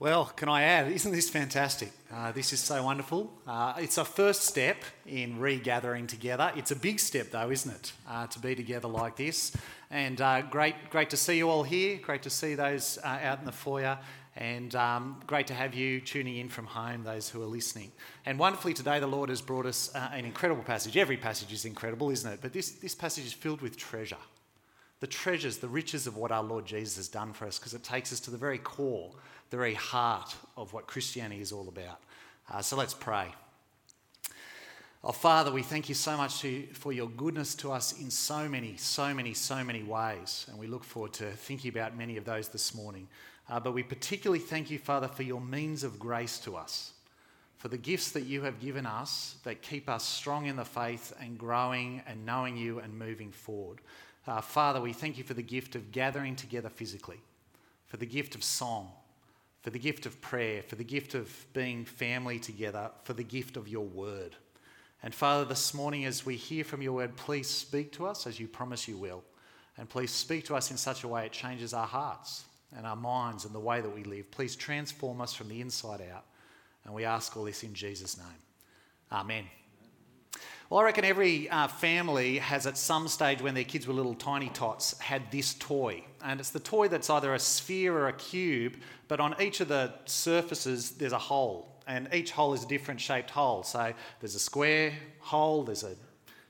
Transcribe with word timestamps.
Well, 0.00 0.26
can 0.26 0.48
I 0.48 0.62
add, 0.62 0.92
isn't 0.92 1.10
this 1.10 1.28
fantastic? 1.28 1.90
Uh, 2.14 2.30
this 2.30 2.52
is 2.52 2.60
so 2.60 2.84
wonderful. 2.84 3.32
Uh, 3.48 3.74
it's 3.78 3.98
a 3.98 4.04
first 4.04 4.42
step 4.42 4.84
in 5.04 5.40
regathering 5.40 6.06
together. 6.06 6.52
It's 6.54 6.70
a 6.70 6.76
big 6.76 7.00
step, 7.00 7.32
though, 7.32 7.50
isn't 7.50 7.74
it, 7.74 7.92
uh, 8.08 8.28
to 8.28 8.38
be 8.38 8.54
together 8.54 8.86
like 8.86 9.16
this? 9.16 9.50
And 9.90 10.20
uh, 10.20 10.42
great, 10.42 10.76
great 10.90 11.10
to 11.10 11.16
see 11.16 11.36
you 11.38 11.50
all 11.50 11.64
here. 11.64 11.98
Great 12.00 12.22
to 12.22 12.30
see 12.30 12.54
those 12.54 13.00
uh, 13.02 13.08
out 13.08 13.40
in 13.40 13.44
the 13.44 13.50
foyer. 13.50 13.98
And 14.36 14.72
um, 14.76 15.20
great 15.26 15.48
to 15.48 15.54
have 15.54 15.74
you 15.74 16.00
tuning 16.00 16.36
in 16.36 16.48
from 16.48 16.66
home, 16.66 17.02
those 17.02 17.28
who 17.28 17.42
are 17.42 17.46
listening. 17.46 17.90
And 18.24 18.38
wonderfully, 18.38 18.74
today 18.74 19.00
the 19.00 19.08
Lord 19.08 19.30
has 19.30 19.42
brought 19.42 19.66
us 19.66 19.92
uh, 19.96 20.10
an 20.12 20.24
incredible 20.24 20.62
passage. 20.62 20.96
Every 20.96 21.16
passage 21.16 21.52
is 21.52 21.64
incredible, 21.64 22.10
isn't 22.10 22.34
it? 22.34 22.38
But 22.40 22.52
this, 22.52 22.70
this 22.70 22.94
passage 22.94 23.26
is 23.26 23.32
filled 23.32 23.62
with 23.62 23.76
treasure 23.76 24.16
the 25.00 25.06
treasures, 25.06 25.58
the 25.58 25.68
riches 25.68 26.06
of 26.06 26.16
what 26.16 26.30
our 26.32 26.42
Lord 26.42 26.66
Jesus 26.66 26.96
has 26.96 27.08
done 27.08 27.32
for 27.32 27.46
us, 27.46 27.58
because 27.58 27.74
it 27.74 27.84
takes 27.84 28.12
us 28.12 28.20
to 28.20 28.30
the 28.30 28.36
very 28.36 28.58
core 28.58 29.12
the 29.50 29.56
very 29.56 29.74
heart 29.74 30.34
of 30.56 30.72
what 30.72 30.86
Christianity 30.86 31.40
is 31.40 31.52
all 31.52 31.68
about. 31.68 32.00
Uh, 32.50 32.60
so 32.60 32.76
let's 32.76 32.94
pray. 32.94 33.28
Oh, 35.04 35.12
Father, 35.12 35.52
we 35.52 35.62
thank 35.62 35.88
you 35.88 35.94
so 35.94 36.16
much 36.16 36.40
to, 36.40 36.66
for 36.72 36.92
your 36.92 37.08
goodness 37.08 37.54
to 37.56 37.72
us 37.72 37.98
in 38.00 38.10
so 38.10 38.48
many, 38.48 38.76
so 38.76 39.14
many, 39.14 39.32
so 39.32 39.62
many 39.62 39.82
ways. 39.82 40.46
And 40.50 40.58
we 40.58 40.66
look 40.66 40.84
forward 40.84 41.12
to 41.14 41.30
thinking 41.30 41.70
about 41.70 41.96
many 41.96 42.16
of 42.16 42.24
those 42.24 42.48
this 42.48 42.74
morning. 42.74 43.08
Uh, 43.48 43.60
but 43.60 43.72
we 43.72 43.82
particularly 43.82 44.40
thank 44.40 44.70
you, 44.70 44.78
Father, 44.78 45.08
for 45.08 45.22
your 45.22 45.40
means 45.40 45.84
of 45.84 45.98
grace 45.98 46.38
to 46.40 46.56
us, 46.56 46.92
for 47.56 47.68
the 47.68 47.78
gifts 47.78 48.10
that 48.10 48.24
you 48.24 48.42
have 48.42 48.60
given 48.60 48.86
us 48.86 49.36
that 49.44 49.62
keep 49.62 49.88
us 49.88 50.04
strong 50.04 50.46
in 50.46 50.56
the 50.56 50.64
faith 50.64 51.14
and 51.20 51.38
growing 51.38 52.02
and 52.06 52.26
knowing 52.26 52.56
you 52.56 52.80
and 52.80 52.98
moving 52.98 53.30
forward. 53.30 53.78
Uh, 54.28 54.42
Father, 54.42 54.78
we 54.78 54.92
thank 54.92 55.16
you 55.16 55.24
for 55.24 55.32
the 55.32 55.42
gift 55.42 55.74
of 55.74 55.90
gathering 55.90 56.36
together 56.36 56.68
physically, 56.68 57.16
for 57.86 57.96
the 57.96 58.04
gift 58.04 58.34
of 58.34 58.44
song, 58.44 58.92
for 59.62 59.70
the 59.70 59.78
gift 59.78 60.04
of 60.04 60.20
prayer, 60.20 60.62
for 60.62 60.76
the 60.76 60.84
gift 60.84 61.14
of 61.14 61.46
being 61.54 61.86
family 61.86 62.38
together, 62.38 62.90
for 63.04 63.14
the 63.14 63.24
gift 63.24 63.56
of 63.56 63.68
your 63.68 63.86
word. 63.86 64.36
And 65.02 65.14
Father, 65.14 65.46
this 65.46 65.72
morning 65.72 66.04
as 66.04 66.26
we 66.26 66.36
hear 66.36 66.62
from 66.62 66.82
your 66.82 66.92
word, 66.92 67.16
please 67.16 67.48
speak 67.48 67.90
to 67.92 68.06
us 68.06 68.26
as 68.26 68.38
you 68.38 68.48
promise 68.48 68.86
you 68.86 68.98
will. 68.98 69.24
And 69.78 69.88
please 69.88 70.10
speak 70.10 70.44
to 70.46 70.56
us 70.56 70.70
in 70.70 70.76
such 70.76 71.04
a 71.04 71.08
way 71.08 71.24
it 71.24 71.32
changes 71.32 71.72
our 71.72 71.86
hearts 71.86 72.44
and 72.76 72.84
our 72.84 72.96
minds 72.96 73.46
and 73.46 73.54
the 73.54 73.60
way 73.60 73.80
that 73.80 73.94
we 73.94 74.04
live. 74.04 74.30
Please 74.30 74.56
transform 74.56 75.22
us 75.22 75.32
from 75.32 75.48
the 75.48 75.62
inside 75.62 76.02
out. 76.12 76.26
And 76.84 76.92
we 76.92 77.06
ask 77.06 77.34
all 77.34 77.44
this 77.44 77.62
in 77.62 77.72
Jesus' 77.72 78.18
name. 78.18 78.26
Amen. 79.10 79.44
Well, 80.70 80.80
I 80.80 80.84
reckon 80.84 81.06
every 81.06 81.48
uh, 81.48 81.66
family 81.66 82.36
has 82.36 82.66
at 82.66 82.76
some 82.76 83.08
stage 83.08 83.40
when 83.40 83.54
their 83.54 83.64
kids 83.64 83.86
were 83.86 83.94
little 83.94 84.12
tiny 84.12 84.50
tots 84.50 84.98
had 84.98 85.30
this 85.30 85.54
toy. 85.54 86.04
And 86.22 86.40
it's 86.40 86.50
the 86.50 86.60
toy 86.60 86.88
that's 86.88 87.08
either 87.08 87.32
a 87.32 87.38
sphere 87.38 87.96
or 87.96 88.08
a 88.08 88.12
cube, 88.12 88.74
but 89.08 89.18
on 89.18 89.34
each 89.40 89.60
of 89.60 89.68
the 89.68 89.94
surfaces 90.04 90.90
there's 90.90 91.14
a 91.14 91.18
hole. 91.18 91.74
And 91.86 92.06
each 92.12 92.32
hole 92.32 92.52
is 92.52 92.64
a 92.64 92.68
different 92.68 93.00
shaped 93.00 93.30
hole. 93.30 93.62
So 93.62 93.94
there's 94.20 94.34
a 94.34 94.38
square 94.38 94.92
hole, 95.20 95.64
there's 95.64 95.84
a 95.84 95.94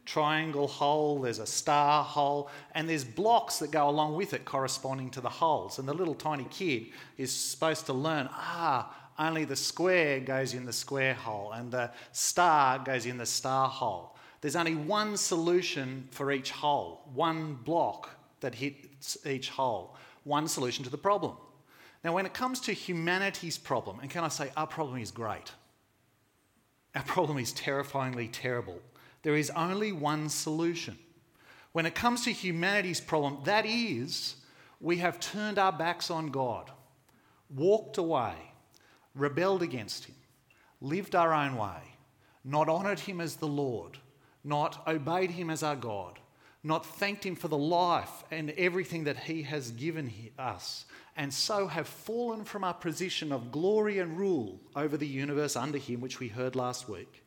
triangle 0.05 0.67
hole, 0.67 1.21
there's 1.21 1.39
a 1.39 1.47
star 1.47 2.03
hole, 2.03 2.51
and 2.75 2.89
there's 2.89 3.05
blocks 3.05 3.61
that 3.61 3.71
go 3.71 3.89
along 3.89 4.17
with 4.17 4.35
it 4.35 4.45
corresponding 4.45 5.11
to 5.11 5.21
the 5.21 5.29
holes. 5.29 5.79
And 5.79 5.87
the 5.87 5.95
little 5.95 6.17
tiny 6.17 6.47
kid 6.51 6.89
is 7.19 7.33
supposed 7.33 7.87
to 7.87 7.93
learn 7.93 8.29
ah, 8.33 8.93
only 9.19 9.45
the 9.45 9.57
square 9.57 10.21
goes 10.21 10.55
in 10.55 10.65
the 10.65 10.73
square 10.73 11.15
hole 11.15 11.53
and 11.53 11.73
the 11.73 11.91
star 12.13 12.79
goes 12.79 13.07
in 13.07 13.19
the 13.19 13.27
star 13.27 13.69
hole. 13.69 14.17
There's 14.41 14.57
only 14.57 14.77
one 14.77 15.17
solution 15.17 16.09
for 16.11 16.31
each 16.31 16.51
hole, 16.51 17.03
one 17.13 17.55
block 17.55 18.11
that 18.41 18.55
hits 18.55 19.19
each 19.27 19.51
hole, 19.51 19.97
one 20.25 20.47
solution 20.47 20.85
to 20.85 20.91
the 20.91 20.99
problem. 20.99 21.37
Now, 22.05 22.13
when 22.13 22.27
it 22.27 22.35
comes 22.35 22.61
to 22.61 22.73
humanity's 22.73 23.59
problem, 23.59 23.99
and 24.01 24.09
can 24.09 24.23
I 24.23 24.29
say 24.29 24.53
our 24.57 24.67
problem 24.67 25.01
is 25.01 25.11
great? 25.11 25.53
Our 26.95 27.03
problem 27.03 27.39
is 27.39 27.53
terrifyingly 27.53 28.29
terrible. 28.29 28.81
There 29.23 29.37
is 29.37 29.51
only 29.51 29.91
one 29.91 30.29
solution. 30.29 30.97
When 31.73 31.87
it 31.87 31.97
comes 31.97 32.25
to 32.25 32.33
humanity's 32.33 33.01
problem, 33.01 33.39
that 33.45 33.67
is, 33.67 34.37
we 34.81 34.99
have 34.99 35.19
turned 35.19 35.59
our 35.59 35.73
backs 35.73 36.11
on 36.11 36.29
God, 36.29 36.71
walked 37.51 37.99
away, 37.99 38.35
rebelled 39.19 39.63
against 39.63 40.05
Him, 40.05 40.17
lived 40.81 41.15
our 41.15 41.35
own 41.35 41.57
way, 41.57 41.97
not 42.45 42.69
honoured 42.69 43.01
Him 43.01 43.21
as 43.21 43.37
the 43.37 43.49
Lord, 43.49 43.99
not 44.45 44.83
obeyed 44.87 45.33
Him 45.33 45.51
as 45.51 45.63
our 45.63 45.77
God, 45.77 46.19
not 46.63 46.85
thanked 46.85 47.25
Him 47.25 47.37
for 47.37 47.49
the 47.49 47.59
life 47.59 48.25
and 48.31 48.51
everything 48.51 49.05
that 49.05 49.19
He 49.19 49.43
has 49.43 49.71
given 49.73 50.13
us, 50.39 50.87
and 51.17 51.33
so 51.35 51.67
have 51.67 51.89
fallen 51.89 52.45
from 52.45 52.65
our 52.65 52.75
position 52.75 53.33
of 53.33 53.51
glory 53.51 53.99
and 53.99 54.19
rule 54.19 54.61
over 54.77 54.97
the 54.97 55.07
universe 55.07 55.57
under 55.57 55.79
Him, 55.79 56.01
which 56.01 56.21
we 56.21 56.29
heard 56.29 56.57
last 56.57 56.89
week, 56.89 57.25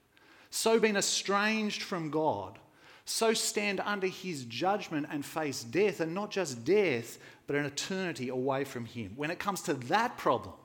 so 0.50 0.80
been 0.80 0.98
estranged 0.98 1.82
from 1.82 2.10
God, 2.10 2.58
so 3.06 3.34
stand 3.34 3.82
under 3.82 4.08
His 4.08 4.46
judgment 4.46 5.08
and 5.12 5.26
face 5.26 5.64
death, 5.64 6.00
and 6.00 6.14
not 6.14 6.32
just 6.32 6.64
death, 6.64 7.18
but 7.48 7.56
an 7.56 7.66
eternity 7.66 8.30
away 8.30 8.64
from 8.64 8.86
Him. 8.86 9.14
When 9.16 9.32
it 9.32 9.40
comes 9.40 9.62
to 9.64 9.74
that 9.74 10.18
problem, 10.18 10.56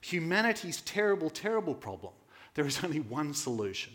humanity's 0.00 0.80
terrible, 0.82 1.30
terrible 1.30 1.74
problem, 1.74 2.12
there 2.54 2.66
is 2.66 2.82
only 2.84 3.00
one 3.00 3.34
solution. 3.34 3.92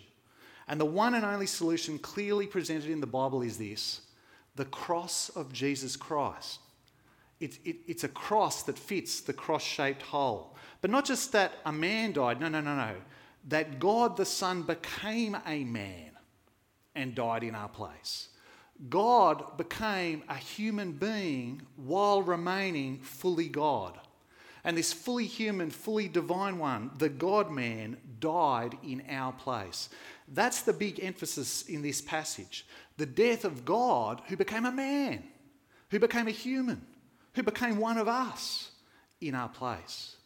And 0.68 0.80
the 0.80 0.86
one 0.86 1.16
and 1.16 1.26
only 1.26 1.48
solution 1.48 2.00
clearly 2.00 2.48
presented 2.48 2.90
in 2.90 3.02
the 3.02 3.08
Bible 3.08 3.42
is 3.42 3.58
this 3.58 4.02
the 4.56 4.66
cross 4.66 5.30
of 5.30 5.52
Jesus 5.52 5.96
Christ. 5.96 6.60
It, 7.40 7.58
it, 7.66 7.78
it's 7.88 8.04
a 8.04 8.10
cross 8.10 8.64
that 8.64 8.78
fits 8.78 9.22
the 9.22 9.34
cross 9.34 9.64
shaped 9.64 10.02
hole. 10.02 10.56
But 10.82 10.92
not 10.92 11.06
just 11.06 11.32
that 11.32 11.54
a 11.66 11.72
man 11.72 12.12
died, 12.14 12.40
no, 12.40 12.50
no, 12.50 12.62
no, 12.62 12.76
no. 12.76 12.96
That 13.48 13.80
God 13.80 14.18
the 14.18 14.26
Son 14.26 14.62
became 14.62 15.36
a 15.48 15.64
man 15.64 16.12
and 16.94 17.16
died 17.16 17.44
in 17.44 17.56
our 17.56 17.70
place. 17.70 18.28
God 18.90 19.58
became 19.58 20.24
a 20.28 20.36
human 20.36 20.92
being 20.92 21.62
while 21.76 22.22
remaining 22.22 23.00
fully 23.00 23.48
God. 23.48 24.00
And 24.64 24.78
this 24.78 24.94
fully 24.94 25.26
human, 25.26 25.72
fully 25.72 26.08
divine 26.08 26.60
one, 26.60 26.92
the 26.98 27.10
God 27.10 27.52
man, 27.52 27.98
died 28.20 28.78
in 28.84 29.04
our 29.10 29.34
place. 29.34 29.90
That's 30.28 30.62
the 30.62 30.74
big 30.74 31.04
emphasis 31.04 31.64
in 31.64 31.82
this 31.82 32.02
passage. 32.02 32.66
The 32.98 33.06
death 33.06 33.44
of 33.44 33.66
God 33.66 34.22
who 34.28 34.38
became 34.38 34.66
a 34.66 34.72
man, 34.72 35.24
who 35.90 36.00
became 36.00 36.28
a 36.28 36.32
human, 36.32 36.86
who 37.34 37.44
became 37.44 37.78
one 37.78 37.98
of 37.98 38.08
us 38.08 38.72
in 39.20 39.36
our 39.36 39.50
place. 39.50 40.18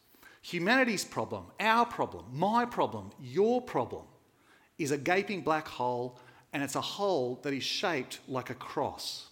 Humanity's 0.41 1.05
problem, 1.05 1.45
our 1.59 1.85
problem, 1.85 2.25
my 2.31 2.65
problem, 2.65 3.11
your 3.19 3.61
problem, 3.61 4.03
is 4.77 4.91
a 4.91 4.97
gaping 4.97 5.41
black 5.41 5.67
hole, 5.67 6.19
and 6.53 6.61
it's 6.61 6.75
a 6.75 6.81
hole 6.81 7.39
that 7.43 7.53
is 7.53 7.63
shaped 7.63 8.19
like 8.27 8.49
a 8.49 8.55
cross. 8.55 9.29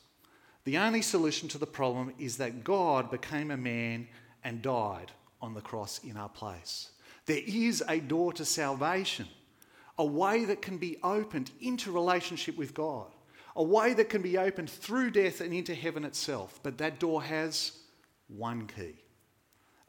The 0.64 0.78
only 0.78 1.02
solution 1.02 1.50
to 1.50 1.58
the 1.58 1.68
problem 1.68 2.14
is 2.18 2.38
that 2.38 2.64
God 2.64 3.12
became 3.12 3.52
a 3.52 3.58
man 3.58 4.08
and 4.44 4.62
died 4.62 5.12
on 5.42 5.54
the 5.54 5.62
cross 5.62 6.00
in 6.04 6.18
our 6.18 6.30
place. 6.30 6.92
There 7.26 7.42
is 7.46 7.84
a 7.88 8.00
door 8.00 8.34
to 8.34 8.46
salvation, 8.46 9.28
a 9.98 10.06
way 10.06 10.46
that 10.46 10.62
can 10.62 10.78
be 10.78 10.98
opened 11.04 11.52
into 11.62 11.92
relationship 11.92 12.58
with 12.58 12.74
God, 12.74 13.08
a 13.56 13.64
way 13.64 13.94
that 13.94 14.10
can 14.10 14.22
be 14.22 14.38
opened 14.38 14.70
through 14.70 15.12
death 15.12 15.42
and 15.42 15.54
into 15.54 15.76
heaven 15.76 16.04
itself. 16.04 16.60
But 16.64 16.78
that 16.80 17.00
door 17.00 17.24
has 17.24 17.78
one 18.28 18.68
key. 18.68 18.96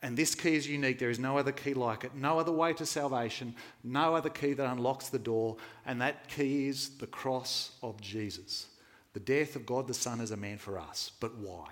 And 0.03 0.19
this 0.19 0.35
key 0.35 0.55
is 0.55 0.69
unique. 0.69 0.99
There 0.99 1.09
is 1.09 1.19
no 1.19 1.39
other 1.39 1.51
key 1.51 1.73
like 1.73 2.05
it, 2.05 2.15
no 2.15 2.39
other 2.39 2.53
way 2.53 2.75
to 2.75 2.85
salvation, 2.85 3.55
no 3.83 4.15
other 4.15 4.29
key 4.29 4.53
that 4.53 4.71
unlocks 4.71 5.09
the 5.09 5.19
door. 5.19 5.57
And 5.87 6.01
that 6.03 6.29
key 6.29 6.69
is 6.69 6.91
the 6.99 7.07
cross 7.07 7.73
of 7.83 7.99
Jesus, 8.03 8.67
the 9.15 9.21
death 9.21 9.57
of 9.57 9.65
God 9.65 9.87
the 9.89 9.95
Son 9.95 10.21
as 10.21 10.31
a 10.31 10.37
man 10.37 10.59
for 10.59 10.79
us. 10.79 11.13
But 11.21 11.35
why? 11.39 11.69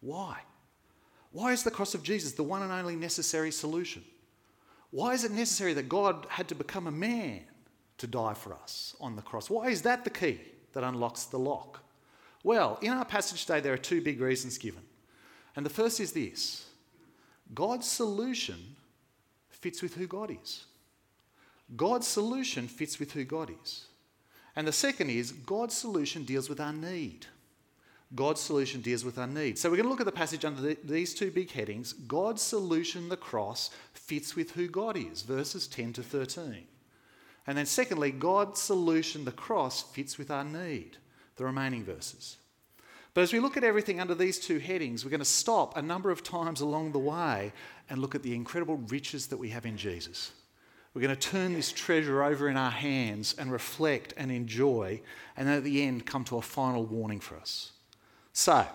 Why? 0.00 0.38
Why 1.32 1.52
is 1.52 1.62
the 1.62 1.70
cross 1.70 1.94
of 1.94 2.02
Jesus 2.02 2.32
the 2.32 2.42
one 2.42 2.62
and 2.62 2.72
only 2.72 2.96
necessary 2.96 3.52
solution? 3.52 4.04
Why 4.90 5.12
is 5.12 5.24
it 5.24 5.30
necessary 5.30 5.74
that 5.74 5.88
God 5.88 6.26
had 6.28 6.48
to 6.48 6.54
become 6.54 6.86
a 6.86 6.92
man 6.92 7.42
to 7.98 8.06
die 8.06 8.34
for 8.34 8.54
us 8.54 8.96
on 9.00 9.14
the 9.14 9.22
cross? 9.22 9.48
Why 9.48 9.68
is 9.68 9.82
that 9.82 10.04
the 10.04 10.10
key 10.10 10.40
that 10.72 10.82
unlocks 10.82 11.24
the 11.24 11.38
lock? 11.38 11.84
Well, 12.42 12.78
in 12.82 12.92
our 12.92 13.04
passage 13.04 13.44
today, 13.44 13.60
there 13.60 13.72
are 13.72 13.78
two 13.78 14.00
big 14.00 14.20
reasons 14.20 14.58
given. 14.58 14.82
And 15.54 15.64
the 15.64 15.70
first 15.70 16.00
is 16.00 16.12
this 16.12 16.66
God's 17.54 17.86
solution 17.86 18.76
fits 19.48 19.82
with 19.82 19.94
who 19.94 20.06
God 20.06 20.36
is. 20.42 20.64
God's 21.76 22.06
solution 22.06 22.66
fits 22.66 22.98
with 22.98 23.12
who 23.12 23.24
God 23.24 23.52
is. 23.62 23.86
And 24.56 24.66
the 24.66 24.72
second 24.72 25.10
is 25.10 25.30
God's 25.32 25.76
solution 25.76 26.24
deals 26.24 26.48
with 26.48 26.60
our 26.60 26.72
need. 26.72 27.26
God's 28.14 28.40
solution 28.40 28.80
deals 28.80 29.04
with 29.04 29.18
our 29.18 29.26
needs. 29.26 29.60
So 29.60 29.70
we're 29.70 29.76
going 29.76 29.84
to 29.84 29.90
look 29.90 30.00
at 30.00 30.06
the 30.06 30.12
passage 30.12 30.44
under 30.44 30.60
the, 30.60 30.76
these 30.82 31.14
two 31.14 31.30
big 31.30 31.50
headings. 31.50 31.92
God's 31.92 32.42
solution, 32.42 33.08
the 33.08 33.16
cross, 33.16 33.70
fits 33.92 34.34
with 34.34 34.52
who 34.52 34.66
God 34.66 34.96
is, 34.96 35.22
verses 35.22 35.68
10 35.68 35.92
to 35.94 36.02
13. 36.02 36.66
And 37.46 37.56
then, 37.56 37.66
secondly, 37.66 38.10
God's 38.10 38.60
solution, 38.60 39.24
the 39.24 39.32
cross, 39.32 39.82
fits 39.82 40.18
with 40.18 40.30
our 40.30 40.44
need, 40.44 40.96
the 41.36 41.44
remaining 41.44 41.84
verses. 41.84 42.36
But 43.14 43.22
as 43.22 43.32
we 43.32 43.40
look 43.40 43.56
at 43.56 43.64
everything 43.64 44.00
under 44.00 44.14
these 44.14 44.38
two 44.38 44.58
headings, 44.58 45.04
we're 45.04 45.10
going 45.10 45.20
to 45.20 45.24
stop 45.24 45.76
a 45.76 45.82
number 45.82 46.10
of 46.10 46.22
times 46.22 46.60
along 46.60 46.92
the 46.92 46.98
way 46.98 47.52
and 47.88 48.00
look 48.00 48.14
at 48.14 48.22
the 48.22 48.34
incredible 48.34 48.76
riches 48.88 49.28
that 49.28 49.36
we 49.36 49.48
have 49.50 49.66
in 49.66 49.76
Jesus. 49.76 50.32
We're 50.94 51.02
going 51.02 51.14
to 51.14 51.28
turn 51.28 51.54
this 51.54 51.70
treasure 51.70 52.24
over 52.24 52.48
in 52.48 52.56
our 52.56 52.70
hands 52.70 53.34
and 53.38 53.52
reflect 53.52 54.14
and 54.16 54.30
enjoy, 54.30 55.00
and 55.36 55.46
then 55.46 55.56
at 55.56 55.64
the 55.64 55.82
end 55.82 56.06
come 56.06 56.24
to 56.24 56.38
a 56.38 56.42
final 56.42 56.84
warning 56.84 57.20
for 57.20 57.36
us. 57.36 57.72
So, 58.40 58.66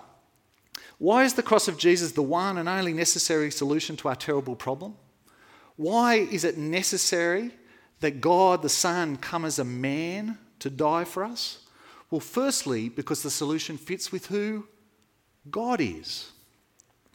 why 1.00 1.24
is 1.24 1.34
the 1.34 1.42
cross 1.42 1.68
of 1.68 1.80
Jesus 1.80 2.12
the 2.12 2.22
one 2.22 2.60
and 2.60 2.70
only 2.70 2.94
necessary 2.94 3.50
solution 3.50 3.98
to 3.98 4.10
our 4.10 4.16
terrible 4.16 4.56
problem? 4.56 4.94
Why 5.76 6.18
is 6.18 6.44
it 6.44 6.60
necessary 6.60 7.50
that 8.00 8.22
God 8.22 8.62
the 8.62 8.70
Son 8.70 9.18
come 9.18 9.44
as 9.44 9.58
a 9.58 9.66
man 9.66 10.38
to 10.60 10.70
die 10.70 11.04
for 11.04 11.24
us? 11.24 11.66
Well, 12.12 12.22
firstly, 12.22 12.90
because 12.90 13.24
the 13.24 13.32
solution 13.32 13.76
fits 13.76 14.12
with 14.12 14.28
who 14.28 14.68
God 15.50 15.82
is. 15.82 16.32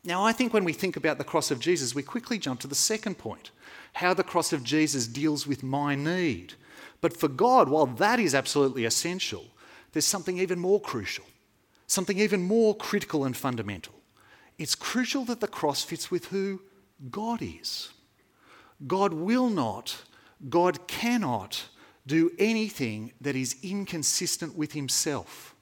Now, 0.03 0.25
I 0.25 0.32
think 0.32 0.53
when 0.53 0.64
we 0.64 0.73
think 0.73 0.96
about 0.96 1.19
the 1.19 1.23
cross 1.23 1.53
of 1.53 1.61
Jesus, 1.61 1.94
we 1.94 2.03
quickly 2.03 2.37
jump 2.37 2.58
to 2.62 2.67
the 2.67 2.75
second 2.75 3.17
point 3.17 3.53
how 3.93 4.12
the 4.12 4.25
cross 4.25 4.53
of 4.53 4.64
Jesus 4.64 5.06
deals 5.06 5.46
with 5.46 5.62
my 5.62 5.94
need. 5.94 6.55
But 7.00 7.17
for 7.17 7.29
God, 7.29 7.69
while 7.69 7.87
that 7.87 8.19
is 8.19 8.35
absolutely 8.35 8.87
essential, 8.87 9.44
there's 9.93 10.05
something 10.05 10.38
even 10.38 10.58
more 10.58 10.81
crucial, 10.81 11.26
something 11.90 12.19
even 12.19 12.42
more 12.42 12.75
critical 12.75 13.25
and 13.25 13.37
fundamental. 13.37 13.94
It's 14.58 14.75
crucial 14.75 15.25
that 15.25 15.40
the 15.40 15.48
cross 15.48 15.82
fits 15.82 16.10
with 16.10 16.26
who 16.26 16.62
God 17.10 17.40
is. 17.42 17.90
God 18.87 19.12
will 19.12 19.48
not, 19.48 20.02
God 20.48 20.87
cannot 20.87 21.64
do 22.06 22.31
anything 22.38 23.12
that 23.20 23.37
is 23.37 23.56
inconsistent 23.62 24.56
with 24.56 24.72
Himself 24.72 25.54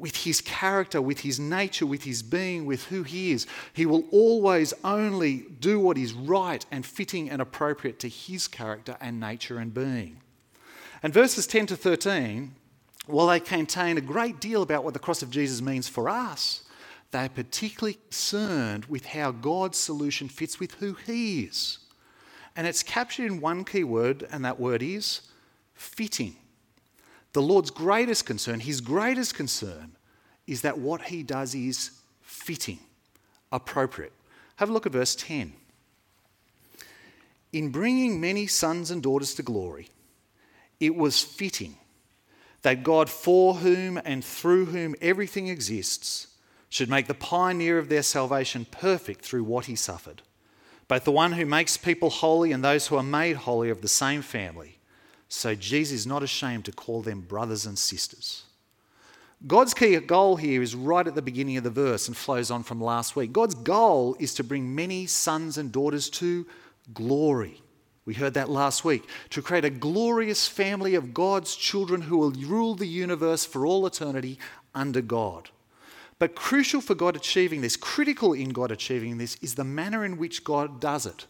with 0.00 0.16
his 0.16 0.40
character, 0.40 1.00
with 1.00 1.20
his 1.20 1.38
nature, 1.38 1.84
with 1.84 2.04
his 2.04 2.22
being, 2.22 2.64
with 2.64 2.86
who 2.86 3.02
he 3.02 3.32
is. 3.32 3.46
He 3.74 3.84
will 3.84 4.04
always 4.10 4.72
only 4.82 5.44
do 5.60 5.78
what 5.78 5.98
is 5.98 6.14
right 6.14 6.64
and 6.70 6.86
fitting 6.86 7.28
and 7.28 7.42
appropriate 7.42 7.98
to 8.00 8.08
his 8.08 8.48
character 8.48 8.96
and 9.00 9.20
nature 9.20 9.58
and 9.58 9.74
being. 9.74 10.22
And 11.02 11.12
verses 11.12 11.46
10 11.46 11.66
to 11.66 11.76
13, 11.76 12.54
while 13.06 13.26
they 13.26 13.40
contain 13.40 13.98
a 13.98 14.02
great 14.02 14.40
deal 14.40 14.62
about 14.62 14.84
what 14.84 14.94
the 14.94 15.00
cross 15.00 15.22
of 15.22 15.30
Jesus 15.30 15.60
means 15.60 15.88
for 15.88 16.08
us, 16.08 16.62
they 17.10 17.24
are 17.24 17.28
particularly 17.28 17.98
concerned 18.08 18.84
with 18.86 19.06
how 19.06 19.32
God's 19.32 19.78
solution 19.78 20.28
fits 20.28 20.60
with 20.60 20.74
who 20.74 20.94
he 20.94 21.42
is. 21.42 21.78
And 22.56 22.66
it's 22.66 22.82
captured 22.82 23.26
in 23.26 23.40
one 23.40 23.64
key 23.64 23.84
word, 23.84 24.26
and 24.30 24.44
that 24.44 24.60
word 24.60 24.82
is 24.82 25.22
fitting. 25.74 26.36
The 27.32 27.42
Lord's 27.42 27.70
greatest 27.70 28.26
concern, 28.26 28.60
his 28.60 28.80
greatest 28.80 29.34
concern, 29.34 29.96
is 30.46 30.62
that 30.62 30.78
what 30.78 31.02
he 31.02 31.22
does 31.22 31.54
is 31.54 31.90
fitting, 32.22 32.78
appropriate. 33.50 34.12
Have 34.56 34.68
a 34.68 34.72
look 34.72 34.86
at 34.86 34.92
verse 34.92 35.14
10. 35.14 35.52
In 37.52 37.70
bringing 37.70 38.20
many 38.20 38.46
sons 38.46 38.90
and 38.90 39.02
daughters 39.02 39.34
to 39.34 39.42
glory, 39.42 39.88
it 40.78 40.94
was 40.94 41.22
fitting 41.22 41.76
that 42.62 42.82
God, 42.82 43.08
for 43.08 43.54
whom 43.56 44.00
and 44.04 44.24
through 44.24 44.66
whom 44.66 44.94
everything 45.00 45.48
exists, 45.48 46.28
should 46.68 46.90
make 46.90 47.06
the 47.06 47.14
pioneer 47.14 47.78
of 47.78 47.88
their 47.88 48.02
salvation 48.02 48.66
perfect 48.70 49.24
through 49.24 49.44
what 49.44 49.66
he 49.66 49.74
suffered. 49.74 50.22
Both 50.88 51.04
the 51.04 51.12
one 51.12 51.32
who 51.32 51.46
makes 51.46 51.76
people 51.76 52.10
holy 52.10 52.52
and 52.52 52.62
those 52.62 52.86
who 52.88 52.96
are 52.96 53.02
made 53.02 53.36
holy 53.36 53.70
of 53.70 53.80
the 53.80 53.88
same 53.88 54.22
family 54.22 54.80
so 55.30 55.54
Jesus 55.54 56.00
is 56.00 56.06
not 56.08 56.24
ashamed 56.24 56.64
to 56.64 56.72
call 56.72 57.02
them 57.02 57.20
brothers 57.20 57.64
and 57.64 57.78
sisters. 57.78 58.42
God's 59.46 59.72
key 59.72 59.96
goal 60.00 60.36
here 60.36 60.60
is 60.60 60.74
right 60.74 61.06
at 61.06 61.14
the 61.14 61.22
beginning 61.22 61.56
of 61.56 61.62
the 61.62 61.70
verse 61.70 62.08
and 62.08 62.16
flows 62.16 62.50
on 62.50 62.64
from 62.64 62.80
last 62.80 63.14
week. 63.14 63.32
God's 63.32 63.54
goal 63.54 64.16
is 64.18 64.34
to 64.34 64.44
bring 64.44 64.74
many 64.74 65.06
sons 65.06 65.56
and 65.56 65.70
daughters 65.70 66.10
to 66.10 66.46
glory. 66.92 67.62
We 68.10 68.14
heard 68.14 68.34
that 68.34 68.50
last 68.50 68.84
week. 68.84 69.08
To 69.30 69.40
create 69.40 69.64
a 69.64 69.70
glorious 69.70 70.48
family 70.48 70.96
of 70.96 71.14
God's 71.14 71.54
children 71.54 72.00
who 72.00 72.18
will 72.18 72.32
rule 72.32 72.74
the 72.74 72.88
universe 72.88 73.44
for 73.44 73.64
all 73.64 73.86
eternity 73.86 74.36
under 74.74 75.00
God. 75.00 75.50
But 76.18 76.34
crucial 76.34 76.80
for 76.80 76.96
God 76.96 77.14
achieving 77.14 77.60
this, 77.60 77.76
critical 77.76 78.32
in 78.32 78.48
God 78.48 78.72
achieving 78.72 79.18
this, 79.18 79.36
is 79.36 79.54
the 79.54 79.62
manner 79.62 80.04
in 80.04 80.16
which 80.16 80.42
God 80.42 80.80
does 80.80 81.06
it. 81.06 81.26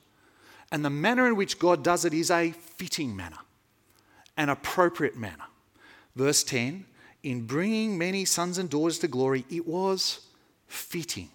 And 0.72 0.82
the 0.82 0.88
manner 0.88 1.26
in 1.26 1.36
which 1.36 1.58
God 1.58 1.84
does 1.84 2.06
it 2.06 2.14
is 2.14 2.30
a 2.30 2.52
fitting 2.52 3.14
manner 3.14 3.36
an 4.38 4.48
appropriate 4.48 5.18
manner. 5.18 5.44
Verse 6.16 6.42
10 6.42 6.86
In 7.22 7.44
bringing 7.44 7.98
many 7.98 8.24
sons 8.24 8.56
and 8.56 8.70
daughters 8.70 8.98
to 9.00 9.08
glory, 9.08 9.44
it 9.50 9.66
was 9.66 10.20
fitting 10.66 11.28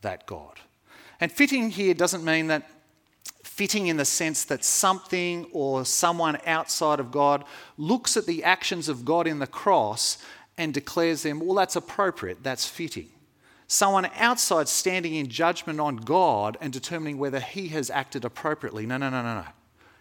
that 0.00 0.24
God. 0.24 0.60
And 1.20 1.30
fitting 1.30 1.68
here 1.68 1.92
doesn't 1.92 2.24
mean 2.24 2.46
that 2.46 2.70
fitting 3.52 3.88
in 3.88 3.98
the 3.98 4.04
sense 4.04 4.46
that 4.46 4.64
something 4.64 5.46
or 5.52 5.84
someone 5.84 6.38
outside 6.46 6.98
of 6.98 7.10
God 7.10 7.44
looks 7.76 8.16
at 8.16 8.24
the 8.24 8.42
actions 8.44 8.88
of 8.88 9.04
God 9.04 9.26
in 9.26 9.40
the 9.40 9.46
cross 9.46 10.16
and 10.56 10.72
declares 10.72 11.22
them, 11.22 11.38
well, 11.38 11.54
that's 11.54 11.76
appropriate, 11.76 12.42
that's 12.42 12.66
fitting. 12.66 13.10
Someone 13.66 14.06
outside 14.16 14.68
standing 14.68 15.14
in 15.14 15.28
judgment 15.28 15.80
on 15.80 15.96
God 15.96 16.56
and 16.62 16.72
determining 16.72 17.18
whether 17.18 17.40
he 17.40 17.68
has 17.68 17.90
acted 17.90 18.24
appropriately. 18.24 18.86
No, 18.86 18.96
no, 18.96 19.10
no, 19.10 19.22
no, 19.22 19.34
no. 19.34 19.46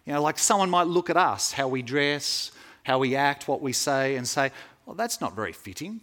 You 0.06 0.14
know, 0.14 0.22
like 0.22 0.40
someone 0.40 0.70
might 0.70 0.88
look 0.88 1.10
at 1.10 1.18
us, 1.18 1.52
how 1.52 1.68
we 1.68 1.82
dress, 1.82 2.52
how 2.84 3.00
we 3.00 3.18
act, 3.18 3.50
what 3.50 3.62
we 3.62 3.74
say, 3.74 4.16
and 4.16 4.26
say, 4.26 4.52
well, 4.86 4.96
that's 4.96 5.20
not 5.20 5.36
very 5.36 5.52
fitting. 5.52 6.00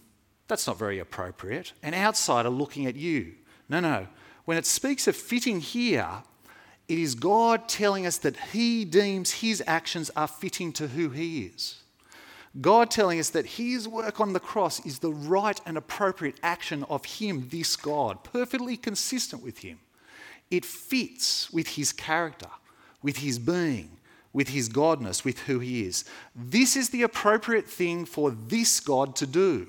That's 0.48 0.66
not 0.66 0.78
very 0.78 0.98
appropriate. 0.98 1.72
An 1.82 1.94
outsider 1.94 2.50
looking 2.50 2.84
at 2.84 2.94
you. 2.94 3.32
No, 3.70 3.80
no. 3.80 4.06
When 4.44 4.58
it 4.58 4.66
speaks 4.66 5.08
of 5.08 5.16
fitting 5.16 5.60
here, 5.60 6.08
it 6.88 6.98
is 6.98 7.14
God 7.14 7.68
telling 7.68 8.06
us 8.06 8.18
that 8.18 8.36
He 8.52 8.84
deems 8.84 9.30
His 9.30 9.62
actions 9.66 10.10
are 10.16 10.28
fitting 10.28 10.72
to 10.74 10.88
who 10.88 11.10
He 11.10 11.42
is. 11.42 11.76
God 12.60 12.90
telling 12.90 13.20
us 13.20 13.30
that 13.30 13.46
His 13.46 13.86
work 13.86 14.20
on 14.20 14.32
the 14.32 14.40
cross 14.40 14.84
is 14.84 14.98
the 14.98 15.12
right 15.12 15.60
and 15.66 15.76
appropriate 15.76 16.40
action 16.42 16.84
of 16.84 17.04
Him, 17.04 17.48
this 17.50 17.76
God, 17.76 18.24
perfectly 18.24 18.76
consistent 18.76 19.42
with 19.42 19.58
Him. 19.58 19.78
It 20.50 20.64
fits 20.64 21.52
with 21.52 21.68
His 21.68 21.92
character 21.92 22.48
with 23.02 23.18
his 23.18 23.38
being, 23.38 23.98
with 24.32 24.48
his 24.48 24.68
godness, 24.68 25.24
with 25.24 25.40
who 25.40 25.58
he 25.58 25.84
is. 25.84 26.04
This 26.34 26.76
is 26.76 26.90
the 26.90 27.02
appropriate 27.02 27.66
thing 27.66 28.04
for 28.04 28.30
this 28.30 28.80
God 28.80 29.16
to 29.16 29.26
do. 29.26 29.68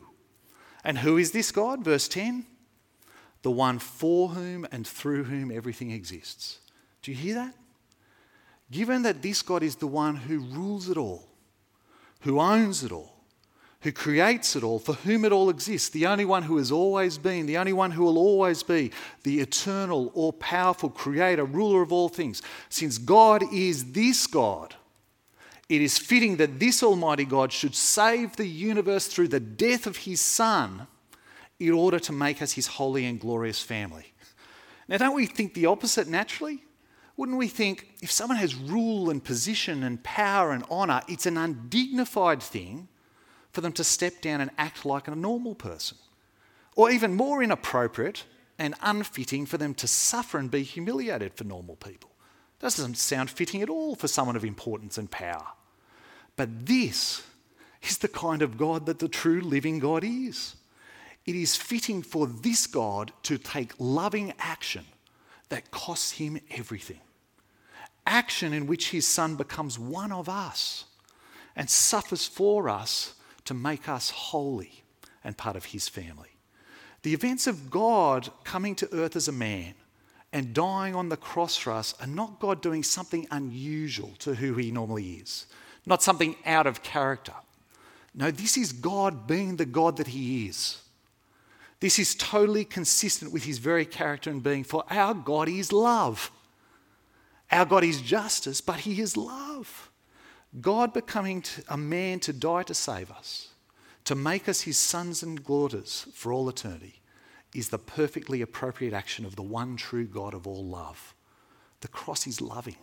And 0.83 0.99
who 0.99 1.17
is 1.17 1.31
this 1.31 1.51
God? 1.51 1.83
Verse 1.83 2.07
10 2.07 2.45
the 3.41 3.51
one 3.51 3.79
for 3.79 4.29
whom 4.29 4.67
and 4.69 4.85
through 4.85 5.23
whom 5.23 5.49
everything 5.49 5.91
exists. 5.91 6.59
Do 7.09 7.15
you 7.15 7.21
hear 7.23 7.35
that? 7.35 7.55
Given 8.69 9.01
that 9.01 9.23
this 9.23 9.41
God 9.41 9.63
is 9.63 9.77
the 9.77 9.87
one 9.87 10.15
who 10.15 10.41
rules 10.41 10.89
it 10.89 10.97
all, 10.97 11.27
who 12.19 12.39
owns 12.39 12.83
it 12.83 12.91
all, 12.91 13.15
who 13.81 13.91
creates 13.91 14.55
it 14.55 14.61
all, 14.61 14.77
for 14.77 14.93
whom 14.93 15.25
it 15.25 15.31
all 15.31 15.49
exists, 15.49 15.89
the 15.89 16.05
only 16.05 16.23
one 16.23 16.43
who 16.43 16.57
has 16.57 16.71
always 16.71 17.17
been, 17.17 17.47
the 17.47 17.57
only 17.57 17.73
one 17.73 17.89
who 17.89 18.03
will 18.03 18.19
always 18.19 18.61
be, 18.61 18.91
the 19.23 19.39
eternal, 19.39 20.11
all 20.13 20.33
powerful 20.33 20.87
creator, 20.87 21.45
ruler 21.45 21.81
of 21.81 21.91
all 21.91 22.09
things. 22.09 22.43
Since 22.69 22.99
God 22.99 23.41
is 23.51 23.91
this 23.93 24.27
God, 24.27 24.75
it 25.67 25.81
is 25.81 25.97
fitting 25.97 26.35
that 26.35 26.59
this 26.59 26.83
Almighty 26.83 27.25
God 27.25 27.51
should 27.51 27.73
save 27.73 28.35
the 28.35 28.45
universe 28.45 29.07
through 29.07 29.29
the 29.29 29.39
death 29.39 29.87
of 29.87 29.97
His 29.97 30.21
Son 30.21 30.85
in 31.59 31.71
order 31.71 31.97
to 32.01 32.11
make 32.11 32.39
us 32.43 32.51
His 32.51 32.67
holy 32.67 33.07
and 33.07 33.19
glorious 33.19 33.63
family. 33.63 34.13
Now, 34.87 34.97
don't 34.97 35.15
we 35.15 35.25
think 35.25 35.55
the 35.55 35.65
opposite 35.65 36.07
naturally? 36.07 36.65
Wouldn't 37.19 37.37
we 37.37 37.49
think 37.49 37.89
if 38.01 38.09
someone 38.09 38.37
has 38.37 38.55
rule 38.55 39.09
and 39.09 39.21
position 39.21 39.83
and 39.83 40.01
power 40.01 40.53
and 40.53 40.63
honour, 40.71 41.01
it's 41.09 41.25
an 41.25 41.35
undignified 41.35 42.41
thing 42.41 42.87
for 43.51 43.59
them 43.59 43.73
to 43.73 43.83
step 43.83 44.21
down 44.21 44.39
and 44.39 44.51
act 44.57 44.85
like 44.85 45.09
a 45.09 45.15
normal 45.15 45.53
person. 45.53 45.97
Or 46.77 46.89
even 46.89 47.15
more 47.15 47.43
inappropriate 47.43 48.23
and 48.57 48.73
unfitting 48.81 49.47
for 49.47 49.57
them 49.57 49.73
to 49.73 49.85
suffer 49.85 50.37
and 50.37 50.49
be 50.49 50.63
humiliated 50.63 51.33
for 51.33 51.43
normal 51.43 51.75
people. 51.75 52.09
That 52.59 52.67
doesn't 52.67 52.95
sound 52.95 53.29
fitting 53.29 53.61
at 53.61 53.69
all 53.69 53.95
for 53.95 54.07
someone 54.07 54.37
of 54.37 54.45
importance 54.45 54.97
and 54.97 55.11
power. 55.11 55.47
But 56.37 56.67
this 56.67 57.21
is 57.83 57.97
the 57.97 58.07
kind 58.07 58.41
of 58.41 58.57
God 58.57 58.85
that 58.85 58.99
the 58.99 59.09
true 59.09 59.41
living 59.41 59.79
God 59.79 60.05
is. 60.05 60.55
It 61.25 61.35
is 61.35 61.57
fitting 61.57 62.01
for 62.01 62.27
this 62.27 62.65
God 62.65 63.11
to 63.23 63.37
take 63.37 63.73
loving 63.77 64.31
action 64.39 64.85
that 65.49 65.69
costs 65.69 66.11
him 66.11 66.39
everything. 66.49 67.01
Action 68.09 68.53
in 68.53 68.65
which 68.65 68.89
his 68.89 69.07
son 69.07 69.35
becomes 69.35 69.77
one 69.77 70.11
of 70.11 70.27
us 70.27 70.85
and 71.55 71.69
suffers 71.69 72.25
for 72.25 72.67
us 72.67 73.13
to 73.45 73.53
make 73.53 73.87
us 73.87 74.09
holy 74.09 74.83
and 75.23 75.37
part 75.37 75.55
of 75.55 75.65
his 75.65 75.87
family. 75.87 76.29
The 77.03 77.13
events 77.13 77.45
of 77.45 77.69
God 77.69 78.31
coming 78.43 78.73
to 78.75 78.91
earth 78.91 79.15
as 79.15 79.27
a 79.27 79.31
man 79.31 79.75
and 80.33 80.55
dying 80.55 80.95
on 80.95 81.09
the 81.09 81.17
cross 81.17 81.55
for 81.55 81.71
us 81.71 81.93
are 82.01 82.07
not 82.07 82.39
God 82.39 82.63
doing 82.63 82.81
something 82.81 83.27
unusual 83.29 84.13
to 84.19 84.33
who 84.33 84.55
he 84.55 84.71
normally 84.71 85.13
is, 85.13 85.45
not 85.85 86.01
something 86.01 86.35
out 86.47 86.65
of 86.65 86.81
character. 86.81 87.33
No, 88.15 88.31
this 88.31 88.57
is 88.57 88.71
God 88.71 89.27
being 89.27 89.57
the 89.57 89.67
God 89.67 89.97
that 89.97 90.07
he 90.07 90.47
is. 90.47 90.81
This 91.79 91.99
is 91.99 92.15
totally 92.15 92.65
consistent 92.65 93.31
with 93.31 93.43
his 93.43 93.59
very 93.59 93.85
character 93.85 94.31
and 94.31 94.41
being, 94.41 94.63
for 94.63 94.83
our 94.89 95.13
God 95.13 95.47
is 95.47 95.71
love. 95.71 96.31
Our 97.51 97.65
God 97.65 97.83
is 97.83 98.01
justice, 98.01 98.61
but 98.61 98.81
he 98.81 99.01
is 99.01 99.17
love. 99.17 99.89
God 100.61 100.93
becoming 100.93 101.43
a 101.67 101.77
man 101.77 102.19
to 102.21 102.33
die 102.33 102.63
to 102.63 102.73
save 102.73 103.11
us, 103.11 103.49
to 104.05 104.15
make 104.15 104.49
us 104.49 104.61
his 104.61 104.77
sons 104.77 105.23
and 105.23 105.43
daughters 105.43 106.07
for 106.13 106.33
all 106.33 106.49
eternity, 106.49 107.01
is 107.53 107.69
the 107.69 107.79
perfectly 107.79 108.41
appropriate 108.41 108.93
action 108.93 109.25
of 109.25 109.35
the 109.35 109.43
one 109.43 109.75
true 109.75 110.05
God 110.05 110.33
of 110.33 110.47
all 110.47 110.63
love. 110.63 111.15
The 111.81 111.87
cross 111.87 112.27
is 112.27 112.41
loving, 112.41 112.75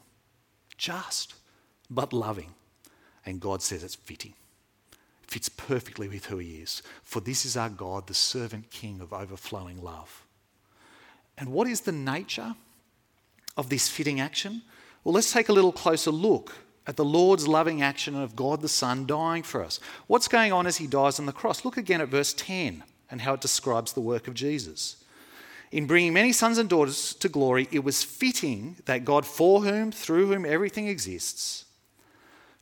just, 0.76 1.35
but 1.88 2.12
loving. 2.12 2.54
And 3.25 3.40
God 3.40 3.62
says 3.62 3.82
it's 3.82 3.94
fitting. 3.94 4.35
Fits 5.26 5.49
perfectly 5.49 6.08
with 6.08 6.26
who 6.26 6.38
He 6.38 6.56
is. 6.56 6.82
For 7.02 7.20
this 7.20 7.44
is 7.44 7.56
our 7.56 7.68
God, 7.68 8.06
the 8.06 8.14
servant 8.14 8.70
king 8.70 9.00
of 9.00 9.12
overflowing 9.12 9.82
love. 9.82 10.25
And 11.37 11.52
what 11.52 11.66
is 11.66 11.82
the 11.82 11.92
nature 11.92 12.54
of 13.57 13.69
this 13.69 13.89
fitting 13.89 14.21
action? 14.21 14.63
Well, 15.05 15.15
let's 15.15 15.33
take 15.33 15.49
a 15.49 15.53
little 15.53 15.73
closer 15.73 16.11
look 16.11 16.55
at 16.87 16.97
the 16.97 17.05
Lord's 17.05 17.49
loving 17.49 17.83
action 17.83 18.15
of 18.15 18.37
God 18.37 18.61
the 18.61 18.69
Son 18.69 19.07
dying 19.07 19.43
for 19.43 19.63
us. 19.63 19.81
What's 20.07 20.29
going 20.29 20.53
on 20.53 20.67
as 20.67 20.77
He 20.77 20.87
dies 20.87 21.19
on 21.19 21.27
the 21.27 21.33
cross? 21.33 21.65
Look 21.65 21.77
again 21.77 22.01
at 22.01 22.09
verse 22.09 22.33
10 22.35 22.85
and 23.11 23.21
how 23.21 23.35
it 23.35 23.41
describes 23.41 23.93
the 23.93 24.01
work 24.01 24.29
of 24.29 24.35
Jesus. 24.35 24.97
In 25.73 25.87
bringing 25.87 26.13
many 26.13 26.33
sons 26.33 26.59
and 26.59 26.69
daughters 26.69 27.15
to 27.15 27.29
glory, 27.29 27.69
it 27.73 27.83
was 27.83 28.03
fitting 28.03 28.77
that 28.87 29.05
God, 29.05 29.27
for 29.27 29.63
whom, 29.63 29.91
through 29.91 30.27
whom 30.27 30.45
everything 30.45 30.87
exists, 30.87 31.65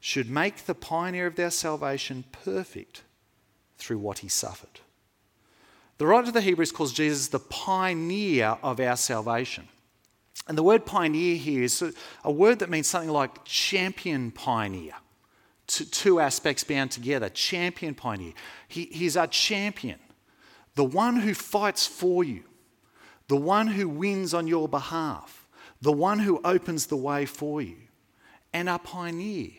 should 0.00 0.30
make 0.30 0.64
the 0.64 0.74
pioneer 0.74 1.26
of 1.26 1.36
their 1.36 1.50
salvation 1.50 2.24
perfect 2.32 3.02
through 3.78 3.98
what 3.98 4.18
he 4.18 4.28
suffered. 4.28 4.80
The 5.98 6.06
writer 6.06 6.28
of 6.28 6.34
the 6.34 6.40
Hebrews 6.40 6.72
calls 6.72 6.92
Jesus 6.92 7.28
the 7.28 7.38
pioneer 7.38 8.58
of 8.62 8.80
our 8.80 8.96
salvation. 8.96 9.68
And 10.46 10.58
the 10.58 10.62
word 10.62 10.84
pioneer 10.84 11.36
here 11.36 11.62
is 11.62 11.82
a 12.22 12.30
word 12.30 12.58
that 12.58 12.70
means 12.70 12.86
something 12.86 13.10
like 13.10 13.44
champion 13.44 14.30
pioneer. 14.30 14.92
Two 15.66 16.20
aspects 16.20 16.62
bound 16.64 16.90
together 16.90 17.30
champion 17.30 17.94
pioneer. 17.94 18.34
He, 18.68 18.84
he's 18.86 19.16
our 19.16 19.26
champion, 19.26 19.98
the 20.74 20.84
one 20.84 21.16
who 21.16 21.32
fights 21.32 21.86
for 21.86 22.22
you, 22.22 22.42
the 23.28 23.36
one 23.36 23.68
who 23.68 23.88
wins 23.88 24.34
on 24.34 24.46
your 24.46 24.68
behalf, 24.68 25.48
the 25.80 25.92
one 25.92 26.18
who 26.18 26.40
opens 26.44 26.86
the 26.86 26.96
way 26.96 27.24
for 27.24 27.62
you, 27.62 27.76
and 28.52 28.68
our 28.68 28.78
pioneer 28.78 29.52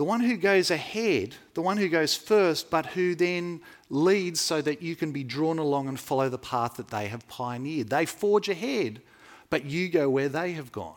the 0.00 0.04
one 0.04 0.20
who 0.20 0.38
goes 0.38 0.70
ahead, 0.70 1.34
the 1.52 1.60
one 1.60 1.76
who 1.76 1.86
goes 1.86 2.14
first, 2.14 2.70
but 2.70 2.86
who 2.86 3.14
then 3.14 3.60
leads 3.90 4.40
so 4.40 4.62
that 4.62 4.80
you 4.80 4.96
can 4.96 5.12
be 5.12 5.22
drawn 5.22 5.58
along 5.58 5.88
and 5.88 6.00
follow 6.00 6.30
the 6.30 6.38
path 6.38 6.76
that 6.76 6.88
they 6.88 7.08
have 7.08 7.28
pioneered. 7.28 7.90
They 7.90 8.06
forge 8.06 8.48
ahead, 8.48 9.02
but 9.50 9.64
you 9.64 9.88
go 9.88 10.08
where 10.08 10.28
they 10.28 10.52
have 10.52 10.72
gone. 10.72 10.96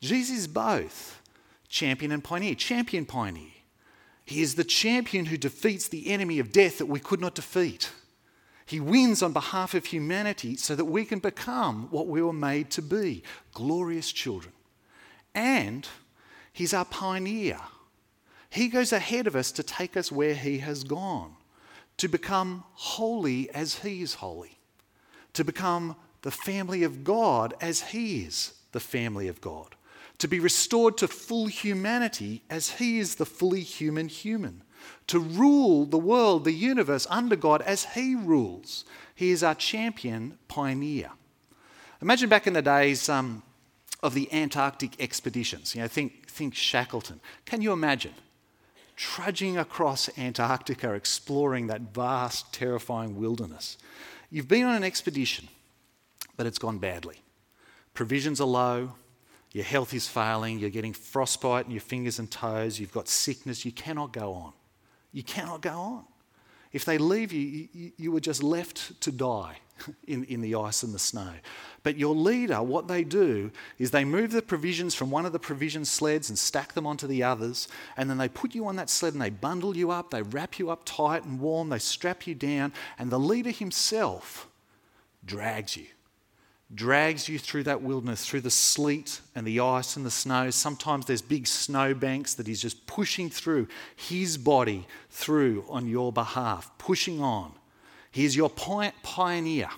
Jesus 0.00 0.38
is 0.38 0.48
both 0.48 1.20
champion 1.68 2.12
and 2.12 2.22
pioneer. 2.22 2.54
Champion, 2.54 3.04
pioneer. 3.04 3.50
He 4.24 4.40
is 4.40 4.54
the 4.54 4.64
champion 4.64 5.26
who 5.26 5.36
defeats 5.36 5.88
the 5.88 6.08
enemy 6.08 6.38
of 6.38 6.52
death 6.52 6.78
that 6.78 6.86
we 6.86 7.00
could 7.00 7.20
not 7.20 7.34
defeat. 7.34 7.90
He 8.64 8.80
wins 8.80 9.22
on 9.22 9.32
behalf 9.32 9.74
of 9.74 9.86
humanity 9.86 10.56
so 10.56 10.74
that 10.74 10.86
we 10.86 11.04
can 11.04 11.18
become 11.18 11.88
what 11.90 12.06
we 12.06 12.22
were 12.22 12.32
made 12.32 12.70
to 12.70 12.82
be 12.82 13.22
glorious 13.52 14.10
children. 14.10 14.54
And 15.34 15.86
he's 16.52 16.72
our 16.72 16.86
pioneer 16.86 17.58
he 18.54 18.68
goes 18.68 18.92
ahead 18.92 19.26
of 19.26 19.34
us 19.34 19.50
to 19.50 19.64
take 19.64 19.96
us 19.96 20.12
where 20.12 20.36
He 20.36 20.58
has 20.58 20.84
gone, 20.84 21.34
to 21.96 22.06
become 22.06 22.62
holy 22.74 23.50
as 23.50 23.80
He 23.80 24.00
is 24.00 24.14
holy, 24.14 24.60
to 25.32 25.42
become 25.42 25.96
the 26.24 26.30
family 26.30 26.82
of 26.82 27.04
God 27.04 27.52
as 27.60 27.82
He 27.82 28.22
is 28.22 28.54
the 28.72 28.80
family 28.80 29.28
of 29.28 29.42
God, 29.42 29.76
to 30.16 30.26
be 30.26 30.40
restored 30.40 30.96
to 30.98 31.06
full 31.06 31.46
humanity 31.46 32.42
as 32.48 32.70
He 32.70 32.98
is 32.98 33.16
the 33.16 33.26
fully 33.26 33.60
human 33.60 34.08
human, 34.08 34.62
to 35.06 35.20
rule 35.20 35.84
the 35.84 35.98
world, 35.98 36.44
the 36.44 36.52
universe 36.52 37.06
under 37.10 37.36
God 37.36 37.60
as 37.60 37.84
He 37.94 38.14
rules. 38.14 38.86
He 39.14 39.32
is 39.32 39.42
our 39.42 39.54
champion 39.54 40.38
pioneer. 40.48 41.10
Imagine 42.00 42.30
back 42.30 42.46
in 42.46 42.54
the 42.54 42.62
days 42.62 43.10
um, 43.10 43.42
of 44.02 44.14
the 44.14 44.32
Antarctic 44.32 44.98
expeditions. 45.00 45.74
You 45.74 45.82
know, 45.82 45.88
think, 45.88 46.26
think 46.28 46.54
Shackleton. 46.54 47.20
Can 47.44 47.60
you 47.60 47.72
imagine? 47.72 48.14
trudging 48.96 49.58
across 49.58 50.08
Antarctica, 50.16 50.92
exploring 50.92 51.66
that 51.66 51.80
vast, 51.92 52.52
terrifying 52.52 53.16
wilderness. 53.16 53.76
You've 54.30 54.48
been 54.48 54.64
on 54.64 54.76
an 54.76 54.84
expedition, 54.84 55.48
but 56.36 56.46
it's 56.46 56.58
gone 56.58 56.78
badly. 56.78 57.22
Provisions 57.94 58.40
are 58.40 58.46
low, 58.46 58.94
your 59.52 59.64
health 59.64 59.94
is 59.94 60.08
failing, 60.08 60.58
you're 60.58 60.68
getting 60.68 60.92
frostbite 60.92 61.66
in 61.66 61.70
your 61.70 61.80
fingers 61.80 62.18
and 62.18 62.28
toes, 62.28 62.80
you've 62.80 62.92
got 62.92 63.08
sickness, 63.08 63.64
you 63.64 63.70
cannot 63.70 64.12
go 64.12 64.32
on. 64.32 64.52
You 65.12 65.22
cannot 65.22 65.60
go 65.60 65.78
on. 65.78 66.04
If 66.72 66.84
they 66.84 66.98
leave 66.98 67.32
you, 67.32 67.68
you, 67.72 67.92
you 67.96 68.10
were 68.10 68.20
just 68.20 68.42
left 68.42 69.00
to 69.02 69.12
die 69.12 69.58
in, 70.08 70.24
in 70.24 70.40
the 70.40 70.56
ice 70.56 70.82
and 70.82 70.92
the 70.92 70.98
snow. 70.98 71.30
But 71.84 71.96
your 71.96 72.16
leader, 72.16 72.60
what 72.64 72.88
they 72.88 73.04
do 73.04 73.52
is 73.78 73.92
they 73.92 74.04
move 74.04 74.32
the 74.32 74.42
provisions 74.42 74.92
from 74.92 75.12
one 75.12 75.24
of 75.24 75.32
the 75.32 75.38
provision 75.38 75.84
sleds 75.84 76.30
and 76.30 76.36
stack 76.36 76.72
them 76.72 76.84
onto 76.84 77.06
the 77.06 77.22
others, 77.22 77.68
and 77.96 78.10
then 78.10 78.18
they 78.18 78.28
put 78.28 78.56
you 78.56 78.66
on 78.66 78.74
that 78.74 78.90
sled 78.90 79.12
and 79.12 79.22
they 79.22 79.30
bundle 79.30 79.76
you 79.76 79.92
up, 79.92 80.10
they 80.10 80.22
wrap 80.22 80.58
you 80.58 80.68
up 80.68 80.82
tight 80.84 81.24
and 81.24 81.38
warm, 81.38 81.68
they 81.68 81.78
strap 81.78 82.26
you 82.26 82.34
down, 82.34 82.72
and 82.98 83.08
the 83.08 83.20
leader 83.20 83.50
himself 83.50 84.48
drags 85.24 85.76
you 85.76 85.86
drags 86.72 87.28
you 87.28 87.38
through 87.38 87.64
that 87.64 87.82
wilderness, 87.82 88.24
through 88.24 88.40
the 88.40 88.50
sleet 88.50 89.20
and 89.34 89.46
the 89.46 89.60
ice 89.60 89.96
and 89.96 90.06
the 90.06 90.10
snow. 90.10 90.50
Sometimes 90.50 91.06
there's 91.06 91.22
big 91.22 91.46
snow 91.46 91.94
banks 91.94 92.34
that 92.34 92.46
he's 92.46 92.62
just 92.62 92.86
pushing 92.86 93.28
through 93.30 93.68
his 93.96 94.38
body 94.38 94.86
through 95.10 95.64
on 95.68 95.86
your 95.86 96.12
behalf, 96.12 96.70
pushing 96.78 97.20
on. 97.20 97.52
He's 98.10 98.36
your 98.36 98.50
pioneer, 98.50 99.68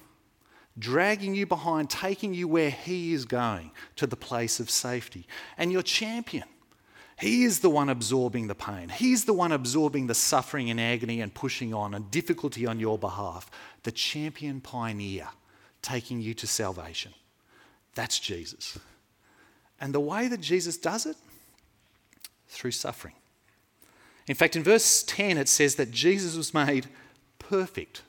dragging 0.79 1.35
you 1.35 1.47
behind, 1.47 1.91
taking 1.91 2.35
you 2.35 2.47
where 2.49 2.71
he 2.71 3.13
is 3.13 3.25
going 3.25 3.73
to 3.97 4.07
the 4.07 4.17
place 4.17 4.61
of 4.61 4.71
safety. 4.71 5.27
And 5.57 5.73
your 5.73 5.83
champion. 5.83 6.45
He 7.19 7.45
is 7.45 7.61
the 7.61 7.71
one 7.71 7.89
absorbing 7.89 8.47
the 8.47 8.55
pain. 8.55 8.91
He's 8.91 9.25
the 9.25 9.33
one 9.33 9.51
absorbing 9.51 10.07
the 10.07 10.15
suffering 10.15 10.69
and 10.69 10.79
agony 10.79 11.23
and 11.23 11.33
pushing 11.33 11.73
on 11.73 11.95
and 11.95 12.11
difficulty 12.11 12.67
on 12.67 12.79
your 12.79 12.99
behalf. 12.99 13.51
The 13.85 13.93
champion 13.93 14.61
pioneer 14.61 15.29
taking 15.87 16.21
you 16.21 16.35
to 16.35 16.47
salvation. 16.47 17.15
That's 17.95 18.19
Jesus. 18.19 18.77
And 19.81 19.95
the 19.95 20.01
way 20.01 20.27
that 20.27 20.41
Jesus 20.41 20.77
does 20.77 21.07
it? 21.07 21.17
Through 22.49 22.73
suffering. 22.73 23.15
In 24.27 24.35
fact, 24.35 24.57
in 24.57 24.65
verse 24.65 25.05
10, 25.05 25.39
it 25.39 25.49
says 25.49 25.77
that 25.77 25.93
Jesus 25.93 26.37
was 26.37 26.53
made 26.53 26.89
perfect 27.39 28.03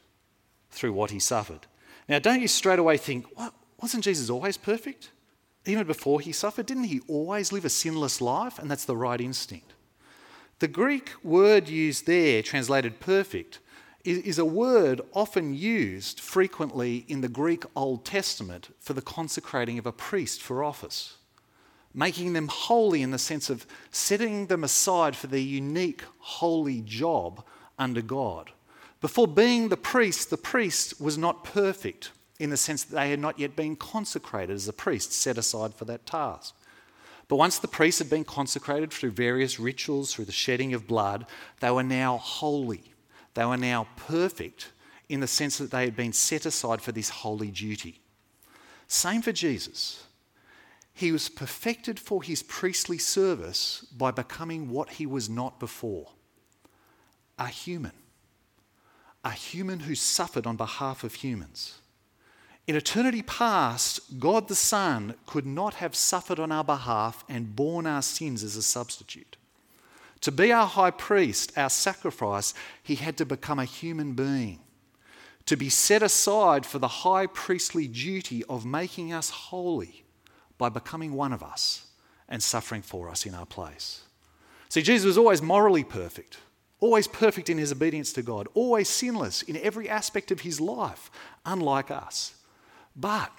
through 0.71 0.93
what 0.93 1.11
he 1.11 1.19
suffered. 1.19 1.67
Now, 2.09 2.17
don't 2.17 2.41
you 2.41 2.47
straight 2.47 2.79
away 2.79 2.97
think, 2.97 3.25
what? 3.35 3.53
wasn't 3.79 4.03
Jesus 4.03 4.29
always 4.29 4.57
perfect? 4.57 5.11
Even 5.65 5.85
before 5.85 6.19
he 6.19 6.31
suffered, 6.31 6.65
didn't 6.65 6.85
he 6.85 7.01
always 7.07 7.51
live 7.51 7.65
a 7.65 7.69
sinless 7.69 8.21
life? 8.21 8.57
And 8.57 8.71
that's 8.71 8.85
the 8.85 8.97
right 8.97 9.21
instinct. 9.21 9.73
The 10.59 10.67
Greek 10.67 11.11
word 11.23 11.69
used 11.69 12.07
there, 12.07 12.41
translated 12.41 12.99
perfect, 12.99 13.59
is 14.03 14.39
a 14.39 14.45
word 14.45 15.01
often 15.13 15.53
used 15.53 16.19
frequently 16.19 17.05
in 17.07 17.21
the 17.21 17.27
Greek 17.27 17.63
Old 17.75 18.05
Testament 18.05 18.73
for 18.79 18.93
the 18.93 19.01
consecrating 19.01 19.77
of 19.77 19.85
a 19.85 19.91
priest 19.91 20.41
for 20.41 20.63
office, 20.63 21.17
making 21.93 22.33
them 22.33 22.47
holy 22.47 23.01
in 23.01 23.11
the 23.11 23.17
sense 23.17 23.49
of 23.49 23.65
setting 23.91 24.47
them 24.47 24.63
aside 24.63 25.15
for 25.15 25.27
their 25.27 25.39
unique 25.39 26.03
holy 26.19 26.81
job 26.81 27.43
under 27.77 28.01
God. 28.01 28.51
Before 29.01 29.27
being 29.27 29.69
the 29.69 29.77
priest, 29.77 30.29
the 30.29 30.37
priest 30.37 31.01
was 31.01 31.17
not 31.17 31.43
perfect 31.43 32.11
in 32.39 32.49
the 32.49 32.57
sense 32.57 32.83
that 32.83 32.95
they 32.95 33.09
had 33.09 33.19
not 33.19 33.39
yet 33.39 33.55
been 33.55 33.75
consecrated 33.75 34.53
as 34.53 34.67
a 34.67 34.73
priest, 34.73 35.11
set 35.11 35.37
aside 35.37 35.73
for 35.73 35.85
that 35.85 36.05
task. 36.05 36.55
But 37.27 37.35
once 37.35 37.59
the 37.59 37.67
priests 37.67 37.99
had 37.99 38.09
been 38.09 38.23
consecrated 38.23 38.91
through 38.91 39.11
various 39.11 39.59
rituals, 39.59 40.13
through 40.13 40.25
the 40.25 40.31
shedding 40.31 40.73
of 40.73 40.87
blood, 40.87 41.25
they 41.59 41.71
were 41.71 41.83
now 41.83 42.17
holy 42.17 42.93
they 43.37 43.45
were 43.45 43.55
now 43.55 43.87
perfect 43.97 44.71
in 45.09 45.19
the 45.19 45.27
sense 45.27 45.59
that 45.59 45.69
they 45.69 45.85
had 45.85 45.95
been 45.95 46.11
set 46.11 46.47
aside 46.47 46.81
for 46.81 46.91
this 46.91 47.09
holy 47.09 47.51
duty. 47.51 48.01
Same 48.87 49.21
for 49.21 49.31
Jesus. 49.31 50.05
He 50.91 51.11
was 51.11 51.29
perfected 51.29 51.99
for 51.99 52.23
his 52.23 52.41
priestly 52.41 52.97
service 52.97 53.85
by 53.95 54.09
becoming 54.09 54.71
what 54.71 54.89
he 54.89 55.05
was 55.05 55.29
not 55.29 55.59
before 55.59 56.07
a 57.37 57.45
human. 57.45 57.91
A 59.23 59.29
human 59.29 59.81
who 59.81 59.93
suffered 59.93 60.47
on 60.47 60.55
behalf 60.55 61.03
of 61.03 61.13
humans. 61.13 61.79
In 62.65 62.75
eternity 62.75 63.21
past, 63.21 64.17
God 64.17 64.47
the 64.47 64.55
Son 64.55 65.13
could 65.27 65.45
not 65.45 65.75
have 65.75 65.95
suffered 65.95 66.39
on 66.39 66.51
our 66.51 66.63
behalf 66.63 67.23
and 67.29 67.55
borne 67.55 67.85
our 67.85 68.01
sins 68.01 68.43
as 68.43 68.55
a 68.55 68.63
substitute. 68.63 69.36
To 70.21 70.31
be 70.31 70.51
our 70.51 70.67
high 70.67 70.91
priest, 70.91 71.53
our 71.57 71.69
sacrifice, 71.69 72.53
he 72.83 72.95
had 72.95 73.17
to 73.17 73.25
become 73.25 73.59
a 73.59 73.65
human 73.65 74.13
being. 74.13 74.59
to 75.47 75.57
be 75.57 75.69
set 75.69 76.03
aside 76.03 76.65
for 76.65 76.77
the 76.77 76.87
high 76.87 77.25
priestly 77.25 77.87
duty 77.87 78.43
of 78.49 78.65
making 78.65 79.11
us 79.11 79.29
holy 79.29 80.03
by 80.57 80.69
becoming 80.69 81.13
one 81.13 81.33
of 81.33 81.41
us 81.41 81.87
and 82.29 82.43
suffering 82.43 82.81
for 82.81 83.09
us 83.09 83.25
in 83.25 83.33
our 83.33 83.45
place. 83.45 84.03
See, 84.69 84.81
Jesus 84.81 85.05
was 85.05 85.17
always 85.17 85.41
morally 85.41 85.85
perfect, 85.85 86.37
always 86.81 87.07
perfect 87.07 87.49
in 87.49 87.57
his 87.57 87.71
obedience 87.71 88.11
to 88.13 88.21
God, 88.21 88.47
always 88.53 88.89
sinless 88.89 89.41
in 89.41 89.55
every 89.57 89.87
aspect 89.89 90.31
of 90.31 90.41
his 90.41 90.59
life, 90.59 91.09
unlike 91.45 91.89
us. 91.89 92.35
But 92.93 93.31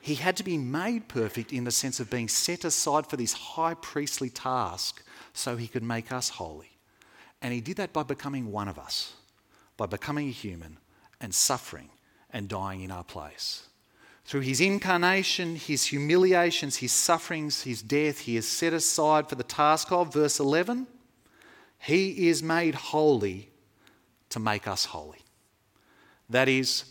he 0.00 0.14
had 0.14 0.36
to 0.36 0.44
be 0.44 0.56
made 0.56 1.08
perfect 1.08 1.52
in 1.52 1.64
the 1.64 1.72
sense 1.72 1.98
of 1.98 2.08
being 2.08 2.28
set 2.28 2.64
aside 2.64 3.08
for 3.08 3.16
this 3.16 3.32
high 3.32 3.74
priestly 3.74 4.30
task 4.30 5.02
so 5.36 5.56
he 5.56 5.68
could 5.68 5.82
make 5.82 6.10
us 6.10 6.30
holy. 6.30 6.78
And 7.42 7.52
he 7.52 7.60
did 7.60 7.76
that 7.76 7.92
by 7.92 8.02
becoming 8.02 8.50
one 8.50 8.68
of 8.68 8.78
us, 8.78 9.12
by 9.76 9.86
becoming 9.86 10.28
a 10.28 10.32
human 10.32 10.78
and 11.20 11.34
suffering 11.34 11.90
and 12.30 12.48
dying 12.48 12.80
in 12.80 12.90
our 12.90 13.04
place. 13.04 13.68
Through 14.24 14.40
his 14.40 14.60
incarnation, 14.60 15.54
his 15.54 15.86
humiliations, 15.86 16.76
his 16.76 16.92
sufferings, 16.92 17.62
his 17.62 17.82
death, 17.82 18.20
he 18.20 18.36
is 18.36 18.48
set 18.48 18.72
aside 18.72 19.28
for 19.28 19.36
the 19.36 19.44
task 19.44 19.92
of, 19.92 20.12
verse 20.12 20.40
11, 20.40 20.86
he 21.78 22.28
is 22.28 22.42
made 22.42 22.74
holy 22.74 23.50
to 24.30 24.40
make 24.40 24.66
us 24.66 24.86
holy. 24.86 25.20
That 26.28 26.48
is, 26.48 26.84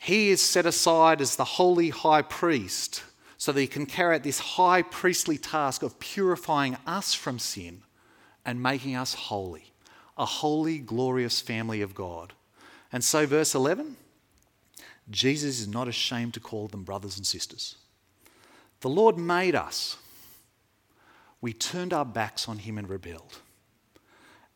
he 0.00 0.28
is 0.28 0.40
set 0.40 0.66
aside 0.66 1.20
as 1.20 1.34
the 1.34 1.44
holy 1.44 1.88
high 1.88 2.22
priest 2.22 3.02
so 3.38 3.52
that 3.52 3.60
he 3.60 3.66
can 3.66 3.86
carry 3.86 4.16
out 4.16 4.24
this 4.24 4.40
high 4.40 4.82
priestly 4.82 5.38
task 5.38 5.82
of 5.82 5.98
purifying 6.00 6.76
us 6.86 7.14
from 7.14 7.38
sin 7.38 7.82
and 8.44 8.62
making 8.62 8.96
us 8.96 9.14
holy, 9.14 9.72
a 10.18 10.26
holy, 10.26 10.78
glorious 10.78 11.40
family 11.40 11.80
of 11.80 11.94
God. 11.94 12.34
And 12.92 13.02
so, 13.02 13.26
verse 13.26 13.54
11 13.54 13.96
Jesus 15.10 15.60
is 15.60 15.68
not 15.68 15.88
ashamed 15.88 16.34
to 16.34 16.40
call 16.40 16.68
them 16.68 16.82
brothers 16.82 17.16
and 17.16 17.26
sisters. 17.26 17.76
The 18.80 18.90
Lord 18.90 19.16
made 19.16 19.54
us. 19.54 19.96
We 21.40 21.52
turned 21.52 21.92
our 21.92 22.04
backs 22.04 22.48
on 22.48 22.58
him 22.58 22.76
and 22.76 22.88
rebelled 22.88 23.38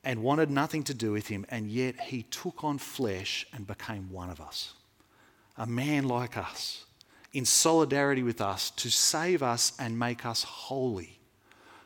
and 0.04 0.22
wanted 0.22 0.50
nothing 0.50 0.82
to 0.84 0.94
do 0.94 1.12
with 1.12 1.28
him, 1.28 1.46
and 1.48 1.70
yet 1.70 2.00
he 2.00 2.24
took 2.24 2.64
on 2.64 2.78
flesh 2.78 3.46
and 3.52 3.66
became 3.66 4.10
one 4.10 4.30
of 4.30 4.40
us 4.40 4.74
a 5.58 5.66
man 5.66 6.08
like 6.08 6.36
us, 6.36 6.86
in 7.32 7.44
solidarity 7.44 8.22
with 8.22 8.40
us, 8.40 8.70
to 8.72 8.90
save 8.90 9.42
us 9.42 9.72
and 9.78 9.98
make 9.98 10.26
us 10.26 10.42
holy, 10.42 11.18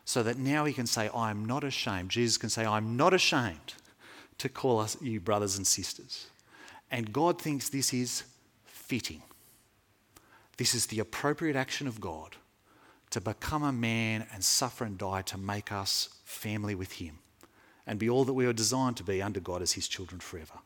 so 0.04 0.22
that 0.22 0.38
now 0.38 0.64
he 0.64 0.72
can 0.72 0.86
say, 0.86 1.08
I 1.14 1.30
am 1.30 1.44
not 1.44 1.64
ashamed. 1.64 2.10
Jesus 2.10 2.38
can 2.38 2.50
say, 2.50 2.64
I'm 2.64 2.96
not 2.96 3.14
ashamed 3.14 3.74
to 4.38 4.48
call 4.48 4.80
us 4.80 4.96
you 5.00 5.20
brothers 5.20 5.56
and 5.56 5.66
sisters. 5.66 6.26
And 6.90 7.12
God 7.12 7.40
thinks 7.40 7.68
this 7.68 7.92
is 7.92 8.24
fitting. 8.64 9.22
This 10.56 10.74
is 10.74 10.86
the 10.86 11.00
appropriate 11.00 11.56
action 11.56 11.86
of 11.86 12.00
God 12.00 12.36
to 13.10 13.20
become 13.20 13.62
a 13.62 13.72
man 13.72 14.26
and 14.32 14.44
suffer 14.44 14.84
and 14.84 14.98
die 14.98 15.22
to 15.22 15.38
make 15.38 15.72
us 15.72 16.08
family 16.24 16.74
with 16.74 16.92
him 16.92 17.18
and 17.86 17.98
be 17.98 18.10
all 18.10 18.24
that 18.24 18.32
we 18.32 18.46
are 18.46 18.52
designed 18.52 18.96
to 18.96 19.04
be 19.04 19.22
under 19.22 19.40
God 19.40 19.62
as 19.62 19.72
his 19.72 19.86
children 19.86 20.20
forever. 20.20 20.58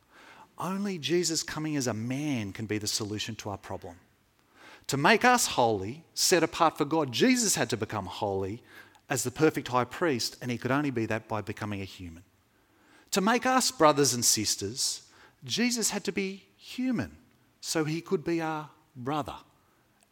Only 0.58 0.98
Jesus 0.98 1.42
coming 1.42 1.76
as 1.76 1.86
a 1.86 1.94
man 1.94 2.52
can 2.52 2.66
be 2.66 2.78
the 2.78 2.86
solution 2.86 3.34
to 3.36 3.50
our 3.50 3.58
problem. 3.58 3.96
To 4.90 4.96
make 4.96 5.24
us 5.24 5.46
holy, 5.46 6.02
set 6.14 6.42
apart 6.42 6.76
for 6.76 6.84
God, 6.84 7.12
Jesus 7.12 7.54
had 7.54 7.70
to 7.70 7.76
become 7.76 8.06
holy 8.06 8.60
as 9.08 9.22
the 9.22 9.30
perfect 9.30 9.68
high 9.68 9.84
priest, 9.84 10.36
and 10.42 10.50
he 10.50 10.58
could 10.58 10.72
only 10.72 10.90
be 10.90 11.06
that 11.06 11.28
by 11.28 11.42
becoming 11.42 11.80
a 11.80 11.84
human. 11.84 12.24
To 13.12 13.20
make 13.20 13.46
us 13.46 13.70
brothers 13.70 14.14
and 14.14 14.24
sisters, 14.24 15.02
Jesus 15.44 15.90
had 15.90 16.02
to 16.02 16.10
be 16.10 16.42
human 16.56 17.18
so 17.60 17.84
he 17.84 18.00
could 18.00 18.24
be 18.24 18.40
our 18.40 18.70
brother, 18.96 19.36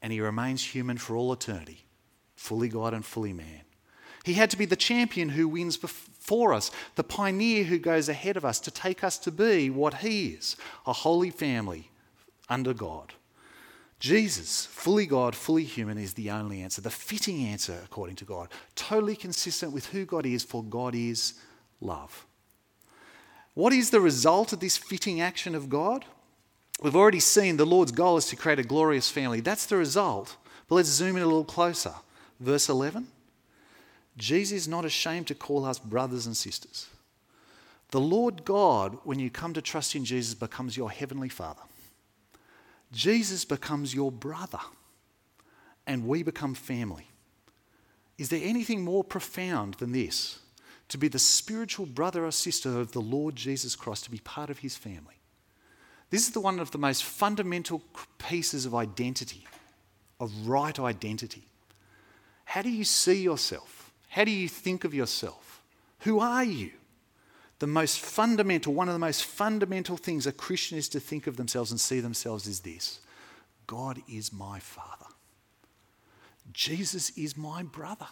and 0.01 0.13
he 0.13 0.21
remains 0.21 0.63
human 0.63 0.97
for 0.97 1.17
all 1.17 1.33
eternity, 1.33 1.85
fully 2.37 2.69
God 2.69 2.95
and 2.95 3.05
fully 3.05 3.33
man. 3.33 3.63
He 4.23 4.35
had 4.35 4.49
to 4.51 4.57
be 4.57 4.65
the 4.65 4.77
champion 4.77 5.31
who 5.31 5.49
wins 5.49 5.77
before 5.77 6.55
us, 6.55 6.71
the 6.95 7.03
pioneer 7.03 7.65
who 7.65 7.81
goes 7.81 8.09
ahead 8.09 8.37
of 8.37 8.45
us 8.45 8.61
to 8.61 8.71
take 8.71 9.03
us 9.03 9.19
to 9.19 9.33
be 9.33 9.71
what 9.71 9.95
He 9.95 10.29
is 10.29 10.57
a 10.87 10.93
holy 10.93 11.31
family 11.31 11.91
under 12.49 12.73
God. 12.73 13.15
Jesus, 14.01 14.67
fully 14.67 15.07
God, 15.07 15.35
fully 15.35 15.65
human, 15.65 15.99
is 15.99 16.15
the 16.15 16.31
only 16.31 16.63
answer, 16.63 16.81
the 16.81 16.91
fitting 16.91 17.45
answer 17.45 17.81
according 17.85 18.17
to 18.17 18.25
God, 18.25 18.49
totally 18.77 19.17
consistent 19.17 19.73
with 19.73 19.87
who 19.87 20.05
God 20.05 20.25
is, 20.25 20.45
for 20.45 20.63
God 20.63 20.95
is 20.95 21.35
love. 21.81 22.25
What 23.55 23.73
is 23.73 23.91
the 23.91 24.01
result 24.01 24.53
of 24.53 24.61
this 24.61 24.77
fitting 24.77 25.21
action 25.21 25.57
of 25.57 25.69
God? 25.69 26.05
We've 26.81 26.95
already 26.95 27.19
seen 27.19 27.57
the 27.57 27.67
Lord's 27.67 27.91
goal 27.91 28.17
is 28.17 28.27
to 28.27 28.37
create 28.37 28.61
a 28.61 28.65
glorious 28.65 29.11
family. 29.11 29.41
That's 29.41 29.67
the 29.67 29.77
result. 29.77 30.37
But 30.69 30.77
let's 30.77 30.89
zoom 30.89 31.17
in 31.17 31.23
a 31.23 31.27
little 31.27 31.45
closer. 31.45 31.95
Verse 32.39 32.69
11. 32.69 33.09
Jesus 34.17 34.53
is 34.63 34.69
not 34.69 34.85
ashamed 34.85 35.27
to 35.29 35.35
call 35.35 35.65
us 35.65 35.81
brothers 35.81 36.27
and 36.27 36.37
sisters. 36.37 36.89
The 37.91 38.01
Lord 38.01 38.45
God, 38.45 38.99
when 39.03 39.19
you 39.19 39.31
come 39.31 39.55
to 39.55 39.63
trust 39.63 39.97
in 39.97 40.05
Jesus, 40.05 40.35
becomes 40.35 40.77
your 40.77 40.91
heavenly 40.91 41.29
Father. 41.29 41.63
Jesus 42.93 43.45
becomes 43.45 43.95
your 43.95 44.11
brother, 44.11 44.61
and 45.87 46.07
we 46.07 46.23
become 46.23 46.55
family. 46.55 47.09
Is 48.17 48.31
there 48.31 48.41
anything 48.43 48.83
more 48.83 49.05
profound 49.05 49.75
than 49.75 49.93
this? 49.93 50.41
To 50.89 50.99
be 50.99 51.09
the 51.09 51.19
spiritual 51.19 51.87
brother 51.87 52.25
or 52.25 52.31
sister 52.31 52.81
of 52.81 52.93
the 52.93 53.01
Lord 53.01 53.37
Jesus 53.37 53.77
Christ, 53.77 54.05
to 54.05 54.11
be 54.11 54.19
part 54.19 54.51
of 54.51 54.59
his 54.59 54.77
family. 54.77 55.15
This 56.11 56.27
is 56.27 56.33
the 56.33 56.41
one 56.41 56.59
of 56.59 56.71
the 56.71 56.79
most 56.79 57.05
fundamental 57.05 57.83
pieces 58.19 58.65
of 58.65 58.75
identity, 58.75 59.47
of 60.19 60.49
right 60.49 60.79
identity. 60.81 61.45
How 62.47 62.63
do 62.63 62.71
you 62.71 62.85
see 62.85 63.23
yourself? 63.23 63.93
How 64.09 64.25
do 64.25 64.31
you 64.31 64.49
think 64.49 64.85
of 64.85 64.95
yourself? 64.95 65.63
Who 66.01 66.21
are 66.21 66.45
you? 66.45 66.71
The 67.59 67.67
most 67.67 67.99
fundamental, 68.01 68.73
one 68.73 68.89
of 68.89 68.95
the 68.95 69.01
most 69.01 69.25
fundamental 69.25 69.97
things 69.97 70.27
a 70.27 70.33
Christian 70.33 70.79
is 70.79 70.89
to 70.91 71.01
think 71.01 71.27
of 71.27 71.37
themselves 71.37 71.71
and 71.71 71.81
see 71.81 72.01
themselves 72.01 72.47
is 72.47 72.61
this 72.61 73.01
God 73.67 74.01
is 74.09 74.33
my 74.33 74.59
Father. 74.61 75.07
Jesus 76.53 77.11
is 77.17 77.37
my 77.37 77.63
brother. 77.63 78.07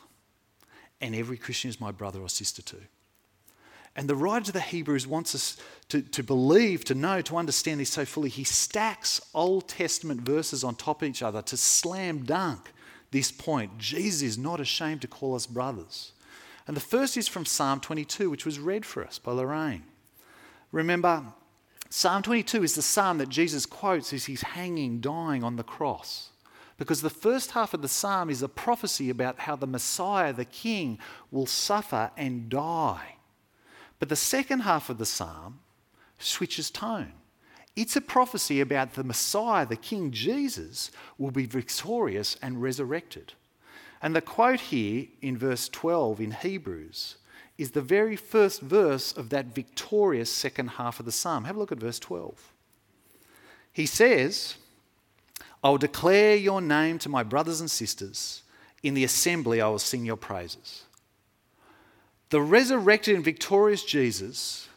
And 1.00 1.14
every 1.14 1.36
Christian 1.36 1.68
is 1.68 1.80
my 1.80 1.92
brother 1.92 2.20
or 2.20 2.28
sister 2.28 2.62
too. 2.62 2.82
And 3.94 4.08
the 4.08 4.16
writer 4.16 4.46
to 4.46 4.52
the 4.52 4.60
Hebrews 4.60 5.06
wants 5.06 5.34
us 5.34 5.56
to, 5.88 6.02
to 6.02 6.22
believe, 6.22 6.84
to 6.84 6.94
know, 6.94 7.22
to 7.22 7.36
understand 7.36 7.80
this 7.80 7.90
so 7.90 8.04
fully. 8.04 8.28
He 8.28 8.44
stacks 8.44 9.20
Old 9.34 9.68
Testament 9.68 10.20
verses 10.20 10.64
on 10.64 10.74
top 10.74 11.02
of 11.02 11.08
each 11.08 11.22
other 11.22 11.40
to 11.42 11.56
slam 11.56 12.24
dunk 12.24 12.72
this 13.10 13.32
point. 13.32 13.78
Jesus 13.78 14.22
is 14.22 14.38
not 14.38 14.60
ashamed 14.60 15.00
to 15.02 15.08
call 15.08 15.34
us 15.34 15.46
brothers. 15.46 16.12
And 16.66 16.76
the 16.76 16.80
first 16.80 17.16
is 17.16 17.28
from 17.28 17.46
Psalm 17.46 17.80
22, 17.80 18.28
which 18.28 18.44
was 18.44 18.58
read 18.58 18.84
for 18.84 19.04
us 19.04 19.18
by 19.18 19.32
Lorraine. 19.32 19.84
Remember, 20.72 21.24
Psalm 21.88 22.22
22 22.22 22.64
is 22.64 22.74
the 22.74 22.82
psalm 22.82 23.18
that 23.18 23.28
Jesus 23.28 23.66
quotes 23.66 24.12
as 24.12 24.24
he's 24.24 24.42
hanging, 24.42 25.00
dying 25.00 25.44
on 25.44 25.56
the 25.56 25.62
cross. 25.62 26.30
Because 26.78 27.00
the 27.00 27.10
first 27.10 27.52
half 27.52 27.72
of 27.72 27.82
the 27.82 27.88
psalm 27.88 28.28
is 28.28 28.42
a 28.42 28.48
prophecy 28.48 29.08
about 29.08 29.40
how 29.40 29.56
the 29.56 29.66
Messiah, 29.66 30.32
the 30.32 30.44
King, 30.44 30.98
will 31.30 31.46
suffer 31.46 32.10
and 32.16 32.48
die. 32.48 33.16
But 33.98 34.08
the 34.08 34.16
second 34.16 34.60
half 34.60 34.90
of 34.90 34.98
the 34.98 35.06
psalm 35.06 35.60
switches 36.18 36.70
tone. 36.70 37.12
It's 37.76 37.96
a 37.96 38.00
prophecy 38.00 38.60
about 38.60 38.94
the 38.94 39.04
Messiah, 39.04 39.66
the 39.66 39.76
King 39.76 40.10
Jesus, 40.10 40.90
will 41.18 41.30
be 41.30 41.46
victorious 41.46 42.36
and 42.42 42.60
resurrected. 42.60 43.34
And 44.06 44.14
the 44.14 44.20
quote 44.20 44.60
here 44.60 45.06
in 45.20 45.36
verse 45.36 45.68
12 45.68 46.20
in 46.20 46.30
Hebrews 46.30 47.16
is 47.58 47.72
the 47.72 47.82
very 47.82 48.14
first 48.14 48.60
verse 48.60 49.10
of 49.10 49.30
that 49.30 49.46
victorious 49.46 50.32
second 50.32 50.68
half 50.68 51.00
of 51.00 51.06
the 51.06 51.10
psalm. 51.10 51.42
Have 51.42 51.56
a 51.56 51.58
look 51.58 51.72
at 51.72 51.80
verse 51.80 51.98
12. 51.98 52.52
He 53.72 53.84
says, 53.84 54.58
I 55.64 55.70
will 55.70 55.78
declare 55.78 56.36
your 56.36 56.60
name 56.60 57.00
to 57.00 57.08
my 57.08 57.24
brothers 57.24 57.60
and 57.60 57.68
sisters. 57.68 58.44
In 58.84 58.94
the 58.94 59.02
assembly, 59.02 59.60
I 59.60 59.66
will 59.66 59.80
sing 59.80 60.06
your 60.06 60.16
praises. 60.16 60.84
The 62.30 62.40
resurrected 62.40 63.16
and 63.16 63.24
victorious 63.24 63.82
Jesus 63.82 64.68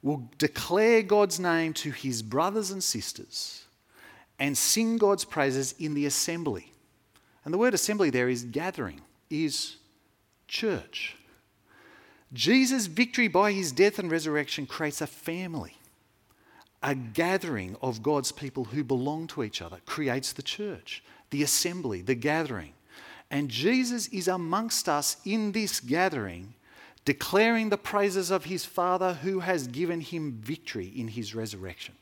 will 0.00 0.30
declare 0.38 1.02
God's 1.02 1.38
name 1.38 1.74
to 1.74 1.90
his 1.90 2.22
brothers 2.22 2.70
and 2.70 2.82
sisters 2.82 3.64
and 4.38 4.56
sing 4.56 4.96
God's 4.96 5.26
praises 5.26 5.74
in 5.78 5.92
the 5.92 6.06
assembly. 6.06 6.72
And 7.44 7.54
the 7.54 7.58
word 7.58 7.74
assembly 7.74 8.10
there 8.10 8.28
is 8.28 8.44
gathering, 8.44 9.00
is 9.28 9.76
church. 10.48 11.16
Jesus' 12.32 12.86
victory 12.86 13.28
by 13.28 13.52
his 13.52 13.72
death 13.72 13.98
and 13.98 14.10
resurrection 14.10 14.66
creates 14.66 15.00
a 15.00 15.06
family, 15.06 15.76
a 16.82 16.94
gathering 16.94 17.76
of 17.82 18.02
God's 18.02 18.30
people 18.30 18.64
who 18.64 18.84
belong 18.84 19.26
to 19.28 19.42
each 19.42 19.60
other, 19.60 19.78
creates 19.86 20.32
the 20.32 20.42
church, 20.42 21.02
the 21.30 21.42
assembly, 21.42 22.02
the 22.02 22.14
gathering. 22.14 22.72
And 23.30 23.48
Jesus 23.48 24.08
is 24.08 24.28
amongst 24.28 24.88
us 24.88 25.16
in 25.24 25.52
this 25.52 25.80
gathering 25.80 26.54
declaring 27.04 27.70
the 27.70 27.78
praises 27.78 28.30
of 28.30 28.44
his 28.44 28.64
Father 28.64 29.14
who 29.14 29.40
has 29.40 29.66
given 29.66 30.00
him 30.00 30.38
victory 30.40 30.92
in 30.94 31.08
his 31.08 31.34
resurrection. 31.34 31.94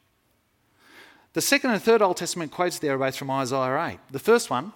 The 1.35 1.40
second 1.40 1.70
and 1.70 1.83
third 1.83 2.03
Old 2.03 2.16
Testament 2.16 2.51
quotes 2.51 2.79
there 2.79 2.94
are 2.94 2.98
both 2.98 3.16
from 3.16 3.31
Isaiah 3.31 3.92
8. 3.92 3.98
The 4.11 4.18
first 4.18 4.51
one, 4.51 4.72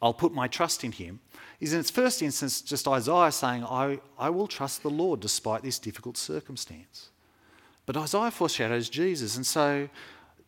I'll 0.00 0.14
put 0.14 0.32
my 0.32 0.46
trust 0.48 0.84
in 0.84 0.92
him, 0.92 1.20
is 1.60 1.72
in 1.72 1.80
its 1.80 1.90
first 1.90 2.22
instance 2.22 2.60
just 2.60 2.86
Isaiah 2.86 3.32
saying, 3.32 3.64
I, 3.64 4.00
I 4.18 4.30
will 4.30 4.46
trust 4.46 4.82
the 4.82 4.90
Lord 4.90 5.20
despite 5.20 5.62
this 5.62 5.78
difficult 5.78 6.16
circumstance. 6.16 7.08
But 7.86 7.96
Isaiah 7.96 8.30
foreshadows 8.30 8.88
Jesus, 8.88 9.36
and 9.36 9.46
so 9.46 9.88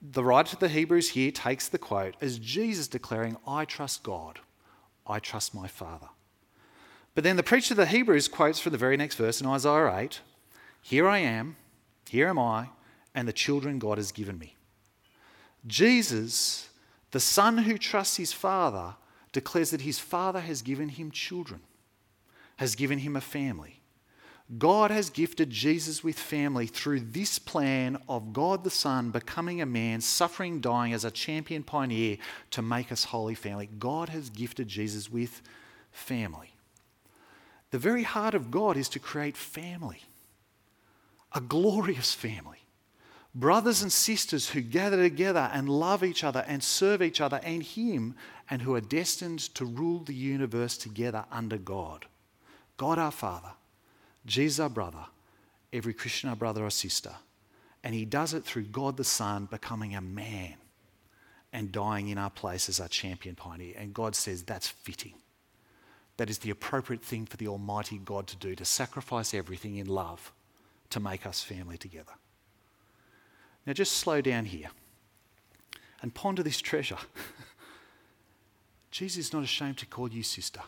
the 0.03 0.25
writer 0.25 0.51
to 0.51 0.61
the 0.61 0.69
Hebrews 0.69 1.11
here 1.11 1.31
takes 1.31 1.69
the 1.69 1.79
quote 1.79 2.15
as 2.21 2.39
Jesus 2.39 2.89
declaring, 2.89 3.37
I 3.47 3.65
trust 3.65 4.03
God, 4.03 4.41
I 5.07 5.19
trust 5.19 5.55
my 5.55 5.67
Father. 5.67 6.09
But 7.15 7.25
then 7.25 7.37
the 7.37 7.43
preacher 7.43 7.73
of 7.73 7.79
the 7.79 7.87
Hebrews 7.87 8.29
quotes 8.29 8.61
for 8.61 8.71
the 8.71 8.79
very 8.79 8.97
next 8.97 9.17
verse 9.17 9.41
in 9.41 9.47
Isaiah 9.47 9.93
8 9.97 10.21
Here 10.83 11.09
I 11.09 11.19
am, 11.19 11.57
here 12.09 12.29
am 12.29 12.39
I, 12.39 12.69
and 13.15 13.27
the 13.27 13.33
children 13.33 13.79
God 13.79 13.99
has 13.99 14.13
given 14.13 14.39
me. 14.39 14.55
Jesus, 15.67 16.69
the 17.11 17.21
son 17.21 17.59
who 17.59 17.79
trusts 17.79 18.17
his 18.17 18.33
Father, 18.33 18.95
declares 19.33 19.71
that 19.71 19.83
his 19.83 19.99
Father 19.99 20.41
has 20.41 20.63
given 20.63 20.89
him 20.89 21.11
children, 21.11 21.61
has 22.57 22.75
given 22.75 22.99
him 22.99 23.17
a 23.17 23.21
family. 23.21 23.81
God 24.57 24.91
has 24.91 25.11
gifted 25.11 25.51
Jesus 25.51 26.03
with 26.03 26.19
family 26.19 26.67
through 26.67 27.01
this 27.01 27.39
plan 27.39 27.99
of 28.09 28.33
God 28.33 28.65
the 28.65 28.71
Son 28.71 29.11
becoming 29.11 29.61
a 29.61 29.67
man, 29.67 30.01
suffering, 30.01 30.61
dying 30.61 30.95
as 30.95 31.05
a 31.05 31.11
champion 31.11 31.63
pioneer 31.63 32.17
to 32.53 32.63
make 32.63 32.91
us 32.91 33.05
holy 33.05 33.35
family. 33.35 33.69
God 33.79 34.09
has 34.09 34.31
gifted 34.31 34.67
Jesus 34.67 35.11
with 35.11 35.43
family. 35.91 36.55
The 37.73 37.79
very 37.79 38.05
heart 38.05 38.35
of 38.35 38.51
God 38.51 38.79
is 38.79 38.89
to 38.91 38.99
create 38.99 39.37
family, 39.37 40.01
a 41.35 41.43
glorious 41.43 42.15
family. 42.15 42.61
Brothers 43.39 43.83
and 43.83 43.93
sisters 43.93 44.51
who 44.51 44.61
gather 44.61 45.01
together 45.01 45.49
and 45.53 45.69
love 45.69 46.03
each 46.03 46.25
other 46.25 46.45
and 46.49 46.61
serve 46.61 47.01
each 47.01 47.21
other 47.21 47.41
and 47.45 47.63
Him, 47.63 48.17
and 48.51 48.63
who 48.63 48.75
are 48.75 48.81
destined 48.81 49.39
to 49.55 49.65
rule 49.65 50.01
the 50.01 50.15
universe 50.15 50.77
together 50.77 51.25
under 51.31 51.57
God. 51.57 52.07
God 52.77 52.99
our 52.99 53.13
Father 53.13 53.53
Jesus, 54.27 54.59
our 54.59 54.69
brother, 54.69 55.07
every 55.73 55.95
Christian, 55.95 56.29
our 56.31 56.37
brother 56.37 56.65
or 56.65 56.71
sister. 56.71 57.13
And 57.85 57.95
he 57.95 58.05
does 58.05 58.35
it 58.35 58.45
through 58.45 58.65
God 58.65 58.97
the 58.97 59.05
Son 59.05 59.47
becoming 59.47 59.95
a 59.95 60.01
man 60.01 60.55
and 61.53 61.71
dying 61.71 62.09
in 62.09 62.19
our 62.19 62.31
place 62.31 62.69
as 62.69 62.81
our 62.81 62.89
champion 62.89 63.37
pioneer. 63.37 63.75
And 63.79 63.95
God 63.95 64.17
says 64.17 64.43
that's 64.43 64.69
fitting. 64.69 65.15
That 66.17 66.29
is 66.29 66.39
the 66.39 66.51
appropriate 66.51 67.05
thing 67.05 67.25
for 67.25 67.37
the 67.37 67.47
Almighty 67.47 67.99
God 67.99 68.27
to 68.27 68.37
do, 68.37 68.57
to 68.57 68.65
sacrifice 68.65 69.33
everything 69.33 69.77
in 69.77 69.87
love 69.87 70.33
to 70.91 70.99
make 70.99 71.25
us 71.25 71.41
family 71.41 71.79
together. 71.79 72.13
Now, 73.69 73.75
just 73.75 73.99
slow 73.99 74.23
down 74.23 74.47
here 74.47 74.71
and 76.01 76.15
ponder 76.15 76.43
this 76.43 76.59
treasure. 76.59 76.97
Jesus 78.91 79.27
is 79.27 79.33
not 79.35 79.43
ashamed 79.43 79.77
to 79.77 79.87
call 79.87 80.09
you 80.09 80.23
sister. 80.23 80.63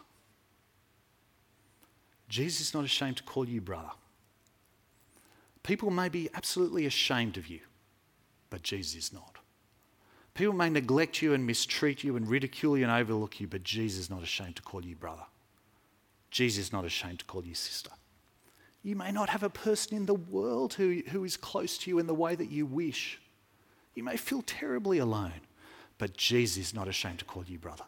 Jesus 2.29 2.61
is 2.61 2.75
not 2.75 2.85
ashamed 2.85 3.17
to 3.17 3.23
call 3.23 3.49
you 3.49 3.63
brother. 3.63 3.93
People 5.63 5.91
may 5.91 6.11
be 6.11 6.29
absolutely 6.35 6.85
ashamed 6.85 7.39
of 7.39 7.49
you, 7.49 7.61
but 8.51 8.63
Jesus 8.63 8.95
is 9.07 9.13
not. 9.15 9.39
People 10.35 10.53
may 10.53 10.69
neglect 10.69 11.23
you 11.23 11.33
and 11.33 11.47
mistreat 11.47 12.05
you 12.05 12.17
and 12.17 12.29
ridicule 12.29 12.77
you 12.77 12.85
and 12.85 12.93
overlook 12.93 13.41
you, 13.41 13.47
but 13.47 13.65
Jesus 13.65 13.99
is 14.01 14.11
not 14.11 14.23
ashamed 14.23 14.57
to 14.57 14.63
call 14.63 14.85
you 14.85 14.95
brother. 14.95 15.25
Jesus 16.31 16.67
is 16.67 16.73
not 16.73 16.85
ashamed 16.85 17.21
to 17.21 17.25
call 17.25 17.47
you 17.47 17.55
sister. 17.55 17.93
You 18.83 18.97
may 18.97 19.13
not 19.13 19.29
have 19.29 19.43
a 19.43 19.51
person 19.51 19.97
in 19.97 20.07
the 20.07 20.15
world 20.15 20.75
who, 20.75 21.03
who 21.11 21.25
is 21.25 21.37
close 21.37 21.77
to 21.79 21.91
you 21.91 21.99
in 21.99 22.07
the 22.07 22.15
way 22.15 22.35
that 22.35 22.51
you 22.51 22.65
wish. 22.65 23.21
You 23.95 24.03
may 24.03 24.17
feel 24.17 24.43
terribly 24.43 24.99
alone, 24.99 25.41
but 25.99 26.17
Jesus 26.17 26.69
is 26.69 26.75
not 26.75 26.89
ashamed 26.89 27.19
to 27.19 27.25
call 27.25 27.45
you 27.45 27.59
brother. 27.59 27.85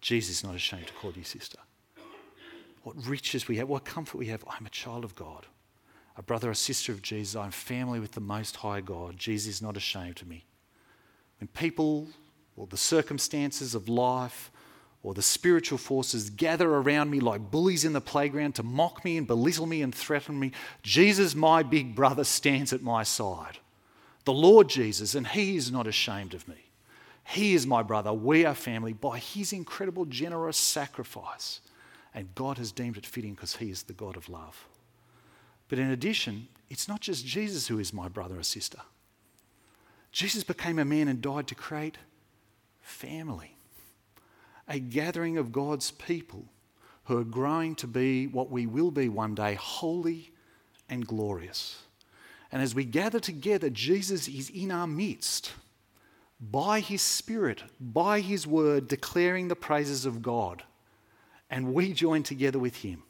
Jesus 0.00 0.38
is 0.38 0.44
not 0.44 0.54
ashamed 0.54 0.88
to 0.88 0.92
call 0.94 1.12
you 1.12 1.24
sister 1.24 1.58
what 2.84 3.06
riches 3.06 3.48
we 3.48 3.56
have, 3.56 3.68
what 3.68 3.84
comfort 3.84 4.18
we 4.18 4.26
have. 4.26 4.44
I'm 4.48 4.66
a 4.66 4.70
child 4.70 5.04
of 5.04 5.16
God, 5.16 5.46
a 6.16 6.22
brother 6.22 6.50
a 6.50 6.54
sister 6.54 6.92
of 6.92 7.02
Jesus. 7.02 7.34
I'm 7.34 7.50
family 7.50 7.98
with 7.98 8.12
the 8.12 8.20
Most 8.20 8.56
High 8.56 8.82
God. 8.82 9.16
Jesus 9.16 9.56
is 9.56 9.62
not 9.62 9.76
ashamed 9.76 10.20
of 10.20 10.28
me. 10.28 10.44
When 11.40 11.48
people 11.48 12.08
or 12.56 12.66
the 12.66 12.76
circumstances 12.76 13.74
of 13.74 13.88
life 13.88 14.50
or 15.04 15.12
the 15.12 15.22
spiritual 15.22 15.78
forces 15.78 16.30
gather 16.30 16.68
around 16.68 17.10
me 17.10 17.20
like 17.20 17.50
bullies 17.50 17.84
in 17.84 17.92
the 17.92 18.00
playground 18.00 18.54
to 18.54 18.62
mock 18.62 19.04
me 19.04 19.18
and 19.18 19.26
belittle 19.26 19.66
me 19.66 19.82
and 19.82 19.94
threaten 19.94 20.40
me, 20.40 20.50
Jesus, 20.82 21.34
my 21.34 21.62
big 21.62 21.94
brother, 21.94 22.24
stands 22.24 22.72
at 22.72 22.82
my 22.82 23.02
side. 23.02 23.58
The 24.24 24.32
Lord 24.32 24.70
Jesus, 24.70 25.14
and 25.14 25.26
He 25.26 25.56
is 25.56 25.70
not 25.70 25.86
ashamed 25.86 26.32
of 26.32 26.48
me. 26.48 26.70
He 27.22 27.54
is 27.54 27.66
my 27.66 27.82
brother. 27.82 28.14
We 28.14 28.46
are 28.46 28.54
family 28.54 28.94
by 28.94 29.18
His 29.18 29.52
incredible, 29.52 30.06
generous 30.06 30.56
sacrifice. 30.56 31.60
And 32.14 32.34
God 32.34 32.56
has 32.56 32.72
deemed 32.72 32.96
it 32.96 33.04
fitting 33.04 33.34
because 33.34 33.56
He 33.56 33.70
is 33.70 33.82
the 33.82 33.92
God 33.92 34.16
of 34.16 34.30
love. 34.30 34.66
But 35.68 35.78
in 35.78 35.90
addition, 35.90 36.48
it's 36.70 36.88
not 36.88 37.02
just 37.02 37.26
Jesus 37.26 37.68
who 37.68 37.78
is 37.78 37.92
my 37.92 38.08
brother 38.08 38.38
or 38.38 38.42
sister. 38.42 38.80
Jesus 40.12 40.44
became 40.44 40.78
a 40.78 40.84
man 40.84 41.08
and 41.08 41.20
died 41.20 41.46
to 41.48 41.54
create 41.54 41.98
family, 42.80 43.53
a 44.68 44.78
gathering 44.78 45.38
of 45.38 45.52
God's 45.52 45.90
people 45.90 46.46
who 47.04 47.18
are 47.18 47.24
growing 47.24 47.74
to 47.76 47.86
be 47.86 48.26
what 48.26 48.50
we 48.50 48.66
will 48.66 48.90
be 48.90 49.08
one 49.08 49.34
day 49.34 49.54
holy 49.54 50.32
and 50.88 51.06
glorious. 51.06 51.82
And 52.50 52.62
as 52.62 52.74
we 52.74 52.84
gather 52.84 53.20
together, 53.20 53.68
Jesus 53.68 54.28
is 54.28 54.48
in 54.50 54.70
our 54.70 54.86
midst 54.86 55.52
by 56.40 56.80
his 56.80 57.02
Spirit, 57.02 57.62
by 57.80 58.20
his 58.20 58.46
word, 58.46 58.88
declaring 58.88 59.48
the 59.48 59.56
praises 59.56 60.06
of 60.06 60.22
God 60.22 60.62
and 61.54 61.72
we 61.72 61.92
join 61.92 62.24
together 62.24 62.58
with 62.58 62.76
Him. 62.78 63.04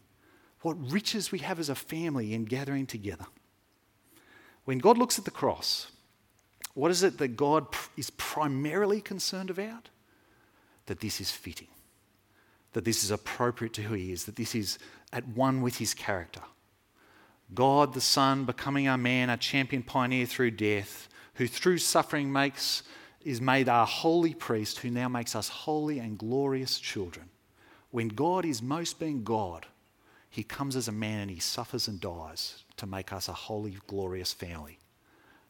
What 0.60 0.92
riches 0.92 1.32
we 1.32 1.38
have 1.38 1.58
as 1.58 1.70
a 1.70 1.74
family 1.74 2.34
in 2.34 2.44
gathering 2.44 2.86
together. 2.86 3.24
When 4.66 4.78
God 4.78 4.98
looks 4.98 5.18
at 5.18 5.24
the 5.24 5.30
cross, 5.30 5.90
what 6.74 6.90
is 6.90 7.02
it 7.02 7.18
that 7.18 7.36
God 7.36 7.66
is 7.96 8.10
primarily 8.10 9.00
concerned 9.00 9.48
about? 9.48 9.88
That 10.86 11.00
this 11.00 11.20
is 11.20 11.30
fitting, 11.30 11.68
that 12.72 12.84
this 12.84 13.04
is 13.04 13.10
appropriate 13.10 13.72
to 13.74 13.82
who 13.82 13.94
He 13.94 14.12
is, 14.12 14.24
that 14.24 14.36
this 14.36 14.54
is 14.54 14.78
at 15.12 15.26
one 15.28 15.62
with 15.62 15.78
His 15.78 15.94
character. 15.94 16.42
God 17.54 17.94
the 17.94 18.00
Son 18.00 18.44
becoming 18.44 18.88
our 18.88 18.98
man, 18.98 19.30
our 19.30 19.36
champion 19.36 19.82
pioneer 19.82 20.26
through 20.26 20.52
death, 20.52 21.08
who 21.34 21.46
through 21.46 21.78
suffering 21.78 22.32
makes 22.32 22.82
is 23.24 23.40
made 23.40 23.68
our 23.68 23.86
holy 23.86 24.34
priest, 24.34 24.78
who 24.78 24.90
now 24.90 25.08
makes 25.08 25.34
us 25.34 25.48
holy 25.48 25.98
and 25.98 26.18
glorious 26.18 26.78
children. 26.78 27.28
When 27.90 28.08
God 28.08 28.44
is 28.44 28.60
most 28.60 28.98
being 28.98 29.24
God, 29.24 29.66
he 30.28 30.42
comes 30.42 30.76
as 30.76 30.88
a 30.88 30.92
man 30.92 31.20
and 31.20 31.30
he 31.30 31.38
suffers 31.38 31.88
and 31.88 32.00
dies 32.00 32.64
to 32.76 32.86
make 32.86 33.12
us 33.12 33.28
a 33.28 33.32
holy, 33.32 33.78
glorious 33.86 34.32
family. 34.32 34.78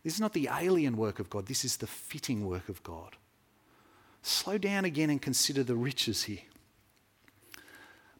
This 0.02 0.14
is 0.14 0.20
not 0.20 0.34
the 0.34 0.50
alien 0.52 0.96
work 0.96 1.18
of 1.18 1.30
God, 1.30 1.46
this 1.46 1.64
is 1.64 1.78
the 1.78 1.86
fitting 1.86 2.46
work 2.46 2.68
of 2.68 2.82
God. 2.82 3.16
Slow 4.26 4.56
down 4.56 4.86
again 4.86 5.10
and 5.10 5.20
consider 5.20 5.62
the 5.62 5.74
riches 5.74 6.22
here. 6.22 6.38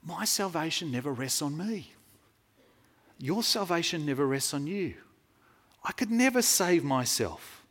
My 0.05 0.27
salvation 0.27 0.93
never 0.93 1.11
rests 1.11 1.41
on 1.41 1.57
me. 1.57 1.95
Your 3.19 3.43
salvation 3.43 4.05
never 4.05 4.27
rests 4.27 4.53
on 4.53 4.67
you. 4.67 4.97
I 5.83 5.93
could 5.93 6.11
never 6.11 6.43
save 6.43 6.85
myself. 6.85 7.65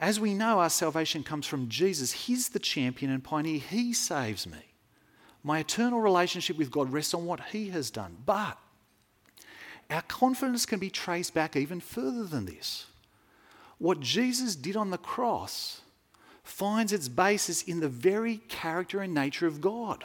As 0.00 0.18
we 0.18 0.32
know, 0.32 0.60
our 0.60 0.70
salvation 0.70 1.22
comes 1.22 1.46
from 1.46 1.68
Jesus. 1.68 2.12
He's 2.12 2.48
the 2.48 2.58
champion 2.58 3.10
and 3.10 3.22
pioneer. 3.22 3.58
He 3.58 3.92
saves 3.92 4.46
me. 4.46 4.72
My 5.44 5.58
eternal 5.58 6.00
relationship 6.00 6.56
with 6.56 6.70
God 6.70 6.90
rests 6.90 7.12
on 7.12 7.26
what 7.26 7.48
He 7.52 7.68
has 7.68 7.90
done. 7.90 8.16
But 8.24 8.56
our 9.90 10.02
confidence 10.02 10.64
can 10.64 10.78
be 10.78 10.88
traced 10.88 11.34
back 11.34 11.54
even 11.54 11.80
further 11.80 12.24
than 12.24 12.46
this. 12.46 12.86
What 13.76 14.00
Jesus 14.00 14.56
did 14.56 14.74
on 14.74 14.90
the 14.90 14.96
cross 14.96 15.82
finds 16.48 16.92
its 16.92 17.08
basis 17.08 17.62
in 17.62 17.80
the 17.80 17.88
very 17.88 18.38
character 18.48 19.00
and 19.00 19.14
nature 19.14 19.46
of 19.46 19.60
God, 19.60 20.04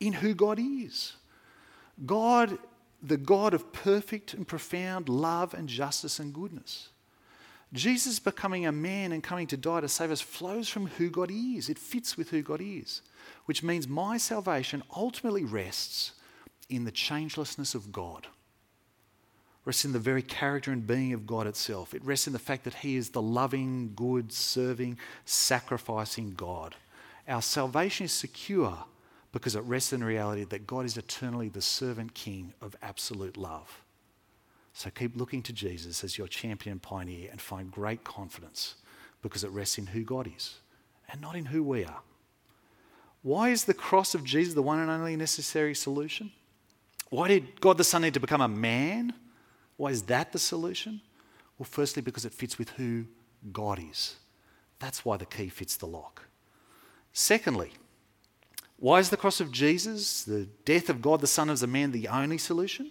in 0.00 0.14
who 0.14 0.34
God 0.34 0.58
is. 0.58 1.14
God, 2.04 2.58
the 3.02 3.16
God 3.16 3.54
of 3.54 3.72
perfect 3.72 4.34
and 4.34 4.46
profound 4.46 5.08
love 5.08 5.54
and 5.54 5.68
justice 5.68 6.18
and 6.18 6.32
goodness. 6.32 6.88
Jesus 7.72 8.18
becoming 8.18 8.64
a 8.64 8.72
man 8.72 9.12
and 9.12 9.22
coming 9.22 9.46
to 9.48 9.56
die 9.56 9.80
to 9.80 9.88
save 9.88 10.10
us 10.10 10.20
flows 10.20 10.68
from 10.68 10.86
who 10.86 11.10
God 11.10 11.30
is. 11.30 11.68
It 11.68 11.78
fits 11.78 12.16
with 12.16 12.30
who 12.30 12.42
God 12.42 12.60
is 12.62 13.02
which 13.46 13.62
means 13.62 13.88
my 13.88 14.16
salvation 14.16 14.82
ultimately 14.94 15.44
rests 15.44 16.12
in 16.68 16.84
the 16.84 16.92
changelessness 16.92 17.74
of 17.74 17.92
God. 17.92 18.26
Rests 19.66 19.84
in 19.84 19.92
the 19.92 19.98
very 19.98 20.22
character 20.22 20.70
and 20.70 20.86
being 20.86 21.12
of 21.12 21.26
God 21.26 21.46
itself. 21.46 21.92
It 21.92 22.04
rests 22.04 22.26
in 22.26 22.32
the 22.32 22.38
fact 22.38 22.64
that 22.64 22.74
He 22.74 22.96
is 22.96 23.10
the 23.10 23.20
loving, 23.20 23.92
good, 23.94 24.32
serving, 24.32 24.96
sacrificing 25.26 26.32
God. 26.34 26.76
Our 27.28 27.42
salvation 27.42 28.04
is 28.04 28.12
secure 28.12 28.78
because 29.32 29.56
it 29.56 29.64
rests 29.64 29.92
in 29.92 30.00
the 30.00 30.06
reality 30.06 30.44
that 30.44 30.66
God 30.66 30.86
is 30.86 30.96
eternally 30.96 31.48
the 31.48 31.60
servant 31.60 32.14
king 32.14 32.54
of 32.62 32.76
absolute 32.80 33.36
love. 33.36 33.82
So 34.72 34.88
keep 34.88 35.16
looking 35.16 35.42
to 35.42 35.52
Jesus 35.52 36.04
as 36.04 36.16
your 36.16 36.28
champion 36.28 36.72
and 36.72 36.82
pioneer 36.82 37.28
and 37.32 37.40
find 37.40 37.70
great 37.70 38.04
confidence 38.04 38.76
because 39.20 39.42
it 39.42 39.50
rests 39.50 39.78
in 39.78 39.86
who 39.86 40.04
God 40.04 40.30
is 40.34 40.60
and 41.10 41.20
not 41.20 41.34
in 41.34 41.46
who 41.46 41.64
we 41.64 41.84
are. 41.84 42.02
Why 43.22 43.48
is 43.48 43.64
the 43.64 43.74
cross 43.74 44.14
of 44.14 44.22
Jesus 44.22 44.54
the 44.54 44.62
one 44.62 44.78
and 44.78 44.90
only 44.90 45.16
necessary 45.16 45.74
solution? 45.74 46.30
Why 47.10 47.26
did 47.26 47.60
God 47.60 47.78
the 47.78 47.84
Son 47.84 48.02
need 48.02 48.14
to 48.14 48.20
become 48.20 48.40
a 48.40 48.48
man? 48.48 49.12
Why 49.76 49.90
is 49.90 50.02
that 50.02 50.32
the 50.32 50.38
solution? 50.38 51.00
Well, 51.58 51.68
firstly, 51.70 52.02
because 52.02 52.24
it 52.24 52.34
fits 52.34 52.58
with 52.58 52.70
who 52.70 53.06
God 53.52 53.78
is. 53.78 54.16
That's 54.78 55.04
why 55.04 55.16
the 55.16 55.26
key 55.26 55.48
fits 55.48 55.76
the 55.76 55.86
lock. 55.86 56.22
Secondly, 57.12 57.72
why 58.78 58.98
is 58.98 59.08
the 59.08 59.16
cross 59.16 59.40
of 59.40 59.50
Jesus, 59.50 60.24
the 60.24 60.48
death 60.64 60.90
of 60.90 61.00
God 61.00 61.20
the 61.20 61.26
Son 61.26 61.48
as 61.48 61.62
a 61.62 61.66
man, 61.66 61.92
the 61.92 62.08
only 62.08 62.38
solution? 62.38 62.90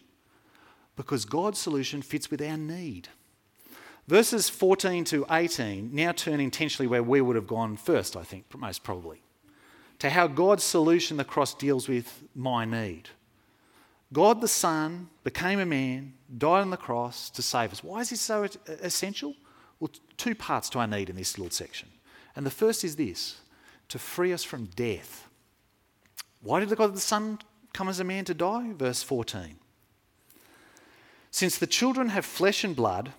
Because 0.95 1.25
God's 1.25 1.59
solution 1.59 2.01
fits 2.01 2.31
with 2.31 2.41
our 2.41 2.57
need. 2.57 3.09
Verses 4.07 4.49
14 4.49 5.03
to 5.05 5.25
18 5.29 5.93
now 5.93 6.11
turn 6.11 6.39
intentionally 6.39 6.87
where 6.87 7.03
we 7.03 7.21
would 7.21 7.35
have 7.35 7.47
gone 7.47 7.75
first, 7.75 8.15
I 8.15 8.23
think, 8.23 8.45
most 8.57 8.83
probably, 8.83 9.21
to 9.99 10.09
how 10.09 10.27
God's 10.27 10.63
solution, 10.63 11.17
the 11.17 11.23
cross, 11.23 11.53
deals 11.53 11.87
with 11.87 12.23
my 12.35 12.65
need. 12.65 13.09
God 14.13 14.41
the 14.41 14.47
Son 14.47 15.09
became 15.23 15.59
a 15.59 15.65
man, 15.65 16.13
died 16.37 16.61
on 16.61 16.69
the 16.69 16.77
cross 16.77 17.29
to 17.31 17.41
save 17.41 17.71
us. 17.71 17.83
Why 17.83 18.01
is 18.01 18.09
he 18.09 18.15
so 18.15 18.47
essential? 18.67 19.35
Well, 19.79 19.91
two 20.17 20.35
parts 20.35 20.69
to 20.69 20.79
our 20.79 20.87
need 20.87 21.09
in 21.09 21.15
this 21.15 21.37
little 21.37 21.51
section. 21.51 21.89
And 22.35 22.45
the 22.45 22.51
first 22.51 22.83
is 22.83 22.95
this 22.95 23.37
to 23.89 23.99
free 23.99 24.33
us 24.33 24.43
from 24.43 24.65
death. 24.75 25.27
Why 26.41 26.59
did 26.59 26.69
the 26.69 26.75
God 26.75 26.93
the 26.93 26.99
Son 26.99 27.39
come 27.73 27.89
as 27.89 27.99
a 27.99 28.03
man 28.03 28.25
to 28.25 28.33
die? 28.33 28.73
Verse 28.73 29.03
14. 29.03 29.57
Since 31.31 31.57
the 31.57 31.67
children 31.67 32.09
have 32.09 32.25
flesh 32.25 32.63
and 32.63 32.75
blood, 32.75 33.11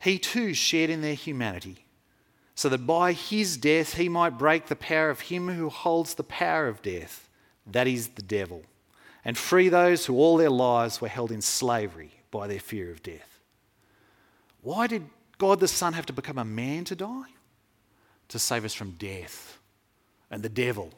he 0.00 0.18
too 0.18 0.52
shared 0.52 0.90
in 0.90 1.00
their 1.00 1.14
humanity, 1.14 1.86
so 2.54 2.68
that 2.68 2.86
by 2.86 3.12
his 3.12 3.56
death 3.56 3.94
he 3.94 4.08
might 4.08 4.38
break 4.38 4.66
the 4.66 4.76
power 4.76 5.08
of 5.08 5.20
him 5.20 5.48
who 5.48 5.70
holds 5.70 6.14
the 6.14 6.22
power 6.22 6.68
of 6.68 6.82
death, 6.82 7.30
that 7.66 7.86
is, 7.86 8.08
the 8.08 8.22
devil, 8.22 8.62
and 9.26 9.36
free 9.36 9.68
those 9.68 10.06
who 10.06 10.14
all 10.14 10.36
their 10.36 10.48
lives 10.48 11.00
were 11.00 11.08
held 11.08 11.32
in 11.32 11.42
slavery 11.42 12.12
by 12.30 12.46
their 12.46 12.60
fear 12.60 12.92
of 12.92 13.02
death. 13.02 13.40
Why 14.62 14.86
did 14.86 15.02
God 15.36 15.58
the 15.58 15.66
Son 15.66 15.94
have 15.94 16.06
to 16.06 16.12
become 16.12 16.38
a 16.38 16.44
man 16.44 16.84
to 16.84 16.94
die? 16.94 17.30
To 18.28 18.38
save 18.38 18.64
us 18.64 18.72
from 18.72 18.92
death 18.92 19.58
and 20.30 20.44
the 20.44 20.48
devil 20.48 20.92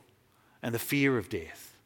and 0.62 0.74
the 0.74 0.78
fear 0.78 1.16
of 1.16 1.30
death. 1.30 1.78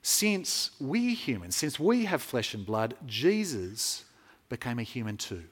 Since 0.00 0.70
we 0.80 1.12
humans, 1.12 1.54
since 1.54 1.78
we 1.78 2.06
have 2.06 2.22
flesh 2.22 2.54
and 2.54 2.64
blood, 2.64 2.94
Jesus 3.04 4.06
became 4.48 4.78
a 4.78 4.82
human 4.82 5.18
too, 5.18 5.44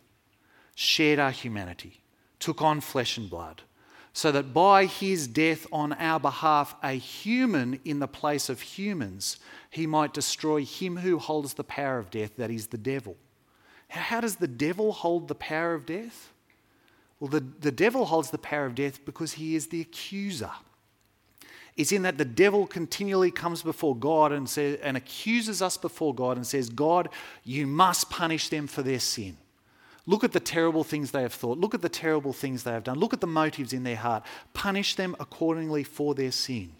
shared 0.74 1.18
our 1.18 1.30
humanity, 1.30 2.00
took 2.38 2.62
on 2.62 2.80
flesh 2.80 3.18
and 3.18 3.28
blood, 3.28 3.60
so 4.18 4.32
that 4.32 4.52
by 4.52 4.84
his 4.84 5.28
death 5.28 5.64
on 5.70 5.92
our 5.92 6.18
behalf, 6.18 6.74
a 6.82 6.90
human 6.90 7.78
in 7.84 8.00
the 8.00 8.08
place 8.08 8.48
of 8.48 8.60
humans, 8.60 9.38
he 9.70 9.86
might 9.86 10.12
destroy 10.12 10.64
him 10.64 10.96
who 10.96 11.20
holds 11.20 11.54
the 11.54 11.62
power 11.62 12.00
of 12.00 12.10
death, 12.10 12.34
that 12.34 12.50
is 12.50 12.66
the 12.66 12.76
devil. 12.76 13.16
How 13.86 14.20
does 14.20 14.34
the 14.34 14.48
devil 14.48 14.90
hold 14.90 15.28
the 15.28 15.36
power 15.36 15.72
of 15.72 15.86
death? 15.86 16.32
Well, 17.20 17.28
the, 17.28 17.44
the 17.60 17.70
devil 17.70 18.06
holds 18.06 18.30
the 18.30 18.38
power 18.38 18.66
of 18.66 18.74
death 18.74 19.04
because 19.04 19.34
he 19.34 19.54
is 19.54 19.68
the 19.68 19.82
accuser. 19.82 20.50
It's 21.76 21.92
in 21.92 22.02
that 22.02 22.18
the 22.18 22.24
devil 22.24 22.66
continually 22.66 23.30
comes 23.30 23.62
before 23.62 23.94
God 23.94 24.32
and, 24.32 24.50
says, 24.50 24.80
and 24.82 24.96
accuses 24.96 25.62
us 25.62 25.76
before 25.76 26.12
God 26.12 26.36
and 26.36 26.44
says, 26.44 26.70
God, 26.70 27.08
you 27.44 27.68
must 27.68 28.10
punish 28.10 28.48
them 28.48 28.66
for 28.66 28.82
their 28.82 28.98
sin. 28.98 29.36
Look 30.08 30.24
at 30.24 30.32
the 30.32 30.40
terrible 30.40 30.84
things 30.84 31.10
they 31.10 31.20
have 31.20 31.34
thought. 31.34 31.58
Look 31.58 31.74
at 31.74 31.82
the 31.82 31.88
terrible 31.90 32.32
things 32.32 32.62
they 32.62 32.72
have 32.72 32.82
done. 32.82 32.98
Look 32.98 33.12
at 33.12 33.20
the 33.20 33.26
motives 33.26 33.74
in 33.74 33.82
their 33.82 33.96
heart. 33.96 34.24
Punish 34.54 34.94
them 34.94 35.14
accordingly 35.20 35.84
for 35.84 36.14
their 36.14 36.32
sin. 36.32 36.72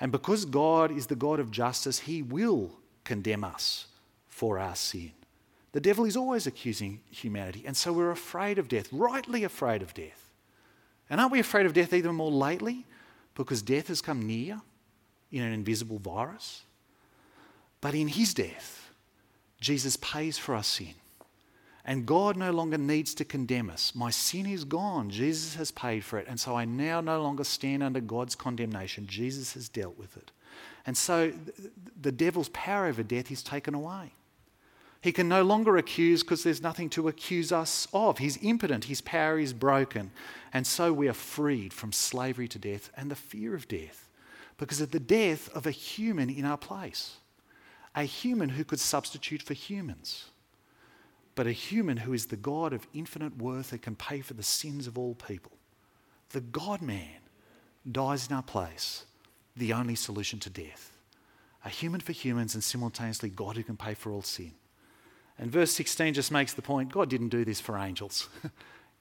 And 0.00 0.10
because 0.10 0.46
God 0.46 0.90
is 0.90 1.08
the 1.08 1.14
God 1.14 1.40
of 1.40 1.50
justice, 1.50 1.98
He 1.98 2.22
will 2.22 2.70
condemn 3.04 3.44
us 3.44 3.88
for 4.28 4.58
our 4.58 4.74
sin. 4.74 5.12
The 5.72 5.80
devil 5.80 6.06
is 6.06 6.16
always 6.16 6.46
accusing 6.46 7.00
humanity, 7.10 7.64
and 7.66 7.76
so 7.76 7.92
we're 7.92 8.10
afraid 8.10 8.58
of 8.58 8.66
death, 8.66 8.88
rightly 8.90 9.44
afraid 9.44 9.82
of 9.82 9.92
death. 9.92 10.32
And 11.10 11.20
aren't 11.20 11.32
we 11.32 11.40
afraid 11.40 11.66
of 11.66 11.74
death 11.74 11.92
even 11.92 12.14
more 12.14 12.30
lately? 12.30 12.86
Because 13.34 13.60
death 13.60 13.88
has 13.88 14.00
come 14.00 14.26
near 14.26 14.62
in 15.30 15.42
an 15.42 15.52
invisible 15.52 15.98
virus. 15.98 16.62
But 17.82 17.94
in 17.94 18.08
his 18.08 18.32
death, 18.32 18.90
Jesus 19.60 19.96
pays 19.96 20.38
for 20.38 20.54
our 20.54 20.62
sin. 20.62 20.94
And 21.88 22.04
God 22.04 22.36
no 22.36 22.52
longer 22.52 22.76
needs 22.76 23.14
to 23.14 23.24
condemn 23.24 23.70
us. 23.70 23.94
My 23.94 24.10
sin 24.10 24.44
is 24.44 24.64
gone. 24.64 25.08
Jesus 25.08 25.54
has 25.54 25.70
paid 25.70 26.04
for 26.04 26.18
it. 26.18 26.26
And 26.28 26.38
so 26.38 26.54
I 26.54 26.66
now 26.66 27.00
no 27.00 27.22
longer 27.22 27.44
stand 27.44 27.82
under 27.82 28.00
God's 28.00 28.34
condemnation. 28.34 29.06
Jesus 29.06 29.54
has 29.54 29.70
dealt 29.70 29.96
with 29.96 30.14
it. 30.18 30.30
And 30.84 30.94
so 30.94 31.32
the 31.98 32.12
devil's 32.12 32.50
power 32.50 32.88
over 32.88 33.02
death 33.02 33.30
is 33.30 33.42
taken 33.42 33.72
away. 33.74 34.12
He 35.00 35.12
can 35.12 35.30
no 35.30 35.42
longer 35.42 35.78
accuse 35.78 36.22
because 36.22 36.42
there's 36.42 36.60
nothing 36.60 36.90
to 36.90 37.08
accuse 37.08 37.52
us 37.52 37.88
of. 37.94 38.18
He's 38.18 38.38
impotent, 38.42 38.84
his 38.84 39.00
power 39.00 39.38
is 39.38 39.54
broken. 39.54 40.10
And 40.52 40.66
so 40.66 40.92
we 40.92 41.08
are 41.08 41.14
freed 41.14 41.72
from 41.72 41.92
slavery 41.92 42.48
to 42.48 42.58
death 42.58 42.90
and 42.98 43.10
the 43.10 43.16
fear 43.16 43.54
of 43.54 43.66
death 43.66 44.10
because 44.58 44.82
of 44.82 44.90
the 44.90 45.00
death 45.00 45.48
of 45.56 45.66
a 45.66 45.70
human 45.70 46.28
in 46.28 46.44
our 46.44 46.58
place. 46.58 47.16
A 47.94 48.02
human 48.02 48.50
who 48.50 48.64
could 48.64 48.78
substitute 48.78 49.40
for 49.40 49.54
humans, 49.54 50.26
but 51.38 51.46
a 51.46 51.52
human 51.52 51.98
who 51.98 52.12
is 52.12 52.26
the 52.26 52.36
God 52.36 52.72
of 52.72 52.88
infinite 52.92 53.38
worth 53.38 53.70
that 53.70 53.80
can 53.80 53.94
pay 53.94 54.20
for 54.22 54.34
the 54.34 54.42
sins 54.42 54.88
of 54.88 54.98
all 54.98 55.14
people. 55.14 55.52
The 56.30 56.40
God 56.40 56.82
man 56.82 57.20
dies 57.88 58.26
in 58.26 58.34
our 58.34 58.42
place, 58.42 59.04
the 59.56 59.72
only 59.72 59.94
solution 59.94 60.40
to 60.40 60.50
death. 60.50 60.98
A 61.64 61.68
human 61.68 62.00
for 62.00 62.10
humans 62.10 62.54
and 62.54 62.64
simultaneously 62.64 63.28
God 63.28 63.56
who 63.56 63.62
can 63.62 63.76
pay 63.76 63.94
for 63.94 64.10
all 64.10 64.22
sin. 64.22 64.50
And 65.38 65.48
verse 65.48 65.70
16 65.70 66.14
just 66.14 66.32
makes 66.32 66.54
the 66.54 66.60
point 66.60 66.90
God 66.90 67.08
didn't 67.08 67.28
do 67.28 67.44
this 67.44 67.60
for 67.60 67.78
angels, 67.78 68.28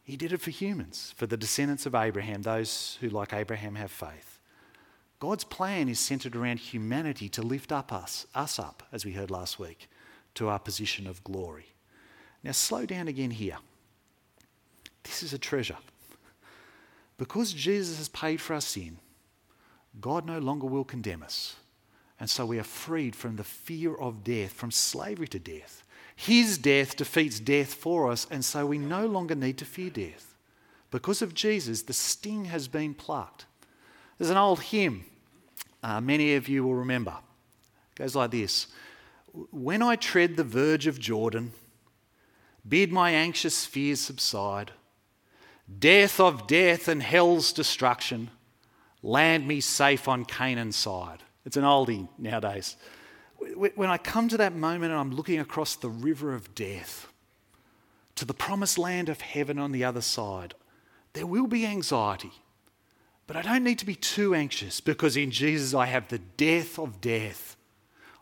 He 0.03 0.15
did 0.15 0.31
it 0.31 0.39
for 0.39 0.51
humans, 0.51 1.15
for 1.17 1.25
the 1.25 1.37
descendants 1.37 1.87
of 1.87 1.95
Abraham, 1.95 2.43
those 2.43 2.99
who, 3.01 3.09
like 3.09 3.33
Abraham, 3.33 3.73
have 3.73 3.89
faith. 3.89 4.39
God's 5.19 5.43
plan 5.43 5.89
is 5.89 5.99
centered 5.99 6.35
around 6.35 6.59
humanity 6.59 7.29
to 7.29 7.41
lift 7.41 7.71
up 7.71 7.91
us, 7.91 8.27
us 8.35 8.59
up, 8.59 8.83
as 8.91 9.05
we 9.05 9.13
heard 9.13 9.31
last 9.31 9.57
week, 9.57 9.89
to 10.35 10.49
our 10.49 10.59
position 10.59 11.07
of 11.07 11.23
glory. 11.23 11.73
Now, 12.43 12.51
slow 12.51 12.85
down 12.85 13.07
again 13.07 13.31
here. 13.31 13.57
This 15.03 15.23
is 15.23 15.33
a 15.33 15.37
treasure. 15.37 15.77
Because 17.17 17.53
Jesus 17.53 17.97
has 17.97 18.09
paid 18.09 18.39
for 18.39 18.53
our 18.53 18.61
sin, 18.61 18.97
God 19.99 20.25
no 20.25 20.39
longer 20.39 20.67
will 20.67 20.83
condemn 20.83 21.23
us. 21.23 21.55
And 22.19 22.29
so 22.29 22.45
we 22.45 22.59
are 22.59 22.63
freed 22.63 23.15
from 23.15 23.35
the 23.35 23.43
fear 23.43 23.95
of 23.95 24.23
death, 24.23 24.53
from 24.53 24.71
slavery 24.71 25.27
to 25.29 25.39
death. 25.39 25.83
His 26.15 26.57
death 26.57 26.95
defeats 26.95 27.39
death 27.39 27.73
for 27.73 28.11
us, 28.11 28.25
and 28.31 28.43
so 28.43 28.65
we 28.65 28.79
no 28.79 29.05
longer 29.05 29.35
need 29.35 29.57
to 29.59 29.65
fear 29.65 29.89
death. 29.89 30.35
Because 30.89 31.21
of 31.21 31.33
Jesus, 31.33 31.83
the 31.83 31.93
sting 31.93 32.45
has 32.45 32.67
been 32.67 32.93
plucked. 32.93 33.45
There's 34.17 34.31
an 34.31 34.37
old 34.37 34.61
hymn, 34.61 35.05
uh, 35.83 36.01
many 36.01 36.35
of 36.35 36.47
you 36.47 36.63
will 36.63 36.73
remember. 36.73 37.15
It 37.91 37.99
goes 37.99 38.15
like 38.15 38.31
this 38.31 38.67
When 39.51 39.83
I 39.83 39.95
tread 39.95 40.37
the 40.37 40.43
verge 40.43 40.87
of 40.87 40.99
Jordan, 40.99 41.51
bid 42.67 42.91
my 42.91 43.11
anxious 43.11 43.65
fears 43.65 43.99
subside. 44.01 44.71
Death 45.79 46.19
of 46.19 46.47
death 46.47 46.87
and 46.87 47.03
hell's 47.03 47.51
destruction, 47.51 48.29
land 49.03 49.47
me 49.47 49.59
safe 49.61 50.07
on 50.07 50.25
Canaan's 50.25 50.75
side. 50.75 51.23
It's 51.45 51.57
an 51.57 51.63
oldie 51.63 52.07
nowadays 52.17 52.77
when 53.55 53.89
I 53.89 53.97
come 53.97 54.29
to 54.29 54.37
that 54.37 54.55
moment 54.55 54.91
and 54.91 54.99
I'm 54.99 55.13
looking 55.13 55.39
across 55.39 55.75
the 55.75 55.89
river 55.89 56.33
of 56.33 56.55
death 56.55 57.07
to 58.15 58.25
the 58.25 58.33
promised 58.33 58.77
land 58.77 59.09
of 59.09 59.21
heaven 59.21 59.59
on 59.59 59.71
the 59.71 59.83
other 59.83 60.01
side, 60.01 60.55
there 61.13 61.27
will 61.27 61.47
be 61.47 61.65
anxiety. 61.65 62.31
But 63.27 63.35
I 63.35 63.41
don't 63.41 63.63
need 63.63 63.79
to 63.79 63.85
be 63.85 63.95
too 63.95 64.33
anxious 64.33 64.79
because 64.81 65.17
in 65.17 65.31
Jesus 65.31 65.73
I 65.73 65.85
have 65.85 66.07
the 66.07 66.19
death 66.19 66.79
of 66.79 66.99
death. 67.01 67.55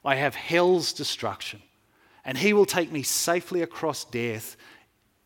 I 0.03 0.15
have 0.15 0.35
hell's 0.35 0.91
destruction. 0.91 1.61
And 2.25 2.37
He 2.37 2.53
will 2.53 2.65
take 2.65 2.91
me 2.91 3.03
safely 3.03 3.61
across 3.61 4.03
death 4.03 4.57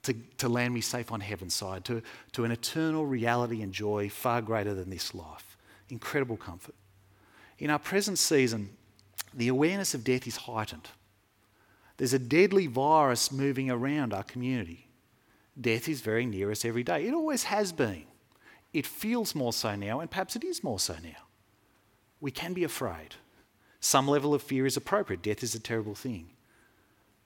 to, 0.04 0.14
to 0.38 0.50
land 0.50 0.74
me 0.74 0.82
safe 0.82 1.12
on 1.12 1.22
heaven's 1.22 1.54
side, 1.54 1.86
to, 1.86 2.02
to 2.34 2.44
an 2.44 2.52
eternal 2.52 3.06
reality 3.06 3.62
and 3.62 3.74
joy 3.74 4.10
far 4.10 4.42
greater 4.42 4.74
than 4.74 4.90
this 4.90 5.14
life. 5.14 5.58
Incredible 5.90 6.38
comfort. 6.38 6.76
In 7.58 7.70
our 7.70 7.80
present 7.80 8.20
season, 8.20 8.70
the 9.34 9.48
awareness 9.48 9.94
of 9.94 10.04
death 10.04 10.28
is 10.28 10.38
heightened. 10.38 10.90
There's 11.98 12.14
a 12.14 12.20
deadly 12.20 12.68
virus 12.68 13.32
moving 13.32 13.70
around 13.70 14.14
our 14.14 14.24
community. 14.24 14.88
Death 15.60 15.90
is 15.90 16.00
very 16.00 16.26
near 16.26 16.52
us 16.52 16.64
every 16.64 16.84
day. 16.84 17.06
It 17.06 17.14
always 17.14 17.44
has 17.44 17.74
been. 17.74 18.04
It 18.72 18.86
feels 18.86 19.36
more 19.36 19.52
so 19.52 19.76
now, 19.76 20.00
and 20.00 20.10
perhaps 20.10 20.36
it 20.36 20.44
is 20.44 20.64
more 20.64 20.80
so 20.80 20.96
now. 21.04 21.28
We 22.22 22.32
can 22.32 22.54
be 22.54 22.64
afraid. 22.64 23.16
Some 23.82 24.08
level 24.08 24.34
of 24.34 24.42
fear 24.42 24.66
is 24.66 24.78
appropriate. 24.78 25.22
Death 25.22 25.44
is 25.44 25.56
a 25.56 25.60
terrible 25.60 25.96
thing. 25.96 26.30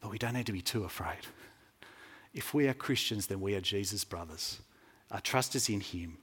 But 0.03 0.11
we 0.11 0.17
don't 0.17 0.33
need 0.33 0.47
to 0.47 0.51
be 0.51 0.61
too 0.61 0.83
afraid. 0.83 1.25
If 2.33 2.53
we 2.53 2.67
are 2.67 2.73
Christians, 2.73 3.27
then 3.27 3.39
we 3.39 3.55
are 3.55 3.61
Jesus' 3.61 4.03
brothers. 4.03 4.59
Our 5.09 5.21
trust 5.21 5.55
is 5.55 5.69
in 5.69 5.79
Him, 5.79 6.17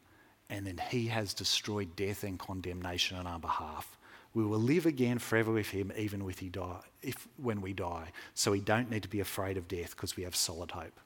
and 0.50 0.66
then 0.66 0.78
He 0.90 1.06
has 1.06 1.32
destroyed 1.32 1.96
death 1.96 2.22
and 2.22 2.38
condemnation 2.38 3.16
on 3.16 3.26
our 3.26 3.38
behalf. 3.38 3.96
We 4.34 4.44
will 4.44 4.58
live 4.58 4.84
again 4.84 5.18
forever 5.18 5.50
with 5.50 5.70
Him, 5.70 5.92
even 5.96 6.24
with 6.24 6.40
he 6.40 6.50
die, 6.50 6.80
if, 7.00 7.26
when 7.38 7.62
we 7.62 7.72
die. 7.72 8.12
So 8.34 8.50
we 8.50 8.60
don't 8.60 8.90
need 8.90 9.02
to 9.02 9.08
be 9.08 9.20
afraid 9.20 9.56
of 9.56 9.66
death 9.66 9.96
because 9.96 10.14
we 10.14 10.24
have 10.24 10.36
solid 10.36 10.72
hope. 10.72 11.00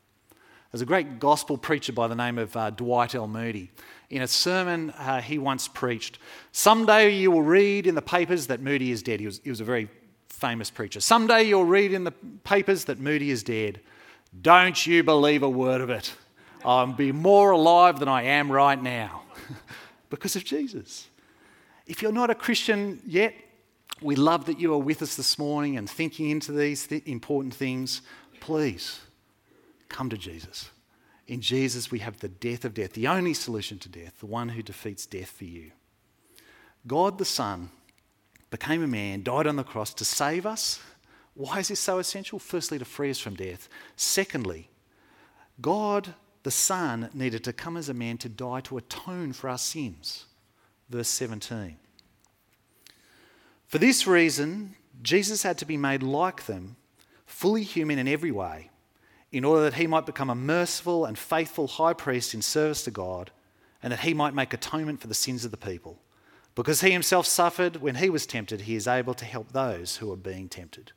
There's 0.73 0.83
a 0.83 0.87
great 0.87 1.21
gospel 1.21 1.57
preacher 1.57 1.93
by 1.93 2.09
the 2.09 2.17
name 2.17 2.39
of 2.39 2.57
uh, 2.57 2.71
Dwight 2.71 3.15
L. 3.15 3.29
Moody. 3.29 3.71
In 4.11 4.23
a 4.23 4.27
sermon 4.27 4.91
uh, 4.91 5.21
he 5.21 5.39
once 5.39 5.69
preached, 5.69 6.19
Someday 6.51 7.15
you 7.15 7.31
will 7.31 7.43
read 7.43 7.87
in 7.87 7.95
the 7.95 8.03
papers 8.03 8.49
that 8.49 8.61
Moody 8.61 8.91
is 8.91 9.01
dead. 9.01 9.21
He 9.21 9.27
was, 9.27 9.41
he 9.45 9.51
was 9.51 9.61
a 9.61 9.65
very 9.65 9.89
famous 10.35 10.71
preacher. 10.71 11.01
Someday 11.01 11.45
you'll 11.45 11.65
read 11.65 11.93
in 11.93 12.05
the 12.05 12.13
papers 12.45 12.85
that 12.85 12.99
Moody 12.99 13.31
is 13.31 13.43
dead. 13.43 13.81
Don't 14.41 14.87
you 14.87 15.03
believe 15.03 15.43
a 15.43 15.49
word 15.49 15.81
of 15.81 15.91
it. 15.91 16.13
I'll 16.65 16.87
be 16.87 17.13
more 17.13 17.51
alive 17.51 17.99
than 17.99 18.09
I 18.09 18.23
am 18.23 18.51
right 18.51 18.81
now 18.81 19.23
because 20.11 20.37
of 20.37 20.45
Jesus. 20.45 21.09
If 21.87 22.03
you're 22.03 22.13
not 22.13 22.31
a 22.31 22.35
Christian 22.35 23.01
yet, 23.07 23.35
we 24.01 24.17
love 24.17 24.47
that 24.47 24.59
you 24.59 24.73
are 24.75 24.79
with 24.79 25.03
us 25.03 25.17
this 25.17 25.39
morning 25.39 25.77
and 25.77 25.89
thinking 25.89 26.31
into 26.31 26.53
these 26.53 26.87
th- 26.87 27.05
important 27.07 27.55
things. 27.55 28.03
Please 28.41 29.01
Come 29.95 30.11
to 30.11 30.19
Jesus. 30.19 30.71
In 31.29 31.41
Jesus, 31.41 31.93
we 31.93 32.01
have 32.01 32.19
the 32.19 32.29
death 32.29 32.65
of 32.65 32.75
death, 32.75 32.95
the 32.95 33.07
only 33.07 33.33
solution 33.33 33.79
to 33.79 33.89
death, 33.89 34.19
the 34.19 34.27
one 34.27 34.49
who 34.49 34.61
defeats 34.61 35.07
death 35.07 35.31
for 35.31 35.45
you. 35.45 35.71
God 36.85 37.19
the 37.19 37.25
Son 37.25 37.71
became 38.55 38.85
a 38.85 38.87
man, 38.87 39.25
died 39.25 39.49
on 39.49 39.57
the 39.57 39.65
cross 39.65 39.93
to 39.95 40.05
save 40.05 40.47
us. 40.47 40.81
Why 41.35 41.59
is 41.59 41.69
this 41.69 41.81
so 41.81 41.99
essential? 41.99 42.39
Firstly, 42.39 42.79
to 42.79 42.85
free 42.85 43.11
us 43.11 43.19
from 43.19 43.35
death. 43.35 43.69
Secondly, 43.97 44.71
God 45.61 46.15
the 46.45 46.53
Son 46.53 47.11
needed 47.13 47.43
to 47.45 47.53
come 47.53 47.77
as 47.77 47.89
a 47.89 47.95
man 47.95 48.19
to 48.19 48.29
die 48.29 48.61
to 48.61 48.77
atone 48.77 49.33
for 49.33 49.49
our 49.49 49.59
sins. 49.59 50.27
Verse 50.89 51.09
17. 51.09 51.77
For 53.67 53.79
this 53.79 54.07
reason, 54.07 54.77
Jesus 55.03 55.43
had 55.43 55.59
to 55.59 55.65
be 55.65 55.77
made 55.77 56.03
like 56.03 56.47
them, 56.47 56.77
fully 57.27 57.65
human 57.65 57.99
in 57.99 58.07
every 58.07 58.31
way 58.31 58.71
in 59.33 59.45
order 59.45 59.63
that 59.63 59.75
he 59.75 59.89
might 59.89 60.07
become 60.07 60.31
a 60.31 60.35
merciful 60.35 61.05
and 61.05 61.19
faithful 61.19 61.67
high 61.67 61.93
priest 61.93 62.35
in 62.35 62.41
service 62.41 62.85
to 62.85 62.91
God, 62.93 63.33
and 63.83 63.93
that 63.93 64.01
he 64.01 64.15
might 64.15 64.33
make 64.33 64.55
atonement 64.55 65.01
for 65.01 65.09
the 65.09 65.15
sins 65.15 65.45
of 65.45 65.51
the 65.51 65.57
people. 65.57 65.99
Because 66.55 66.81
he 66.81 66.91
himself 66.91 67.27
suffered 67.27 67.77
when 67.77 67.97
he 67.97 68.09
was 68.09 68.27
tempted, 68.27 68.63
he 68.63 68.77
is 68.77 68.87
able 68.87 69.15
to 69.15 69.25
help 69.25 69.53
those 69.53 69.97
who 69.97 70.13
are 70.13 70.17
being 70.17 70.49
tempted. 70.49 70.93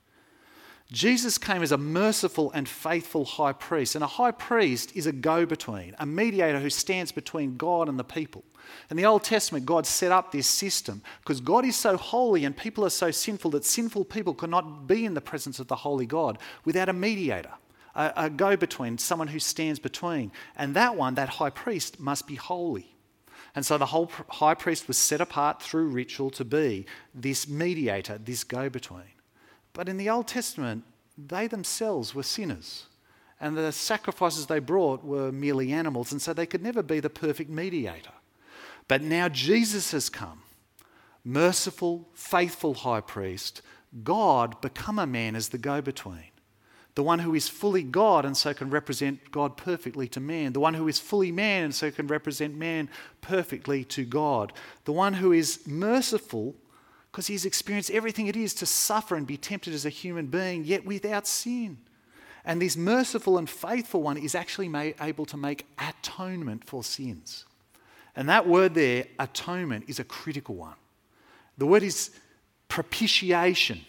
Jesus 0.91 1.37
came 1.37 1.61
as 1.63 1.71
a 1.71 1.77
merciful 1.77 2.51
and 2.53 2.69
faithful 2.69 3.25
high 3.25 3.51
priest, 3.51 3.95
and 3.95 4.03
a 4.03 4.07
high 4.07 4.31
priest 4.31 4.95
is 4.95 5.05
a 5.05 5.11
go 5.11 5.45
between, 5.45 5.95
a 5.99 6.05
mediator 6.05 6.59
who 6.59 6.69
stands 6.69 7.11
between 7.11 7.57
God 7.57 7.89
and 7.89 7.99
the 7.99 8.05
people. 8.05 8.45
In 8.89 8.97
the 8.97 9.05
Old 9.05 9.23
Testament, 9.23 9.65
God 9.65 9.85
set 9.85 10.11
up 10.11 10.31
this 10.31 10.47
system 10.47 11.01
because 11.21 11.41
God 11.41 11.65
is 11.65 11.75
so 11.75 11.97
holy 11.97 12.45
and 12.45 12.55
people 12.55 12.85
are 12.85 12.89
so 12.89 13.11
sinful 13.11 13.51
that 13.51 13.65
sinful 13.65 14.05
people 14.05 14.33
cannot 14.33 14.87
be 14.87 15.05
in 15.05 15.13
the 15.13 15.21
presence 15.21 15.59
of 15.59 15.67
the 15.67 15.75
holy 15.75 16.05
God 16.05 16.37
without 16.63 16.89
a 16.89 16.93
mediator 16.93 17.53
a, 17.97 18.13
a 18.15 18.29
go 18.29 18.55
between, 18.55 18.97
someone 18.97 19.27
who 19.27 19.39
stands 19.39 19.79
between. 19.79 20.31
And 20.55 20.75
that 20.75 20.95
one, 20.95 21.15
that 21.15 21.29
high 21.29 21.49
priest, 21.49 21.99
must 21.99 22.27
be 22.27 22.35
holy. 22.35 22.95
And 23.57 23.65
so 23.65 23.79
the 23.79 23.87
whole 23.87 24.11
high 24.29 24.53
priest 24.53 24.87
was 24.87 24.99
set 24.99 25.19
apart 25.19 25.63
through 25.63 25.87
ritual 25.87 26.29
to 26.29 26.45
be 26.45 26.85
this 27.15 27.47
mediator, 27.47 28.19
this 28.19 28.43
go 28.43 28.69
between. 28.69 29.15
But 29.73 29.89
in 29.89 29.97
the 29.97 30.11
Old 30.11 30.27
Testament, 30.27 30.83
they 31.17 31.47
themselves 31.47 32.13
were 32.13 32.21
sinners. 32.21 32.85
And 33.41 33.57
the 33.57 33.71
sacrifices 33.71 34.45
they 34.45 34.59
brought 34.59 35.03
were 35.03 35.31
merely 35.31 35.73
animals, 35.73 36.11
and 36.11 36.21
so 36.21 36.33
they 36.33 36.45
could 36.45 36.61
never 36.61 36.83
be 36.83 36.99
the 36.99 37.09
perfect 37.09 37.49
mediator. 37.49 38.11
But 38.87 39.01
now 39.01 39.27
Jesus 39.27 39.89
has 39.89 40.07
come, 40.07 40.43
merciful, 41.25 42.09
faithful 42.13 42.75
high 42.75 43.01
priest, 43.01 43.63
God 44.03 44.61
become 44.61 44.99
a 44.99 45.07
man 45.07 45.35
as 45.35 45.49
the 45.49 45.57
go 45.57 45.81
between 45.81 46.29
the 46.97 47.03
one 47.03 47.19
who 47.19 47.36
is 47.36 47.47
fully 47.47 47.83
God 47.83 48.25
and 48.25 48.36
so 48.36 48.55
can 48.55 48.71
represent 48.71 49.29
God 49.29 49.55
perfectly 49.55 50.07
to 50.07 50.19
man, 50.19 50.53
the 50.53 50.60
one 50.60 50.73
who 50.73 50.88
is 50.88 50.97
fully 50.97 51.31
man 51.31 51.65
and 51.65 51.75
so 51.75 51.91
can 51.91 52.07
represent 52.07 52.55
man 52.55 52.89
perfectly 53.21 53.83
to 53.83 54.03
God, 54.03 54.51
the 54.86 54.91
one 54.91 55.13
who 55.13 55.31
is 55.31 55.60
merciful 55.67 56.55
because 57.12 57.27
he's 57.27 57.45
experienced 57.45 57.91
everything 57.91 58.25
it 58.25 58.36
is 58.36 58.55
to 58.55 58.65
suffer 58.65 59.15
and 59.15 59.27
be 59.27 59.38
tempted 59.38 59.75
as 59.75 59.86
a 59.86 59.89
human 59.89 60.25
being, 60.25 60.65
yet 60.65 60.88
without 60.88 61.27
sin. 61.27 61.77
And 62.43 62.60
this 62.60 62.75
merciful 62.75 63.38
and 63.38 63.47
faithful 63.47 64.01
one 64.01 64.17
is 64.17 64.33
actually 64.33 64.67
made, 64.67 64.95
able 64.99 65.27
to 65.27 65.38
make 65.38 65.67
atonement 65.77 66.63
for 66.65 66.83
sins. 66.83 67.45
And 68.15 68.27
that 68.27 68.47
word 68.47 68.73
there, 68.73 69.05
atonement, 69.19 69.86
is 69.88 69.99
a 69.99 70.03
critical 70.03 70.55
one. 70.55 70.73
The 71.60 71.67
word 71.67 71.83
is 71.83 72.10
propitiation. 72.69 73.86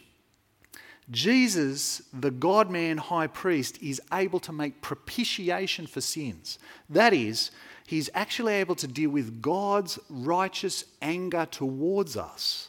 Jesus, 1.11 2.03
the 2.13 2.31
God 2.31 2.71
man 2.71 2.99
high 2.99 3.29
priest, 3.29 3.83
is 3.83 4.01
able 4.13 4.41
to 4.41 4.53
make 4.53 4.83
propitiation 4.83 5.87
for 5.87 6.01
sins. 6.01 6.59
That 6.91 7.15
is, 7.15 7.51
he's 7.87 8.11
actually 8.15 8.55
able 8.55 8.75
to 8.77 8.87
deal 8.87 9.11
with 9.11 9.41
God's 9.41 9.99
righteous 10.11 10.85
anger 11.01 11.47
towards 11.51 12.17
us 12.17 12.69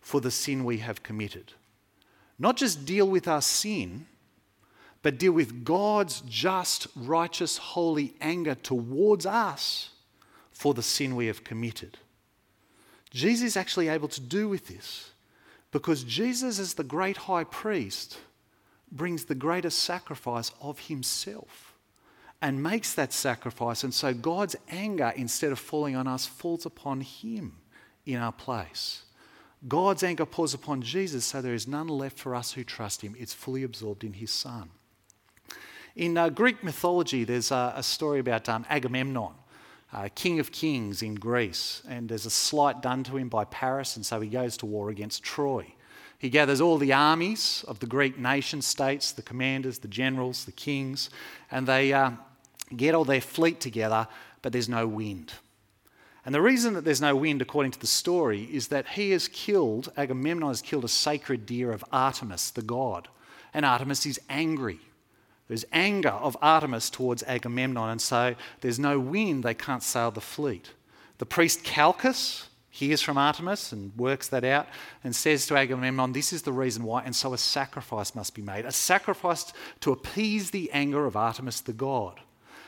for 0.00 0.20
the 0.20 0.30
sin 0.30 0.64
we 0.64 0.78
have 0.78 1.02
committed. 1.02 1.52
Not 2.38 2.56
just 2.56 2.84
deal 2.84 3.08
with 3.08 3.26
our 3.26 3.40
sin, 3.40 4.06
but 5.02 5.18
deal 5.18 5.32
with 5.32 5.64
God's 5.64 6.22
just, 6.22 6.88
righteous, 6.94 7.56
holy 7.56 8.14
anger 8.20 8.54
towards 8.54 9.24
us 9.26 9.90
for 10.52 10.74
the 10.74 10.82
sin 10.82 11.16
we 11.16 11.26
have 11.26 11.44
committed. 11.44 11.98
Jesus 13.10 13.48
is 13.48 13.56
actually 13.56 13.88
able 13.88 14.08
to 14.08 14.20
do 14.20 14.48
with 14.48 14.68
this. 14.68 15.11
Because 15.72 16.04
Jesus, 16.04 16.58
as 16.58 16.74
the 16.74 16.84
great 16.84 17.16
high 17.16 17.44
priest, 17.44 18.18
brings 18.92 19.24
the 19.24 19.34
greatest 19.34 19.78
sacrifice 19.78 20.52
of 20.60 20.78
himself 20.78 21.74
and 22.42 22.62
makes 22.62 22.94
that 22.94 23.12
sacrifice. 23.12 23.82
And 23.82 23.94
so 23.94 24.12
God's 24.12 24.54
anger, 24.68 25.12
instead 25.16 25.50
of 25.50 25.58
falling 25.58 25.96
on 25.96 26.06
us, 26.06 26.26
falls 26.26 26.66
upon 26.66 27.00
him 27.00 27.56
in 28.04 28.18
our 28.18 28.32
place. 28.32 29.04
God's 29.66 30.02
anger 30.02 30.26
pours 30.26 30.52
upon 30.52 30.82
Jesus, 30.82 31.24
so 31.24 31.40
there 31.40 31.54
is 31.54 31.68
none 31.68 31.88
left 31.88 32.18
for 32.18 32.34
us 32.34 32.52
who 32.52 32.64
trust 32.64 33.00
him. 33.00 33.16
It's 33.18 33.32
fully 33.32 33.62
absorbed 33.62 34.04
in 34.04 34.12
his 34.14 34.30
Son. 34.30 34.70
In 35.94 36.18
uh, 36.18 36.28
Greek 36.30 36.64
mythology, 36.64 37.24
there's 37.24 37.50
a 37.50 37.82
story 37.82 38.18
about 38.18 38.48
um, 38.48 38.66
Agamemnon 38.68 39.32
uh, 39.92 40.08
king 40.14 40.40
of 40.40 40.50
kings 40.50 41.02
in 41.02 41.14
Greece, 41.14 41.82
and 41.88 42.08
there's 42.08 42.26
a 42.26 42.30
slight 42.30 42.80
done 42.80 43.04
to 43.04 43.16
him 43.16 43.28
by 43.28 43.44
Paris, 43.44 43.96
and 43.96 44.06
so 44.06 44.20
he 44.20 44.28
goes 44.28 44.56
to 44.58 44.66
war 44.66 44.88
against 44.90 45.22
Troy. 45.22 45.66
He 46.18 46.30
gathers 46.30 46.60
all 46.60 46.78
the 46.78 46.92
armies 46.92 47.64
of 47.68 47.80
the 47.80 47.86
Greek 47.86 48.16
nation 48.18 48.62
states, 48.62 49.12
the 49.12 49.22
commanders, 49.22 49.80
the 49.80 49.88
generals, 49.88 50.44
the 50.44 50.52
kings, 50.52 51.10
and 51.50 51.66
they 51.66 51.92
uh, 51.92 52.12
get 52.74 52.94
all 52.94 53.04
their 53.04 53.20
fleet 53.20 53.60
together, 53.60 54.06
but 54.40 54.52
there's 54.52 54.68
no 54.68 54.86
wind. 54.86 55.32
And 56.24 56.34
the 56.34 56.40
reason 56.40 56.74
that 56.74 56.84
there's 56.84 57.00
no 57.00 57.16
wind, 57.16 57.42
according 57.42 57.72
to 57.72 57.80
the 57.80 57.86
story, 57.86 58.44
is 58.44 58.68
that 58.68 58.90
he 58.90 59.10
has 59.10 59.26
killed, 59.28 59.92
Agamemnon 59.96 60.48
has 60.48 60.62
killed 60.62 60.84
a 60.84 60.88
sacred 60.88 61.44
deer 61.44 61.72
of 61.72 61.84
Artemis, 61.92 62.50
the 62.50 62.62
god. 62.62 63.08
And 63.52 63.66
Artemis 63.66 64.06
is 64.06 64.20
angry 64.30 64.78
there's 65.48 65.64
anger 65.72 66.10
of 66.10 66.36
Artemis 66.40 66.90
towards 66.90 67.22
Agamemnon, 67.24 67.90
and 67.90 68.00
so 68.00 68.34
there's 68.60 68.78
no 68.78 68.98
wind, 68.98 69.42
they 69.42 69.54
can't 69.54 69.82
sail 69.82 70.10
the 70.10 70.20
fleet. 70.20 70.70
The 71.18 71.26
priest 71.26 71.64
Calchas 71.64 72.46
hears 72.70 73.02
from 73.02 73.18
Artemis 73.18 73.70
and 73.70 73.96
works 73.98 74.28
that 74.28 74.44
out 74.44 74.66
and 75.04 75.14
says 75.14 75.46
to 75.46 75.56
Agamemnon, 75.56 76.12
This 76.12 76.32
is 76.32 76.42
the 76.42 76.52
reason 76.52 76.84
why, 76.84 77.02
and 77.02 77.14
so 77.14 77.34
a 77.34 77.38
sacrifice 77.38 78.14
must 78.14 78.34
be 78.34 78.42
made. 78.42 78.64
A 78.64 78.72
sacrifice 78.72 79.52
to 79.80 79.92
appease 79.92 80.50
the 80.50 80.70
anger 80.72 81.04
of 81.04 81.16
Artemis 81.16 81.60
the 81.60 81.74
god. 81.74 82.20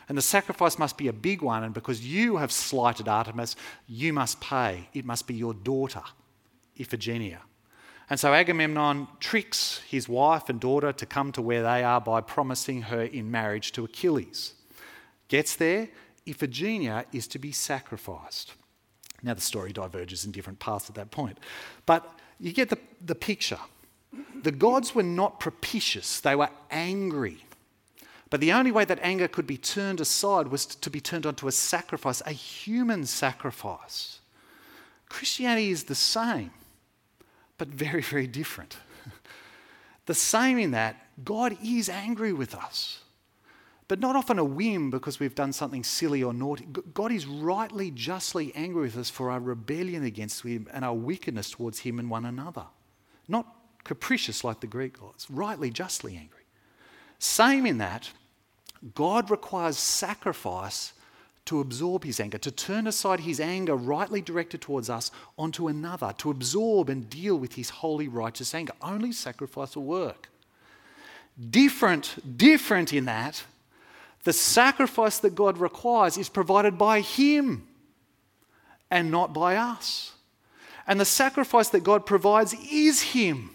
And 0.08 0.18
the 0.18 0.22
sacrifice 0.22 0.78
must 0.78 0.98
be 0.98 1.08
a 1.08 1.12
big 1.14 1.40
one, 1.40 1.64
and 1.64 1.72
because 1.72 2.06
you 2.06 2.36
have 2.36 2.52
slighted 2.52 3.08
Artemis, 3.08 3.56
you 3.88 4.12
must 4.12 4.40
pay. 4.40 4.88
It 4.92 5.06
must 5.06 5.26
be 5.26 5.34
your 5.34 5.54
daughter, 5.54 6.02
Iphigenia. 6.78 7.38
And 8.10 8.20
so 8.20 8.34
Agamemnon 8.34 9.08
tricks 9.18 9.80
his 9.88 10.08
wife 10.08 10.48
and 10.48 10.60
daughter 10.60 10.92
to 10.92 11.06
come 11.06 11.32
to 11.32 11.42
where 11.42 11.62
they 11.62 11.82
are 11.82 12.00
by 12.00 12.20
promising 12.20 12.82
her 12.82 13.02
in 13.02 13.30
marriage 13.30 13.72
to 13.72 13.84
Achilles. 13.84 14.54
Gets 15.28 15.56
there, 15.56 15.88
Iphigenia 16.26 17.06
is 17.12 17.26
to 17.28 17.38
be 17.38 17.52
sacrificed. 17.52 18.52
Now 19.22 19.34
the 19.34 19.40
story 19.40 19.72
diverges 19.72 20.24
in 20.24 20.32
different 20.32 20.58
paths 20.58 20.90
at 20.90 20.96
that 20.96 21.10
point. 21.10 21.38
But 21.86 22.18
you 22.38 22.52
get 22.52 22.68
the, 22.68 22.78
the 23.00 23.14
picture. 23.14 23.58
The 24.42 24.52
gods 24.52 24.94
were 24.94 25.02
not 25.02 25.40
propitious, 25.40 26.20
they 26.20 26.36
were 26.36 26.50
angry. 26.70 27.44
But 28.30 28.40
the 28.40 28.52
only 28.52 28.72
way 28.72 28.84
that 28.84 28.98
anger 29.00 29.28
could 29.28 29.46
be 29.46 29.56
turned 29.56 30.00
aside 30.00 30.48
was 30.48 30.66
to 30.66 30.90
be 30.90 31.00
turned 31.00 31.24
onto 31.24 31.46
a 31.46 31.52
sacrifice, 31.52 32.20
a 32.26 32.32
human 32.32 33.06
sacrifice. 33.06 34.18
Christianity 35.08 35.70
is 35.70 35.84
the 35.84 35.94
same 35.94 36.50
but 37.58 37.68
very, 37.68 38.02
very 38.02 38.26
different. 38.26 38.76
the 40.06 40.14
same 40.14 40.58
in 40.58 40.72
that 40.72 40.96
God 41.24 41.56
is 41.62 41.88
angry 41.88 42.32
with 42.32 42.54
us. 42.54 43.00
but 43.86 44.00
not 44.00 44.16
often 44.16 44.38
a 44.38 44.44
whim 44.44 44.90
because 44.90 45.20
we've 45.20 45.34
done 45.34 45.52
something 45.52 45.84
silly 45.84 46.22
or 46.22 46.32
naughty. 46.32 46.66
God 46.94 47.12
is 47.12 47.26
rightly, 47.26 47.90
justly 47.90 48.50
angry 48.54 48.82
with 48.82 48.96
us 48.96 49.10
for 49.10 49.30
our 49.30 49.40
rebellion 49.40 50.04
against 50.04 50.42
Him 50.42 50.66
and 50.72 50.84
our 50.84 50.94
wickedness 50.94 51.50
towards 51.50 51.80
Him 51.80 51.98
and 51.98 52.08
one 52.10 52.24
another. 52.24 52.64
Not 53.28 53.46
capricious 53.84 54.42
like 54.42 54.60
the 54.60 54.66
Greek 54.66 54.98
gods, 54.98 55.30
rightly, 55.30 55.70
justly 55.70 56.16
angry. 56.16 56.44
Same 57.18 57.66
in 57.66 57.78
that, 57.78 58.10
God 58.94 59.30
requires 59.30 59.76
sacrifice 59.76 60.94
to 61.46 61.60
absorb 61.60 62.04
his 62.04 62.20
anger, 62.20 62.38
to 62.38 62.50
turn 62.50 62.86
aside 62.86 63.20
his 63.20 63.38
anger 63.38 63.76
rightly 63.76 64.22
directed 64.22 64.60
towards 64.60 64.88
us 64.88 65.10
onto 65.38 65.68
another, 65.68 66.14
to 66.18 66.30
absorb 66.30 66.88
and 66.88 67.10
deal 67.10 67.36
with 67.36 67.54
his 67.54 67.70
holy, 67.70 68.08
righteous 68.08 68.54
anger. 68.54 68.72
Only 68.80 69.12
sacrifice 69.12 69.76
will 69.76 69.84
work. 69.84 70.28
Different, 71.50 72.38
different 72.38 72.92
in 72.92 73.04
that, 73.06 73.44
the 74.24 74.32
sacrifice 74.32 75.18
that 75.18 75.34
God 75.34 75.58
requires 75.58 76.16
is 76.16 76.30
provided 76.30 76.78
by 76.78 77.00
him 77.00 77.66
and 78.90 79.10
not 79.10 79.34
by 79.34 79.56
us. 79.56 80.12
And 80.86 80.98
the 80.98 81.04
sacrifice 81.04 81.68
that 81.70 81.84
God 81.84 82.06
provides 82.06 82.54
is 82.70 83.02
him. 83.02 83.53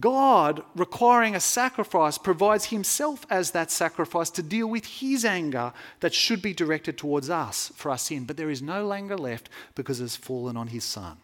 God, 0.00 0.62
requiring 0.74 1.36
a 1.36 1.40
sacrifice, 1.40 2.18
provides 2.18 2.66
himself 2.66 3.24
as 3.30 3.52
that 3.52 3.70
sacrifice 3.70 4.30
to 4.30 4.42
deal 4.42 4.66
with 4.66 4.84
his 4.84 5.24
anger 5.24 5.72
that 6.00 6.12
should 6.12 6.42
be 6.42 6.52
directed 6.52 6.98
towards 6.98 7.30
us 7.30 7.70
for 7.76 7.90
our 7.90 7.98
sin. 7.98 8.24
But 8.24 8.36
there 8.36 8.50
is 8.50 8.60
no 8.60 8.92
anger 8.92 9.16
left 9.16 9.48
because 9.76 10.00
it's 10.00 10.16
fallen 10.16 10.56
on 10.56 10.68
his 10.68 10.82
son. 10.82 11.18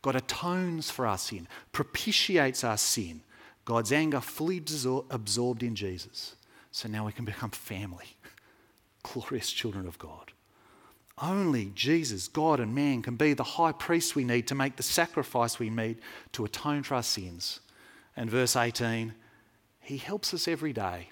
God 0.00 0.16
atones 0.16 0.90
for 0.90 1.06
our 1.06 1.18
sin, 1.18 1.46
propitiates 1.70 2.64
our 2.64 2.78
sin. 2.78 3.20
God's 3.66 3.92
anger 3.92 4.20
fully 4.20 4.62
absorbed 5.10 5.62
in 5.62 5.76
Jesus. 5.76 6.34
So 6.72 6.88
now 6.88 7.04
we 7.04 7.12
can 7.12 7.26
become 7.26 7.50
family, 7.50 8.16
glorious 9.02 9.52
children 9.52 9.86
of 9.86 9.98
God. 9.98 10.32
Only 11.20 11.70
Jesus, 11.74 12.26
God 12.26 12.58
and 12.58 12.74
man, 12.74 13.02
can 13.02 13.16
be 13.16 13.34
the 13.34 13.44
high 13.44 13.70
priest 13.70 14.16
we 14.16 14.24
need 14.24 14.48
to 14.48 14.54
make 14.54 14.76
the 14.76 14.82
sacrifice 14.82 15.58
we 15.58 15.68
need 15.68 15.98
to 16.32 16.46
atone 16.46 16.82
for 16.82 16.94
our 16.94 17.02
sins 17.02 17.60
and 18.16 18.30
verse 18.30 18.56
18, 18.56 19.14
He 19.80 19.96
helps 19.96 20.34
us 20.34 20.46
every 20.46 20.72
day 20.72 21.10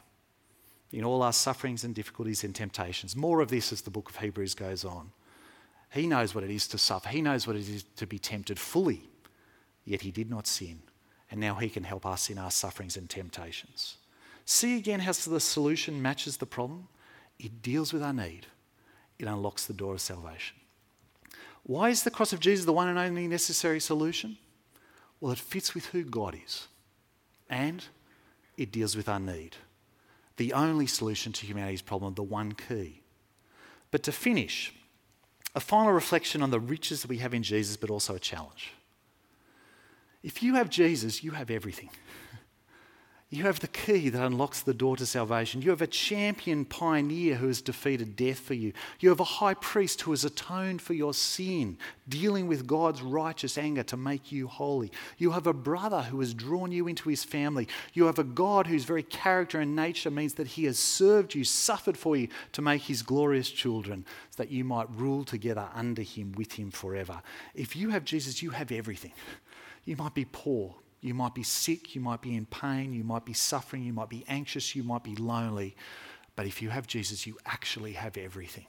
in 0.92 1.04
all 1.04 1.22
our 1.22 1.32
sufferings 1.32 1.84
and 1.84 1.94
difficulties 1.94 2.44
and 2.44 2.54
temptations. 2.54 3.16
More 3.16 3.40
of 3.40 3.48
this 3.48 3.72
as 3.72 3.82
the 3.82 3.90
book 3.90 4.10
of 4.10 4.16
Hebrews 4.16 4.54
goes 4.54 4.84
on. 4.84 5.12
He 5.92 6.06
knows 6.06 6.34
what 6.34 6.44
it 6.44 6.50
is 6.50 6.68
to 6.68 6.78
suffer, 6.78 7.08
He 7.08 7.22
knows 7.22 7.46
what 7.46 7.56
it 7.56 7.68
is 7.68 7.84
to 7.96 8.06
be 8.06 8.18
tempted 8.18 8.58
fully, 8.58 9.08
yet 9.84 10.02
He 10.02 10.10
did 10.10 10.30
not 10.30 10.46
sin. 10.46 10.82
And 11.30 11.40
now 11.40 11.54
He 11.54 11.68
can 11.68 11.84
help 11.84 12.04
us 12.04 12.28
in 12.28 12.38
our 12.38 12.50
sufferings 12.50 12.96
and 12.96 13.08
temptations. 13.08 13.96
See 14.44 14.76
again 14.76 15.00
how 15.00 15.12
the 15.12 15.40
solution 15.40 16.02
matches 16.02 16.38
the 16.38 16.46
problem? 16.46 16.88
It 17.38 17.62
deals 17.62 17.92
with 17.92 18.02
our 18.02 18.12
need, 18.12 18.46
it 19.18 19.26
unlocks 19.26 19.66
the 19.66 19.72
door 19.72 19.94
of 19.94 20.00
salvation. 20.00 20.56
Why 21.62 21.90
is 21.90 22.02
the 22.02 22.10
cross 22.10 22.32
of 22.32 22.40
Jesus 22.40 22.64
the 22.64 22.72
one 22.72 22.88
and 22.88 22.98
only 22.98 23.28
necessary 23.28 23.80
solution? 23.80 24.38
Well, 25.20 25.32
it 25.32 25.38
fits 25.38 25.74
with 25.74 25.86
who 25.86 26.02
God 26.02 26.36
is 26.42 26.66
and 27.50 27.84
it 28.56 28.72
deals 28.72 28.96
with 28.96 29.08
our 29.08 29.20
need. 29.20 29.56
The 30.36 30.54
only 30.54 30.86
solution 30.86 31.32
to 31.32 31.44
humanity's 31.44 31.82
problem, 31.82 32.14
the 32.14 32.22
one 32.22 32.52
key. 32.52 33.02
But 33.90 34.02
to 34.04 34.12
finish, 34.12 34.72
a 35.54 35.60
final 35.60 35.92
reflection 35.92 36.42
on 36.42 36.50
the 36.50 36.60
riches 36.60 37.02
that 37.02 37.08
we 37.08 37.18
have 37.18 37.34
in 37.34 37.42
Jesus, 37.42 37.76
but 37.76 37.90
also 37.90 38.14
a 38.14 38.20
challenge. 38.20 38.72
If 40.22 40.42
you 40.42 40.54
have 40.54 40.70
Jesus, 40.70 41.24
you 41.24 41.32
have 41.32 41.50
everything. 41.50 41.90
You 43.32 43.44
have 43.44 43.60
the 43.60 43.68
key 43.68 44.08
that 44.08 44.26
unlocks 44.26 44.60
the 44.62 44.74
door 44.74 44.96
to 44.96 45.06
salvation. 45.06 45.62
You 45.62 45.70
have 45.70 45.82
a 45.82 45.86
champion 45.86 46.64
pioneer 46.64 47.36
who 47.36 47.46
has 47.46 47.62
defeated 47.62 48.16
death 48.16 48.40
for 48.40 48.54
you. 48.54 48.72
You 48.98 49.08
have 49.10 49.20
a 49.20 49.24
high 49.24 49.54
priest 49.54 50.00
who 50.00 50.10
has 50.10 50.24
atoned 50.24 50.82
for 50.82 50.94
your 50.94 51.14
sin, 51.14 51.78
dealing 52.08 52.48
with 52.48 52.66
God's 52.66 53.02
righteous 53.02 53.56
anger 53.56 53.84
to 53.84 53.96
make 53.96 54.32
you 54.32 54.48
holy. 54.48 54.90
You 55.16 55.30
have 55.30 55.46
a 55.46 55.52
brother 55.52 56.02
who 56.02 56.18
has 56.18 56.34
drawn 56.34 56.72
you 56.72 56.88
into 56.88 57.08
his 57.08 57.22
family. 57.22 57.68
You 57.92 58.06
have 58.06 58.18
a 58.18 58.24
God 58.24 58.66
whose 58.66 58.82
very 58.82 59.04
character 59.04 59.60
and 59.60 59.76
nature 59.76 60.10
means 60.10 60.34
that 60.34 60.48
he 60.48 60.64
has 60.64 60.80
served 60.80 61.32
you, 61.32 61.44
suffered 61.44 61.96
for 61.96 62.16
you 62.16 62.26
to 62.50 62.62
make 62.62 62.82
his 62.82 63.02
glorious 63.02 63.48
children, 63.48 64.04
so 64.30 64.42
that 64.42 64.50
you 64.50 64.64
might 64.64 64.90
rule 64.90 65.22
together 65.22 65.68
under 65.72 66.02
him, 66.02 66.32
with 66.32 66.54
him 66.54 66.72
forever. 66.72 67.22
If 67.54 67.76
you 67.76 67.90
have 67.90 68.04
Jesus, 68.04 68.42
you 68.42 68.50
have 68.50 68.72
everything. 68.72 69.12
You 69.84 69.94
might 69.94 70.16
be 70.16 70.24
poor, 70.24 70.74
you 71.00 71.14
might 71.14 71.34
be 71.34 71.42
sick, 71.42 71.94
you 71.94 72.00
might 72.00 72.20
be 72.20 72.36
in 72.36 72.46
pain, 72.46 72.92
you 72.92 73.04
might 73.04 73.24
be 73.24 73.32
suffering, 73.32 73.82
you 73.82 73.92
might 73.92 74.10
be 74.10 74.24
anxious, 74.28 74.76
you 74.76 74.82
might 74.82 75.02
be 75.02 75.16
lonely. 75.16 75.74
But 76.36 76.46
if 76.46 76.60
you 76.60 76.68
have 76.70 76.86
Jesus, 76.86 77.26
you 77.26 77.38
actually 77.46 77.94
have 77.94 78.16
everything. 78.16 78.66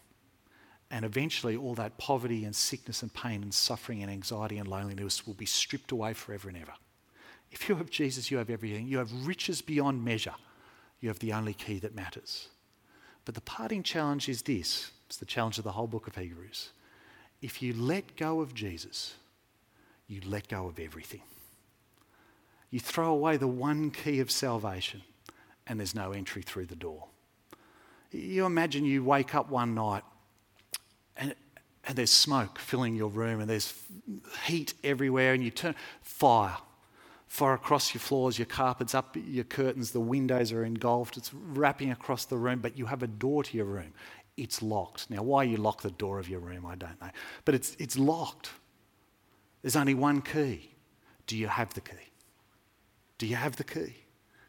And 0.90 1.06
eventually, 1.06 1.56
all 1.56 1.76
that 1.76 1.98
poverty 1.98 2.44
and 2.44 2.56
sickness 2.56 3.02
and 3.02 3.14
pain 3.14 3.44
and 3.44 3.54
suffering 3.54 4.02
and 4.02 4.12
anxiety 4.12 4.58
and 4.58 4.68
loneliness 4.68 5.26
will 5.26 5.34
be 5.34 5.46
stripped 5.46 5.92
away 5.92 6.14
forever 6.14 6.50
and 6.50 6.58
ever. 6.58 6.74
If 7.52 7.68
you 7.68 7.76
have 7.76 7.90
Jesus, 7.90 8.32
you 8.32 8.38
have 8.38 8.50
everything. 8.50 8.88
You 8.88 8.98
have 8.98 9.28
riches 9.28 9.62
beyond 9.62 10.04
measure. 10.04 10.36
You 11.00 11.10
have 11.10 11.20
the 11.20 11.34
only 11.34 11.54
key 11.54 11.80
that 11.80 11.96
matters. 11.96 12.50
But 13.26 13.36
the 13.36 13.42
parting 13.42 13.84
challenge 13.84 14.30
is 14.30 14.42
this 14.42 14.92
it's 15.08 15.18
the 15.18 15.26
challenge 15.26 15.58
of 15.58 15.64
the 15.66 15.74
whole 15.74 15.88
book 15.88 16.08
of 16.08 16.16
Hebrews. 16.16 16.72
If 17.42 17.62
you 17.62 17.74
let 17.74 18.16
go 18.16 18.40
of 18.40 18.54
Jesus, 18.54 19.16
you 20.08 20.22
let 20.26 20.48
go 20.48 20.68
of 20.68 20.80
everything 20.80 21.22
you 22.72 22.80
throw 22.80 23.12
away 23.12 23.38
the 23.38 23.48
one 23.48 23.92
key 23.92 24.20
of 24.20 24.32
salvation 24.32 25.04
and 25.68 25.80
there's 25.80 25.94
no 25.94 26.14
entry 26.14 26.42
through 26.42 26.66
the 26.66 26.76
door. 26.76 27.08
You 28.12 28.46
imagine 28.46 28.86
you 28.86 29.04
wake 29.04 29.36
up 29.36 29.50
one 29.50 29.76
night 29.76 30.04
and, 31.18 31.36
and 31.86 31.98
there's 31.98 32.12
smoke 32.12 32.58
filling 32.58 32.96
your 32.96 33.10
room 33.10 33.42
and 33.42 33.50
there's 33.50 33.74
heat 34.46 34.74
everywhere 34.84 35.34
and 35.34 35.44
you 35.44 35.52
turn 35.52 35.76
fire. 36.02 36.58
Fire 37.28 37.54
across 37.54 37.94
your 37.94 38.02
floors, 38.02 38.38
your 38.38 38.46
carpets, 38.46 38.94
up 38.94 39.16
your 39.16 39.46
curtains, 39.46 39.92
the 39.92 40.02
windows 40.02 40.52
are 40.52 40.66
engulfed, 40.66 41.16
it's 41.16 41.34
wrapping 41.34 41.90
across 41.92 42.26
the 42.26 42.36
room, 42.36 42.60
but 42.60 42.78
you 42.78 42.86
have 42.88 43.04
a 43.04 43.08
door 43.08 43.44
to 43.44 43.56
your 43.56 43.66
room. 43.66 43.94
It's 44.36 44.62
locked. 44.62 45.10
Now, 45.10 45.24
why 45.24 45.44
you 45.44 45.56
lock 45.56 45.82
the 45.82 45.92
door 45.92 46.20
of 46.20 46.28
your 46.28 46.42
room, 46.42 46.66
I 46.66 46.76
don't 46.76 47.00
know. 47.00 47.10
But 47.46 47.56
it's, 47.56 47.76
it's 47.80 47.98
locked. 47.98 48.50
There's 49.62 49.78
only 49.78 49.94
one 49.94 50.22
key. 50.22 50.72
Do 51.28 51.38
you 51.38 51.48
have 51.48 51.74
the 51.74 51.82
key? 51.82 52.11
Do 53.22 53.28
you 53.28 53.36
have 53.36 53.56
the 53.56 53.64
key? 53.64 53.94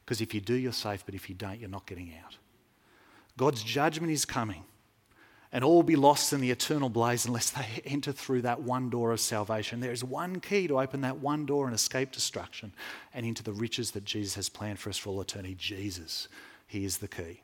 Because 0.02 0.22
if 0.22 0.32
you 0.32 0.40
do, 0.40 0.54
you're 0.54 0.72
safe, 0.72 1.04
but 1.04 1.14
if 1.14 1.28
you 1.28 1.34
don't, 1.34 1.60
you're 1.60 1.68
not 1.68 1.84
getting 1.84 2.14
out. 2.24 2.38
God's 3.36 3.62
judgment 3.62 4.10
is 4.10 4.24
coming, 4.24 4.64
and 5.52 5.62
all 5.62 5.74
will 5.74 5.82
be 5.82 5.94
lost 5.94 6.32
in 6.32 6.40
the 6.40 6.50
eternal 6.50 6.88
blaze 6.88 7.26
unless 7.26 7.50
they 7.50 7.66
enter 7.84 8.12
through 8.12 8.40
that 8.42 8.62
one 8.62 8.88
door 8.88 9.12
of 9.12 9.20
salvation. 9.20 9.80
There 9.80 9.92
is 9.92 10.02
one 10.02 10.40
key 10.40 10.68
to 10.68 10.80
open 10.80 11.02
that 11.02 11.18
one 11.18 11.44
door 11.44 11.66
and 11.66 11.74
escape 11.74 12.12
destruction 12.12 12.72
and 13.12 13.26
into 13.26 13.42
the 13.42 13.52
riches 13.52 13.90
that 13.90 14.06
Jesus 14.06 14.36
has 14.36 14.48
planned 14.48 14.78
for 14.78 14.88
us 14.88 14.96
for 14.96 15.10
all 15.10 15.20
eternity. 15.20 15.54
Jesus, 15.54 16.28
He 16.66 16.86
is 16.86 16.96
the 16.96 17.08
key. 17.08 17.42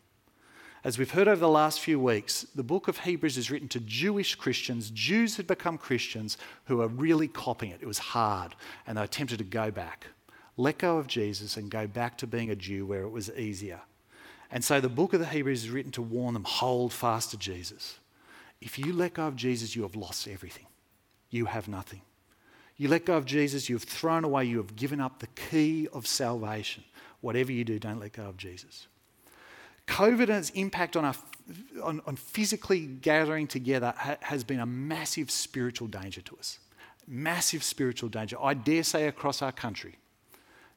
As 0.83 0.97
we've 0.97 1.11
heard 1.11 1.29
over 1.29 1.41
the 1.41 1.47
last 1.47 1.81
few 1.81 2.01
weeks, 2.01 2.47
the 2.55 2.63
book 2.63 2.89
of 2.89 3.01
Hebrews 3.01 3.37
is 3.37 3.51
written 3.51 3.69
to 3.69 3.81
Jewish 3.81 4.35
Christians. 4.35 4.89
Jews 4.95 5.37
had 5.37 5.47
become 5.47 5.77
Christians 5.77 6.39
who 6.65 6.81
are 6.81 6.89
really 6.89 7.29
copying 7.29 7.73
it. 7.73 7.83
It 7.83 7.87
was 7.87 7.99
hard, 7.99 8.57
and 8.87 8.97
they 8.97 9.03
attempted 9.03 9.37
to 9.41 9.45
go 9.45 9.71
back 9.71 10.07
let 10.59 10.79
go 10.79 10.99
of 10.99 11.07
Jesus 11.07 11.57
and 11.57 11.71
go 11.71 11.87
back 11.87 12.19
to 12.19 12.27
being 12.27 12.51
a 12.51 12.57
Jew 12.57 12.85
where 12.85 13.03
it 13.03 13.11
was 13.11 13.31
easier. 13.31 13.81
And 14.51 14.65
so 14.65 14.81
the 14.81 14.89
book 14.89 15.15
of 15.15 15.21
the 15.21 15.27
Hebrews 15.27 15.65
is 15.65 15.71
written 15.71 15.93
to 15.93 16.03
warn 16.03 16.35
them 16.35 16.45
hold 16.45 16.93
fast 16.93 17.31
to 17.31 17.37
Jesus. 17.39 17.99
If 18.61 18.77
you 18.77 18.93
let 18.93 19.15
go 19.15 19.29
of 19.29 19.37
Jesus, 19.37 19.77
you 19.77 19.83
have 19.83 19.95
lost 19.95 20.27
everything. 20.27 20.67
You 21.31 21.45
have 21.45 21.69
nothing. 21.69 22.03
You 22.77 22.89
let 22.89 23.05
go 23.05 23.17
of 23.17 23.25
Jesus, 23.25 23.69
you 23.69 23.77
have 23.77 23.85
thrown 23.85 24.25
away, 24.25 24.45
you 24.45 24.57
have 24.59 24.75
given 24.75 25.01
up 25.01 25.21
the 25.21 25.27
key 25.29 25.89
of 25.93 26.07
salvation. 26.07 26.83
Whatever 27.21 27.53
you 27.53 27.65
do, 27.65 27.79
don't 27.79 28.01
let 28.01 28.13
go 28.13 28.25
of 28.25 28.37
Jesus. 28.37 28.89
COVID 29.87 30.23
and 30.23 30.31
its 30.33 30.51
impact 30.51 30.97
on, 30.97 31.05
our, 31.05 31.15
on, 31.83 32.01
on 32.05 32.17
physically 32.17 32.87
gathering 32.87 33.47
together 33.47 33.95
ha, 33.97 34.17
has 34.21 34.45
been 34.45 34.61
a 34.61 34.67
massive 34.67 35.31
spiritual 35.31 35.89
danger 35.89 36.21
to 36.21 36.37
us. 36.37 36.59
Massive 37.07 37.63
spiritual 37.63 38.09
danger. 38.09 38.37
I 38.41 38.55
dare 38.55 38.83
say 38.83 39.07
across 39.07 39.41
our 39.41 39.53
country 39.53 39.97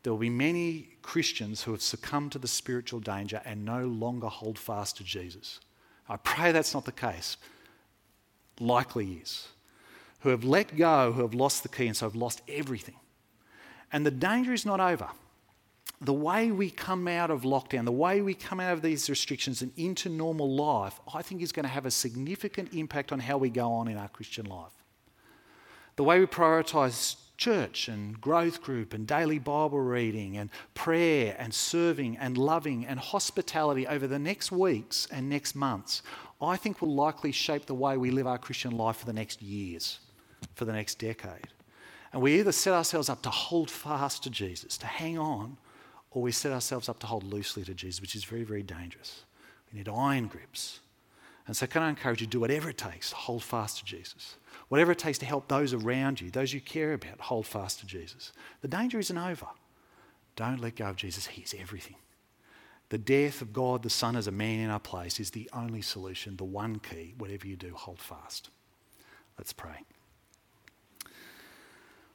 there 0.03 0.11
will 0.13 0.19
be 0.19 0.29
many 0.29 0.89
Christians 1.01 1.63
who 1.63 1.71
have 1.71 1.81
succumbed 1.81 2.31
to 2.31 2.39
the 2.39 2.47
spiritual 2.47 2.99
danger 2.99 3.41
and 3.45 3.63
no 3.63 3.85
longer 3.85 4.27
hold 4.27 4.57
fast 4.57 4.97
to 4.97 5.03
Jesus. 5.03 5.59
I 6.09 6.17
pray 6.17 6.51
that's 6.51 6.73
not 6.73 6.85
the 6.85 6.91
case. 6.91 7.37
Likely 8.59 9.19
is. 9.21 9.47
Who 10.21 10.29
have 10.29 10.43
let 10.43 10.75
go, 10.75 11.11
who 11.11 11.21
have 11.21 11.33
lost 11.33 11.63
the 11.63 11.69
key, 11.69 11.87
and 11.87 11.95
so 11.95 12.05
have 12.05 12.15
lost 12.15 12.41
everything. 12.47 12.95
And 13.91 14.05
the 14.05 14.11
danger 14.11 14.53
is 14.53 14.65
not 14.65 14.79
over. 14.79 15.09
The 15.99 16.13
way 16.13 16.51
we 16.51 16.71
come 16.71 17.07
out 17.07 17.29
of 17.29 17.43
lockdown, 17.43 17.85
the 17.85 17.91
way 17.91 18.21
we 18.21 18.33
come 18.33 18.59
out 18.59 18.73
of 18.73 18.81
these 18.81 19.07
restrictions 19.09 19.61
and 19.61 19.71
into 19.77 20.09
normal 20.09 20.55
life, 20.55 20.99
I 21.13 21.21
think 21.21 21.43
is 21.43 21.51
going 21.51 21.63
to 21.63 21.69
have 21.69 21.85
a 21.85 21.91
significant 21.91 22.73
impact 22.73 23.11
on 23.11 23.19
how 23.19 23.37
we 23.37 23.51
go 23.51 23.71
on 23.71 23.87
in 23.87 23.97
our 23.97 24.07
Christian 24.09 24.45
life. 24.45 24.73
The 25.97 26.03
way 26.03 26.19
we 26.19 26.25
prioritise 26.25 27.17
church 27.41 27.87
and 27.87 28.21
growth 28.21 28.61
group 28.61 28.93
and 28.93 29.07
daily 29.07 29.39
Bible 29.39 29.79
reading 29.79 30.37
and 30.37 30.51
prayer 30.75 31.35
and 31.39 31.51
serving 31.51 32.15
and 32.17 32.37
loving 32.37 32.85
and 32.85 32.99
hospitality 32.99 33.87
over 33.87 34.05
the 34.05 34.19
next 34.19 34.51
weeks 34.51 35.07
and 35.11 35.27
next 35.27 35.55
months, 35.55 36.03
I 36.39 36.55
think 36.55 36.81
will 36.81 36.93
likely 36.93 37.31
shape 37.31 37.65
the 37.65 37.73
way 37.73 37.97
we 37.97 38.11
live 38.11 38.27
our 38.27 38.37
Christian 38.37 38.77
life 38.77 38.97
for 38.97 39.07
the 39.07 39.13
next 39.13 39.41
years, 39.41 39.99
for 40.53 40.65
the 40.65 40.71
next 40.71 40.99
decade. 40.99 41.47
And 42.13 42.21
we 42.21 42.39
either 42.39 42.51
set 42.51 42.73
ourselves 42.73 43.09
up 43.09 43.23
to 43.23 43.31
hold 43.31 43.71
fast 43.71 44.21
to 44.23 44.29
Jesus, 44.29 44.77
to 44.77 44.85
hang 44.85 45.17
on, 45.17 45.57
or 46.11 46.21
we 46.21 46.31
set 46.31 46.51
ourselves 46.51 46.89
up 46.89 46.99
to 46.99 47.07
hold 47.07 47.23
loosely 47.23 47.63
to 47.63 47.73
Jesus, 47.73 48.01
which 48.01 48.15
is 48.15 48.23
very, 48.23 48.43
very 48.43 48.63
dangerous. 48.63 49.23
We 49.71 49.79
need 49.79 49.89
iron 49.89 50.27
grips. 50.27 50.79
And 51.47 51.57
so, 51.57 51.67
can 51.67 51.81
I 51.81 51.89
encourage 51.89 52.21
you 52.21 52.27
to 52.27 52.31
do 52.31 52.39
whatever 52.39 52.69
it 52.69 52.77
takes 52.77 53.09
to 53.09 53.15
hold 53.15 53.43
fast 53.43 53.79
to 53.79 53.85
Jesus? 53.85 54.35
Whatever 54.69 54.91
it 54.91 54.99
takes 54.99 55.17
to 55.19 55.25
help 55.25 55.47
those 55.47 55.73
around 55.73 56.21
you, 56.21 56.31
those 56.31 56.53
you 56.53 56.61
care 56.61 56.93
about, 56.93 57.19
hold 57.19 57.45
fast 57.45 57.79
to 57.79 57.85
Jesus. 57.85 58.31
The 58.61 58.67
danger 58.67 58.99
isn't 58.99 59.17
over. 59.17 59.47
Don't 60.35 60.61
let 60.61 60.75
go 60.75 60.85
of 60.85 60.95
Jesus, 60.95 61.27
He's 61.27 61.53
everything. 61.59 61.97
The 62.89 62.97
death 62.97 63.41
of 63.41 63.53
God 63.53 63.83
the 63.83 63.89
Son 63.89 64.15
as 64.15 64.27
a 64.27 64.31
man 64.31 64.59
in 64.59 64.69
our 64.69 64.79
place 64.79 65.19
is 65.19 65.31
the 65.31 65.49
only 65.53 65.81
solution, 65.81 66.37
the 66.37 66.43
one 66.43 66.79
key. 66.79 67.13
Whatever 67.17 67.47
you 67.47 67.55
do, 67.55 67.73
hold 67.73 67.99
fast. 67.99 68.49
Let's 69.37 69.53
pray. 69.53 69.85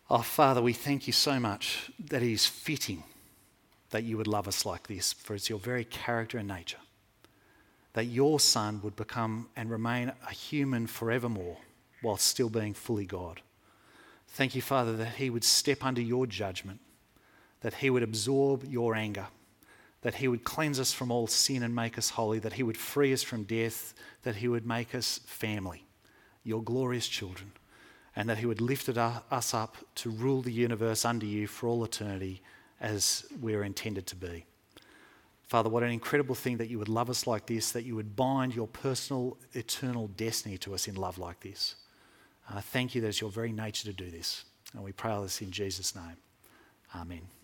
Oh, 0.08 0.18
Father, 0.18 0.62
we 0.62 0.72
thank 0.72 1.06
you 1.06 1.12
so 1.12 1.40
much 1.40 1.90
that 1.98 2.22
it 2.22 2.30
is 2.30 2.46
fitting 2.46 3.02
that 3.90 4.04
you 4.04 4.16
would 4.16 4.26
love 4.26 4.46
us 4.46 4.64
like 4.64 4.86
this, 4.86 5.12
for 5.12 5.34
it's 5.34 5.48
your 5.48 5.58
very 5.58 5.84
character 5.84 6.38
and 6.38 6.48
nature. 6.48 6.78
That 7.96 8.04
your 8.04 8.38
Son 8.38 8.80
would 8.82 8.94
become 8.94 9.48
and 9.56 9.70
remain 9.70 10.12
a 10.28 10.32
human 10.32 10.86
forevermore 10.86 11.56
while 12.02 12.18
still 12.18 12.50
being 12.50 12.74
fully 12.74 13.06
God. 13.06 13.40
Thank 14.28 14.54
you, 14.54 14.60
Father, 14.60 14.96
that 14.96 15.14
he 15.16 15.30
would 15.30 15.44
step 15.44 15.82
under 15.82 16.02
your 16.02 16.26
judgment, 16.26 16.80
that 17.62 17.74
he 17.74 17.88
would 17.88 18.02
absorb 18.02 18.64
your 18.64 18.94
anger, 18.94 19.28
that 20.02 20.16
he 20.16 20.28
would 20.28 20.44
cleanse 20.44 20.78
us 20.78 20.92
from 20.92 21.10
all 21.10 21.26
sin 21.26 21.62
and 21.62 21.74
make 21.74 21.96
us 21.96 22.10
holy, 22.10 22.38
that 22.40 22.52
he 22.52 22.62
would 22.62 22.76
free 22.76 23.12
us 23.12 23.22
from 23.22 23.44
death, 23.44 23.94
that 24.24 24.36
he 24.36 24.48
would 24.48 24.66
make 24.66 24.94
us 24.94 25.20
family, 25.24 25.86
your 26.44 26.62
glorious 26.62 27.08
children 27.08 27.52
and 28.16 28.30
that 28.30 28.38
He 28.38 28.46
would 28.46 28.62
lift 28.62 28.88
us 28.88 29.54
up 29.54 29.76
to 29.96 30.10
rule 30.10 30.40
the 30.40 30.50
universe 30.50 31.04
under 31.04 31.26
you 31.26 31.46
for 31.46 31.68
all 31.68 31.84
eternity 31.84 32.40
as 32.80 33.26
we're 33.40 33.62
intended 33.62 34.06
to 34.06 34.16
be. 34.16 34.46
Father, 35.46 35.70
what 35.70 35.82
an 35.82 35.90
incredible 35.90 36.34
thing 36.34 36.56
that 36.56 36.68
you 36.68 36.78
would 36.78 36.88
love 36.88 37.08
us 37.08 37.26
like 37.26 37.46
this, 37.46 37.70
that 37.72 37.84
you 37.84 37.94
would 37.94 38.16
bind 38.16 38.54
your 38.54 38.66
personal, 38.66 39.38
eternal 39.52 40.08
destiny 40.08 40.58
to 40.58 40.74
us 40.74 40.88
in 40.88 40.96
love 40.96 41.18
like 41.18 41.40
this. 41.40 41.76
Uh, 42.50 42.60
thank 42.60 42.94
you 42.94 43.00
that 43.00 43.08
it's 43.08 43.20
your 43.20 43.30
very 43.30 43.52
nature 43.52 43.84
to 43.84 43.92
do 43.92 44.10
this. 44.10 44.44
And 44.74 44.82
we 44.82 44.92
pray 44.92 45.12
all 45.12 45.22
this 45.22 45.40
in 45.40 45.52
Jesus' 45.52 45.94
name. 45.94 46.16
Amen. 46.94 47.35